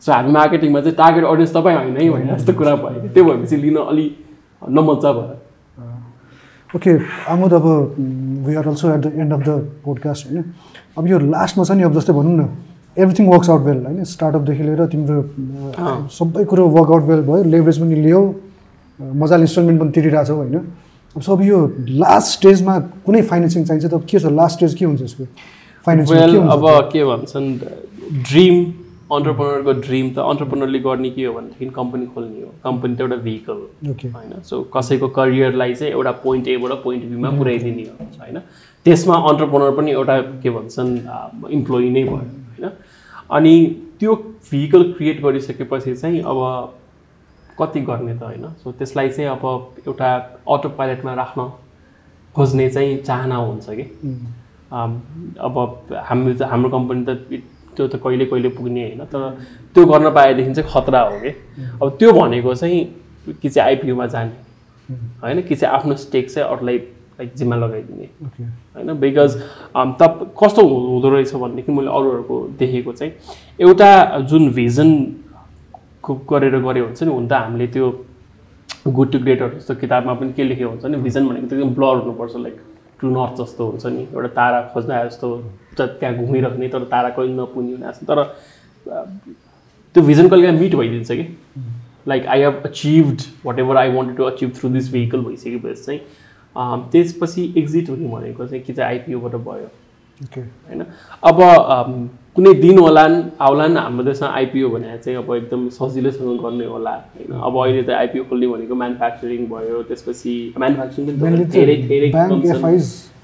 सो 0.00 0.12
हामी 0.12 0.30
मार्केटिङमा 0.32 0.80
चाहिँ 0.80 0.96
टार्गेट 0.96 1.24
अडियन्स 1.24 1.52
तपाईँ 1.56 1.76
होइन 1.76 1.96
है 1.96 2.10
भने 2.10 2.24
जस्तो 2.34 2.52
कुरा 2.54 2.74
भयो। 2.76 3.00
कि 3.02 3.08
त्यो 3.14 3.24
भएपछि 3.24 3.56
लिन 3.56 3.76
अलि 3.76 4.06
नमजा 4.62 5.10
भयो। 5.12 5.36
ओके 6.76 6.92
आमोद 7.30 7.52
अब 7.54 7.66
we 8.46 8.54
are 8.54 8.68
also 8.68 8.94
at 8.94 9.00
the 9.00 9.12
end 9.22 9.32
of 9.32 9.40
the 9.40 9.50
podcast 9.84 10.26
होइन? 10.26 10.44
अब 10.98 11.06
यो 11.08 11.18
लास्टमा 11.18 11.64
छ 11.64 11.70
नि 11.70 11.82
अब 11.82 11.94
जस्तै 11.94 12.12
भनौँ 12.12 12.36
न 12.36 12.48
एभ्रिथिङ 12.98 13.26
वर्क्स 13.28 13.50
आउट 13.50 13.62
वेल 13.62 13.78
होइन? 13.86 14.04
स्टार्टअपदेखि 14.04 14.62
लिएर 14.62 14.86
तिम्रो 14.94 15.18
सबै 16.18 16.44
कुरो 16.50 16.68
वर्कआउट 16.76 17.02
वेल 17.08 17.22
भयो 17.30 17.42
लेभरेज 17.54 17.78
पनि 17.80 17.94
लियो 18.06 18.20
मजाले 19.22 19.42
इन्स्टलमेन्ट 19.42 19.80
पनि 19.80 19.90
तिरिरहेछौ 19.96 20.34
होइन? 20.34 20.56
अब 21.16 21.22
सब 21.22 21.42
यो 21.42 21.58
लास्ट 22.02 22.28
स्टेजमा 22.38 22.78
कुनै 23.06 23.22
फाइनेन्सिङ 23.30 23.64
चाहिन्छ 23.64 23.86
त 23.86 23.94
के 24.10 24.18
छ? 24.18 24.26
लास्ट 24.40 24.56
स्टेज 24.56 24.74
के 24.74 24.84
हुन्छ 24.84 25.02
यसको? 25.02 25.24
फाइनेन्सिङ 25.86 26.48
अब 26.56 26.64
के 26.92 27.04
भन्छन् 27.04 27.48
ड्रिम 28.30 28.54
अन्टरप्रोनरको 29.12 29.72
ड्रिम 29.80 30.08
त 30.10 30.18
अन्टरप्रोनरले 30.24 30.78
गर्ने 30.80 31.10
के 31.10 31.24
हो 31.24 31.32
भनेदेखि 31.34 31.66
कम्पनी 31.72 32.06
खोल्ने 32.14 32.42
हो 32.42 32.50
कम्पनी 32.64 32.94
त 32.96 33.00
एउटा 33.00 33.16
भेहिकल 33.24 33.52
हो 33.54 33.92
होइन 34.14 34.40
सो 34.50 34.60
कसैको 34.74 35.08
करियरलाई 35.18 35.74
चाहिँ 35.74 35.92
एउटा 35.92 36.10
पोइन्ट 36.22 36.48
एबाट 36.48 36.72
पोइन्ट 36.84 37.04
बीमा 37.10 37.30
पुऱ्याइदिने 37.38 37.82
हो 37.84 38.06
होइन 38.20 38.38
त्यसमा 38.86 39.16
अन्टरप्रोनर 39.30 39.76
पनि 39.76 39.90
एउटा 39.92 40.20
के 40.42 40.50
भन्छन् 40.50 40.94
इम्प्लोइ 41.52 41.90
नै 41.90 42.04
भयो 42.04 42.16
होइन 42.16 42.70
अनि 43.30 43.54
त्यो 44.00 44.14
भेहिकल 44.50 44.82
क्रिएट 44.92 45.22
गरिसकेपछि 45.22 45.94
चाहिँ 45.96 46.20
अब 46.24 46.40
कति 47.58 47.80
गर्ने 47.82 48.14
त 48.14 48.22
होइन 48.24 48.48
सो 48.62 48.72
त्यसलाई 48.74 49.08
चाहिँ 49.10 49.28
अब 49.30 49.44
एउटा 49.86 50.14
अटो 50.50 50.68
पाइलटमा 50.78 51.14
राख्न 51.14 51.50
खोज्ने 52.34 52.68
चाहिँ 52.70 52.96
चाहना 53.02 53.36
हुन्छ 53.38 53.66
कि 53.70 53.82
अब 54.72 55.58
हाम्रो 56.04 56.32
त- 56.34 56.48
हाम्रो 56.50 56.70
कम्पनी 56.70 57.04
त 57.04 57.42
त्यो 57.76 57.86
त 57.88 57.96
कहिले 58.04 58.24
कहिले 58.30 58.48
पुग्ने 58.56 58.82
होइन 58.88 59.04
तर 59.12 59.22
त्यो 59.74 59.84
गर्न 59.86 60.10
पाएदेखि 60.14 60.54
चाहिँ 60.54 60.70
खतरा 60.72 61.00
हो 61.00 61.18
कि। 61.20 61.30
अब 61.82 61.96
त्यो 61.98 62.12
भनेको 62.12 62.54
चाहिँ 62.54 62.84
कि 63.40 63.48
चाहिँ 63.48 63.68
आइपिओमा 63.68 64.06
जाने 64.06 64.94
होइन 65.22 65.40
कि 65.48 65.54
चाहिँ 65.56 65.74
आफ्नो 65.74 65.96
स्टेक 65.96 66.30
चाहिँ 66.30 66.48
अरूलाई 66.48 66.78
लाइक 67.18 67.34
जिम्मा 67.36 67.56
लगाइदिने। 67.56 68.06
होइन 68.74 68.92
बिकज 69.00 69.34
तप 70.00 70.34
कस्तो 70.42 70.62
हु- 70.62 70.86
हुँदो 70.90 71.08
रहेछ 71.10 71.34
भनेदेखि 71.34 71.72
मैले 71.72 71.88
अरूहरूको 71.88 72.36
देखेको 72.58 72.92
चाहिँ 72.92 73.12
एउटा 73.60 73.90
जुन 74.30 74.50
भिजन 74.52 74.90
गरेर 76.30 76.58
गरे 76.60 76.80
हुन्छ 76.80 77.02
नि 77.02 77.10
हुन 77.12 77.26
त 77.28 77.32
हामीले 77.32 77.66
त्यो 77.74 77.86
गुड 78.86 79.12
टु 79.12 79.18
ग्रेटर 79.18 79.48
जस्तो 79.54 79.74
किताबमा 79.80 80.14
पनि 80.20 80.32
के 80.36 80.44
लेखेको 80.44 80.70
हुन्छ 80.70 80.84
नि 80.84 80.96
भिजन 81.06 81.28
भनेको 81.28 81.46
त 81.48 81.52
एकदम 81.52 81.70
ब्लर 81.74 81.96
हुनुपर्छ 82.02 82.36
लाइक 82.36 82.56
ट्रु 83.04 83.10
नर्थ 83.10 83.40
जस्तो 83.42 83.66
हुन्छ 83.66 83.86
नि 83.86 84.02
एउटा 84.02 84.28
तारा 84.40 84.60
खोज्दा 84.72 85.04
जस्तो 85.04 85.28
त 85.76 85.88
त्यहाँ 86.00 86.14
घुमिराख्ने 86.16 86.68
तर 86.72 86.84
तारा 86.90 87.08
कहिले 87.20 87.34
नपुग्ने 87.36 87.72
हुने 87.72 87.86
जस्तो 87.86 88.04
तर 88.08 88.22
त्यो 89.94 90.02
भिजन 90.02 90.28
कहिले 90.28 90.46
काहीँ 90.46 90.60
मिट 90.60 90.74
भइदिन्छ 90.74 91.12
कि। 91.12 91.26
Like 92.08 92.26
I 92.26 92.40
have 92.40 92.62
achieved 92.64 93.20
whatever 93.58 93.76
I 93.76 93.92
wanted 93.92 94.16
to 94.16 94.24
achieve 94.24 94.52
through 94.56 94.70
this 94.70 94.92
vehicle 94.92 95.20
भइसकेपछि 95.24 95.82
चाहिँ 95.84 96.00
त्यसपछि 96.92 97.42
एक्जिट 97.58 97.88
हुने 97.90 98.08
भनेको 98.08 98.46
चाहिँ 98.46 98.62
कि 98.64 98.72
चाहिँ 98.72 98.90
आइपिओबाट 98.90 99.34
भयो। 99.46 99.68
होइन? 100.20 100.84
अब 101.22 101.38
कुनै 102.34 102.52
दिन 102.54 102.78
होलान् 102.78 103.16
आउलान् 103.40 103.76
हाम्रो 103.78 104.04
देशमा 104.04 104.28
आइपिओ 104.28 104.68
भने 104.70 104.98
चाहिँ 104.98 105.18
अब 105.18 105.34
एकदम 105.34 105.68
सजिलैसँग 105.70 106.38
गर्ने 106.42 106.64
होला। 106.66 106.90
होइन? 106.90 107.32
अब 107.38 107.54
अहिले 107.62 107.82
त 107.82 107.90
आइपिओ 107.94 108.22
खोल्ने 108.30 108.46
भनेको 108.46 108.74
म्यानुफ्याक्चरिङ 108.74 109.46
भयो 109.46 109.82
त्यसपछि 109.90 110.34
म्यानुफ्याक्चरिङ 110.58 111.20
पनि 111.20 111.44
धेरै 111.56 111.76
धेरै 111.90 112.10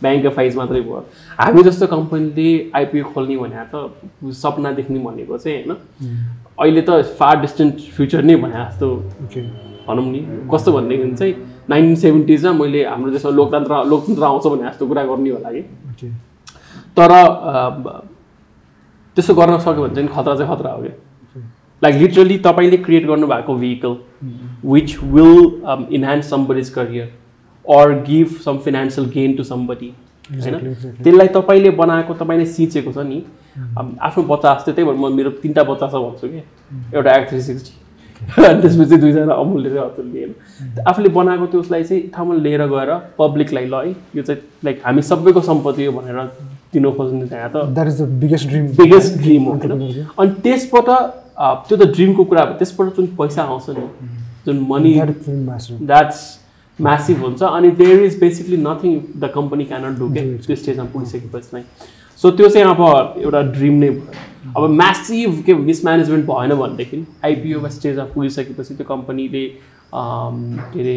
ब्याङ्क। 0.03 0.25
एफआइज 0.27 0.57
मात्रै 0.57 0.81
भयो। 0.81 1.03
हामी 1.39 1.63
जस्तो 1.63 1.87
कम्पनीले 1.87 2.49
आइपिओ 2.75 3.05
खोल्ने 3.15 3.37
भने 3.43 3.65
त 3.75 3.75
सपना 4.43 4.73
देख्ने 4.79 4.99
भनेको 4.99 5.39
चाहिँ 5.39 5.59
होइन? 5.59 5.77
अहिले 6.61 6.83
त 6.83 7.03
फार 7.19 7.41
डिस्टेन्ट 7.41 7.75
फ्युचर 7.97 8.23
नै 8.23 8.37
भने 8.37 8.55
जस्तो 8.55 8.87
भनौँ 9.87 10.07
नि। 10.07 10.21
कस्तो 10.53 10.73
भनेदेखि 10.73 11.15
चाहिँ 11.17 11.35
नाइन्टिन 11.69 11.97
सेभेन्टिजमा 11.97 12.53
मैले 12.63 12.81
हाम्रो 12.87 13.11
देशमा 13.11 13.31
लोकतन्त्र 13.37 13.85
लोकतन्त्र 13.91 14.25
आउँछ 14.25 14.47
भने 14.47 14.65
जस्तो 14.71 14.87
कुरा 14.87 15.03
गर्ने 15.11 15.31
होला 15.31 15.51
कि। 15.53 15.63
तर 16.97 17.13
त्यसो 19.17 19.35
गर्न 19.35 19.59
सक्यो 19.59 19.83
भने 19.83 19.95
चाहिँ 19.95 20.09
खतरा 20.09 20.35
चाहिँ 20.37 20.57
खतरा 20.57 20.73
हो 20.73 20.83
क्या। 20.83 20.95
लाइक 21.83 21.95
लिटरली 21.97 22.39
तपाईँले 22.41 22.77
क्रिएट 22.79 23.07
गर्नुभएको 23.07 23.55
vehicle 23.55 23.97
which 24.65 24.97
will 25.05 25.89
enhance 25.95 26.31
somebody's 26.31 26.69
career 26.71 27.13
or 27.65 27.93
give 28.05 28.37
some 28.45 28.59
financial 28.59 29.07
gain 29.11 29.37
to 29.37 29.45
somebody 29.45 29.93
होइन. 30.31 30.75
त्यसलाई 31.03 31.29
तपाईँले 31.35 31.71
बनाएको 31.79 32.15
तपाईँले 32.15 32.47
सिचेको 32.47 32.93
छ 32.93 33.07
नि। 33.07 33.23
अब 33.79 33.97
आफ्नो 34.01 34.23
बच्चा 34.25 34.55
जस्तै 34.55 34.73
त्यही 34.73 34.87
भएर 34.89 34.97
म 34.97 35.13
मेरो 35.15 35.31
तिनवटा 35.43 35.63
बच्चा 35.73 35.87
छ 35.89 35.95
भन्छु 35.97 36.29
कि। 36.29 36.43
एउटा 36.95 37.11
एक्ट 37.13 37.31
थ्री 37.31 37.41
सिक्सटी 37.43 37.73
अनि 38.21 38.61
त्यसपछि 38.63 38.97
दुईजना 38.97 39.35
अमुलले 39.35 39.71
चाहिँ 39.71 40.13
लिएन। 40.13 40.35
आफूले 40.89 41.09
बनाएको 41.11 41.47
त्यो 41.47 41.61
उसलाई 41.61 41.85
चाहिँ 41.85 42.09
ठाउँमा 42.15 42.35
लिएर 42.37 42.67
गएर 42.69 42.91
पब्लिकलाई 43.19 43.67
ल 43.67 43.75
है 43.75 43.91
यो 44.17 44.23
चाहिँ 44.23 44.41
लाइक 44.65 44.83
हामी 44.87 45.03
सबैको 45.03 45.41
सम्पत्ति 45.43 45.85
हो 45.85 45.93
भनेर 45.93 46.19
दिनु 46.73 46.91
खोज्ने 46.93 47.27
त्यहाँ 47.27 47.51
त। 47.51 47.65
That 47.75 47.87
is 47.89 48.01
the 48.03 48.09
biggest 48.21 48.49
dream 48.49 48.67
biggest 48.79 49.19
dream 49.19 49.43
हो 49.45 49.53
होइन? 49.53 50.07
अनि 50.19 50.31
त्यसबाट 50.43 50.89
त्यो 51.69 51.77
त 51.77 51.83
ड्रिमको 51.95 52.25
कुरा 52.25 52.43
हो। 52.43 52.53
त्यसबाट 52.59 52.97
जुन 52.97 53.07
पैसा 53.19 53.43
आउँछ 53.43 53.71
नि 53.71 53.87
जुन 54.47 54.57
मनी 54.71 54.93
द्याट्स 55.01 56.19
म्यासिभ 56.79 57.25
हुन्छ। 57.25 57.43
अनि 57.43 57.71
there 57.79 58.03
is 58.05 58.19
basically 58.21 58.57
nothing 58.57 58.93
the 59.17 59.31
company 59.35 59.65
cannot 59.65 59.99
do 59.99 60.09
के. 60.15 60.23
त्यो 60.39 60.57
स्टेजमा 60.57 60.85
पुगिसकेपछि 60.93 61.57
नै। 61.57 61.63
सो 62.21 62.31
त्यो 62.31 62.49
चाहिँ 62.49 62.67
अब 62.69 63.21
एउटा 63.23 63.41
ड्रिम 63.57 63.75
नै 63.81 63.91
भयो। 63.91 64.29
अब 64.57 64.71
म्यासिभ 64.71 65.43
के 65.47 65.55
मिसम्यानेजमेन्ट 65.55 66.25
भएन 66.27 66.55
भनेदेखि 66.61 67.05
आइपिओमा 67.25 67.69
स्टेजमा 67.69 68.05
पुगिसकेपछि 68.15 68.75
त्यो 68.75 68.87
कम्पनीले 68.87 69.45
के 69.95 70.81
अरे 70.81 70.97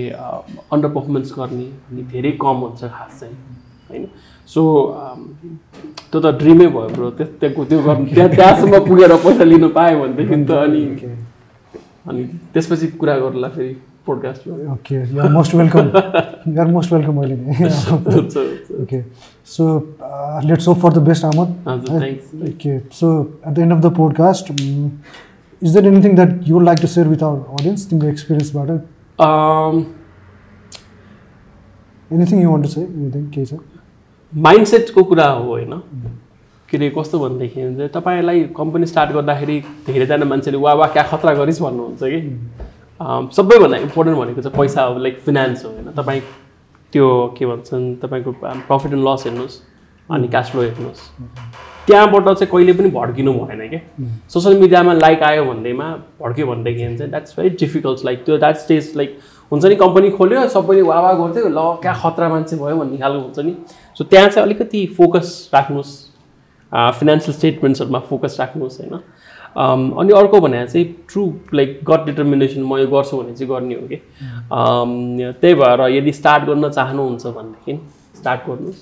अन्डर 0.73 0.89
पर्फर्मेन्स 0.95 1.33
गर्ने 1.37 1.65
अनि 1.65 2.03
धेरै 2.11 2.31
कम 2.41 2.57
हुन्छ 2.63 2.81
खास 2.83 3.19
चाहिँ 3.19 3.35
होइन? 3.89 4.07
सो 4.47 4.61
त्यो 6.11 6.19
त 6.21 6.25
ड्रिमै 6.41 6.67
भयो 6.75 6.87
ब्रो 6.95 7.09
त्यस्तो 7.19 7.63
त्यो 7.69 7.79
गर्नु 7.87 8.05
त्यहाँ 8.15 8.29
त्यहाँसम्म 8.35 8.75
पुगेर 8.87 9.11
पैसा 9.25 9.43
लिनु 9.53 9.69
पायो 9.79 9.95
भनेदेखि 10.03 10.35
त 10.49 10.51
अनि 10.65 10.81
अनि 12.09 12.21
त्यसपछि 12.53 12.87
कुरा 13.01 13.13
गरौँला 13.17 13.49
फेरि 13.55 13.73
पोडकास्टमा 14.05 14.53
okay 14.73 14.95
you're 15.15 15.29
most 15.31 15.53
welcome 15.55 15.85
you're 16.53 16.67
most 16.75 16.91
welcome 16.93 17.15
अहिले। 17.23 17.35
Okay 18.83 18.99
so 19.55 19.63
let's 20.47 20.67
hope 20.67 20.77
for 20.79 20.91
the 20.93 21.03
best 21.09 21.25
Amod 21.25 21.47
हजुर 21.67 21.99
thanks 21.99 22.25
Okay, 22.51 22.75
so 22.99 23.07
at 23.47 23.55
the 23.55 23.61
end 23.65 23.73
of 23.75 23.81
the 23.85 23.91
podcast, 23.99 24.51
mm, 24.53 24.89
is 25.61 25.73
there 25.73 25.87
anything 25.91 26.15
that 26.19 26.31
you 26.47 26.53
would 26.55 26.67
like 26.69 26.81
to 26.85 26.89
share 26.93 27.07
with 27.13 27.23
our 27.27 27.39
audience? 27.57 27.85
Think 27.85 28.01
the 28.03 28.09
experience 28.15 28.49
about 28.55 28.69
it. 28.75 28.81
Um, 29.19 29.75
माइन्डसेटको 34.33 35.03
कुरा 35.03 35.25
हो 35.25 35.43
होइन? 35.43 35.81
के 36.69 36.77
अरे 36.77 36.89
कस्तो 36.89 37.19
भनेदेखि 37.19 37.87
तपाईँलाई 37.93 38.43
कम्पनी 38.57 38.85
स्टार्ट 38.85 39.11
गर्दाखेरि 39.11 39.59
धेरैजना 39.87 40.25
मान्छेले 40.25 40.57
वा 40.57 40.73
वा 40.73 40.87
क्या 40.93 41.03
खतरा 41.09 41.33
गरिस् 41.35 41.61
भन्नुहुन्छ 41.61 42.03
कि? 42.03 42.21
सबैभन्दा 43.35 43.77
इम्पोर्टेन्ट 43.77 44.17
भनेको 44.19 44.41
चाहिँ 44.41 44.57
पैसा 44.57 44.83
हो 44.83 44.97
लाइक 44.99 45.19
फिनान्स 45.25 45.65
हो 45.65 45.69
होइन? 45.69 45.91
तपाईँ 45.97 46.21
त्यो 46.93 47.35
के 47.37 47.45
भन्छन् 47.45 47.95
तपाईँको 48.01 48.31
प्रफिट 48.41 48.93
एन्ड 48.93 49.07
लस 49.07 49.23
हेर्नुहोस् 49.25 49.59
अनि 50.09 50.27
क्यास 50.27 50.51
फ्लो 50.51 50.61
हेर्नुहोस्। 50.61 51.01
त्यहाँबाट 51.87 52.23
चाहिँ 52.25 52.51
कहिले 52.51 52.73
पनि 52.73 52.89
भड्किनु 52.89 53.33
भएन 53.33 53.67
क्या। 53.69 53.79
सोसियल 54.33 54.59
मिडियामा 54.59 54.93
लाइक 54.93 55.23
आयो 55.23 55.45
भन्दैमा 55.45 55.89
भड्क्यो 56.21 56.47
भनेदेखि 56.47 56.97
चाहिँ 56.97 57.09
द्याट्स 57.09 57.35
भेरी 57.37 57.49
डिफिकल्ट 57.61 58.05
लाइक 58.05 58.25
त्यो 58.25 58.37
द्याट 58.37 58.57
स्टेज 58.57 58.91
लाइक 58.97 59.17
हुन्छ 59.51 59.65
नि 59.65 59.75
कम्पनी 59.75 60.09
खोल्यो 60.09 60.47
सबैले 60.49 60.81
वाह 60.81 60.99
वाह 61.01 61.13
गर्थ्यो 61.21 61.47
ल 61.49 61.77
क्या 61.81 61.93
खतरा 61.93 62.29
मान्छे 62.29 62.55
भयो 62.55 62.75
भन्ने 62.77 62.97
खालको 62.97 63.19
हुन्छ 63.19 63.39
नि। 63.39 63.55
सो 63.97 64.03
त्यहाँ 64.03 64.29
चाहिँ 64.29 64.45
अलिकति 64.45 64.85
फोकस 64.97 65.49
राख्नुहोस्। 65.53 65.93
फिनेन्सियल 66.99 67.37
स्टेटमेन्ट्सहरूमा 67.37 67.99
फोकस 68.09 68.37
राख्नुहोस् 68.39 68.79
होइन। 68.81 68.99
अनि 69.99 70.13
अर्को 70.19 70.39
भने 70.41 70.65
चाहिँ 70.67 70.85
ट्रु 71.09 71.31
लाइक 71.53 71.79
गट 71.89 72.05
डिटर्मिनेसन 72.05 72.61
म 72.63 72.77
यो 72.77 72.87
गर्छु 72.87 73.17
भने 73.17 73.33
चाहिँ 73.35 73.49
गर्ने 73.49 73.75
हो 73.75 73.87
कि। 73.87 73.97
त्यही 75.41 75.53
भएर 75.55 75.81
यदि 75.95 76.11
स्टार्ट 76.13 76.43
गर्न 76.45 76.69
चाहनुहुन्छ 76.69 77.25
भनेदेखि 77.27 77.79
स्टार्ट 78.17 78.47
गर्नुहोस्। 78.47 78.81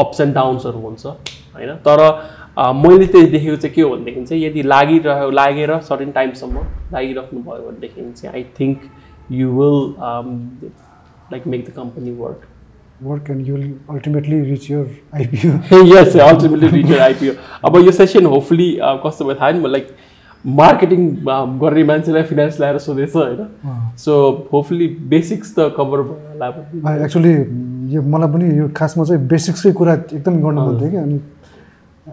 अप्स 0.00 0.20
एन्ड 0.20 0.34
डाउन्सहरू 0.34 0.78
हुन्छ 0.78 1.06
होइन। 1.06 1.74
तर 1.88 2.00
मैले 2.56 3.06
त्यही 3.06 3.26
देखेको 3.26 3.56
चाहिँ 3.56 3.74
के 3.74 3.82
हो 3.82 3.90
भनेदेखि 3.90 4.24
चाहिँ 4.24 4.42
यदि 4.44 4.62
लागिरह्यो 4.62 5.30
लागेर 5.30 5.78
सर्टेन 5.90 6.10
टाइमसम्म 6.12 6.66
लागिराख्नु 6.92 7.42
भयो 7.42 7.70
भनेदेखि 7.70 8.10
चाहिँ 8.12 8.34
I 8.34 8.44
think 8.60 8.90
you 9.32 9.50
will 9.60 9.78
like 11.32 11.46
make 11.46 11.68
the 11.68 11.72
company 11.76 12.10
work 12.16 12.48
Work 13.04 13.28
and 13.28 13.46
you'll 13.46 13.94
ultimately 13.94 14.36
reach 14.50 14.66
your 14.70 14.84
IPO. 15.20 15.50
Yes 15.92 16.16
ultimately 16.26 16.68
reach your 16.68 17.00
IPO 17.00 17.32
अब 17.64 17.76
यो 17.86 17.92
सेसन 17.92 18.26
होपफुली 18.26 18.68
कस्तो 19.04 19.24
भयो 19.24 19.34
थाहा 19.40 19.50
नि 19.50 19.70
लाइक 19.70 19.88
मार्केटिङ 20.44 21.00
गर्ने 21.62 21.82
मान्छेलाई 21.90 22.22
फिनान्स 22.30 22.60
ल्याएर 22.60 22.78
सोधेछ 22.86 23.16
होइन 23.16 23.42
सो 24.04 24.12
होपफुली 24.52 24.86
बेसिक्स 25.12 25.54
त 25.58 25.66
कभर 25.78 26.02
भयो 26.02 26.16
होला। 26.30 26.94
एक्चुली 27.04 27.34
यो 27.94 28.02
मलाई 28.14 28.28
पनि 28.32 28.46
यो 28.58 28.68
खासमा 28.76 29.04
चाहिँ 29.04 29.26
बेसिक्सकै 29.34 29.72
कुरा 29.80 29.94
एकदम 29.94 30.40
गर्नु 30.44 30.60
मन 30.68 30.80
थियो 30.80 30.90
कि 30.90 30.96
अनि 31.02 31.20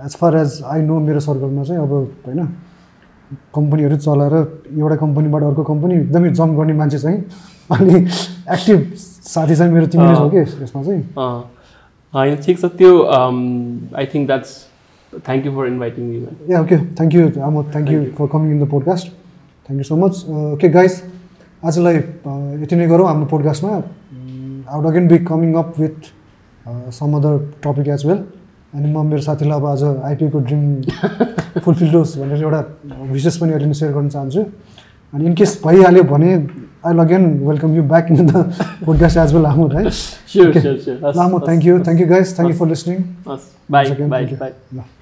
as 0.06 0.16
far 0.24 0.38
as 0.38 0.60
I 0.74 0.82
know 0.90 1.00
मेरो 1.08 1.20
सर्कलमा 1.28 1.64
चाहिँ 1.70 1.82
अब 1.82 1.94
होइन 2.26 2.48
कम्पनीहरू 3.56 3.98
चलाएर 4.08 4.36
एउटा 4.36 4.96
कम्पनीबाट 5.06 5.44
अर्को 5.52 5.64
कम्पनी 5.72 5.96
एकदमै 6.02 6.30
जम्प 6.42 6.60
गर्ने 6.60 6.74
मान्छे 6.84 7.00
चाहिँ 7.00 7.24
अनि 7.78 7.96
एक्टिभ 8.58 8.80
साथी 9.24 9.56
चाहिँ 9.56 9.72
मेरो 9.74 9.88
तिमी 9.88 10.06
नै 10.06 10.16
छौ 10.16 10.30
कि 10.30 10.38
यसमा 10.64 10.84
चाहिँ 10.84 11.02
होइन 12.14 12.36
ठिक 12.46 12.60
छ 12.60 12.66
त्यो 12.78 12.92
I 13.04 14.06
think 14.14 14.28
that's 14.28 14.58
thank 15.14 15.46
you 15.46 15.52
for 15.56 15.68
inviting 15.68 16.06
me 16.06 16.20
man 16.20 16.36
Yeah, 16.48 16.62
okay. 16.62 16.80
Thank 16.96 17.14
you, 17.14 17.30
Amod. 17.48 17.72
Thank 17.72 17.90
you 17.90 18.04
for 18.14 18.28
coming 18.28 18.52
in 18.52 18.60
the 18.60 18.68
podcast. 18.68 19.12
Thank 19.70 19.78
you 19.78 19.84
so 19.84 19.98
much. 19.98 20.24
Uh, 20.28 20.54
okay, 20.54 20.70
guys. 20.70 21.02
आजलाई 21.64 21.96
यति 22.62 22.76
नै 22.76 22.86
गरौँ 22.90 23.08
हाम्रो 23.08 23.26
पोडकास्टमा 23.30 23.72
would 24.76 24.86
again 24.86 25.08
be 25.08 25.18
coming 25.30 25.54
up 25.56 25.74
with 25.80 26.08
some 26.98 27.14
other 27.18 27.38
topic 27.64 27.88
as 27.88 28.06
well 28.06 28.18
अनि 28.74 28.88
म 28.88 29.06
मेरो 29.06 29.22
साथीलाई 29.22 29.60
अब 29.60 29.66
आज 29.66 29.84
आइपिओको 30.10 30.40
ड्रिम 30.48 31.62
फुलफिल 31.62 31.94
होस् 31.94 32.18
भनेर 32.18 32.42
एउटा 32.42 32.62
विशेष 33.12 33.38
पनि 33.38 33.54
अहिले 33.54 33.74
सेयर 33.80 33.92
गर्न 33.94 34.10
चाहन्छु 34.10 34.42
अनि 35.14 35.26
इनकेस 35.26 35.54
भइहाल्यो 35.66 36.04
भने 36.10 36.32
I'll 36.84 37.00
again 37.00 37.42
welcome 37.42 37.76
you 37.76 37.84
back 37.84 38.10
into 38.10 38.24
the 38.24 38.44
podcast 38.88 39.18
as 39.18 39.34
well, 39.34 39.46
Ahmed, 39.46 39.74
right? 39.74 39.94
Sure, 40.28 40.50
okay. 40.50 40.62
sure, 40.62 40.80
sure. 40.80 40.98
That's, 40.98 41.18
Ahmed, 41.18 41.46
thank 41.46 41.64
you. 41.64 41.84
Thank 41.84 42.00
you 42.00 42.08
guys. 42.08 42.34
Thank 42.34 42.50
you 42.50 42.56
for 42.58 42.68
listening. 42.68 43.16
Us. 43.26 43.54
Bye. 43.70 43.86
Again, 43.86 44.10
bye. 44.10 44.26
Bye. 44.26 45.01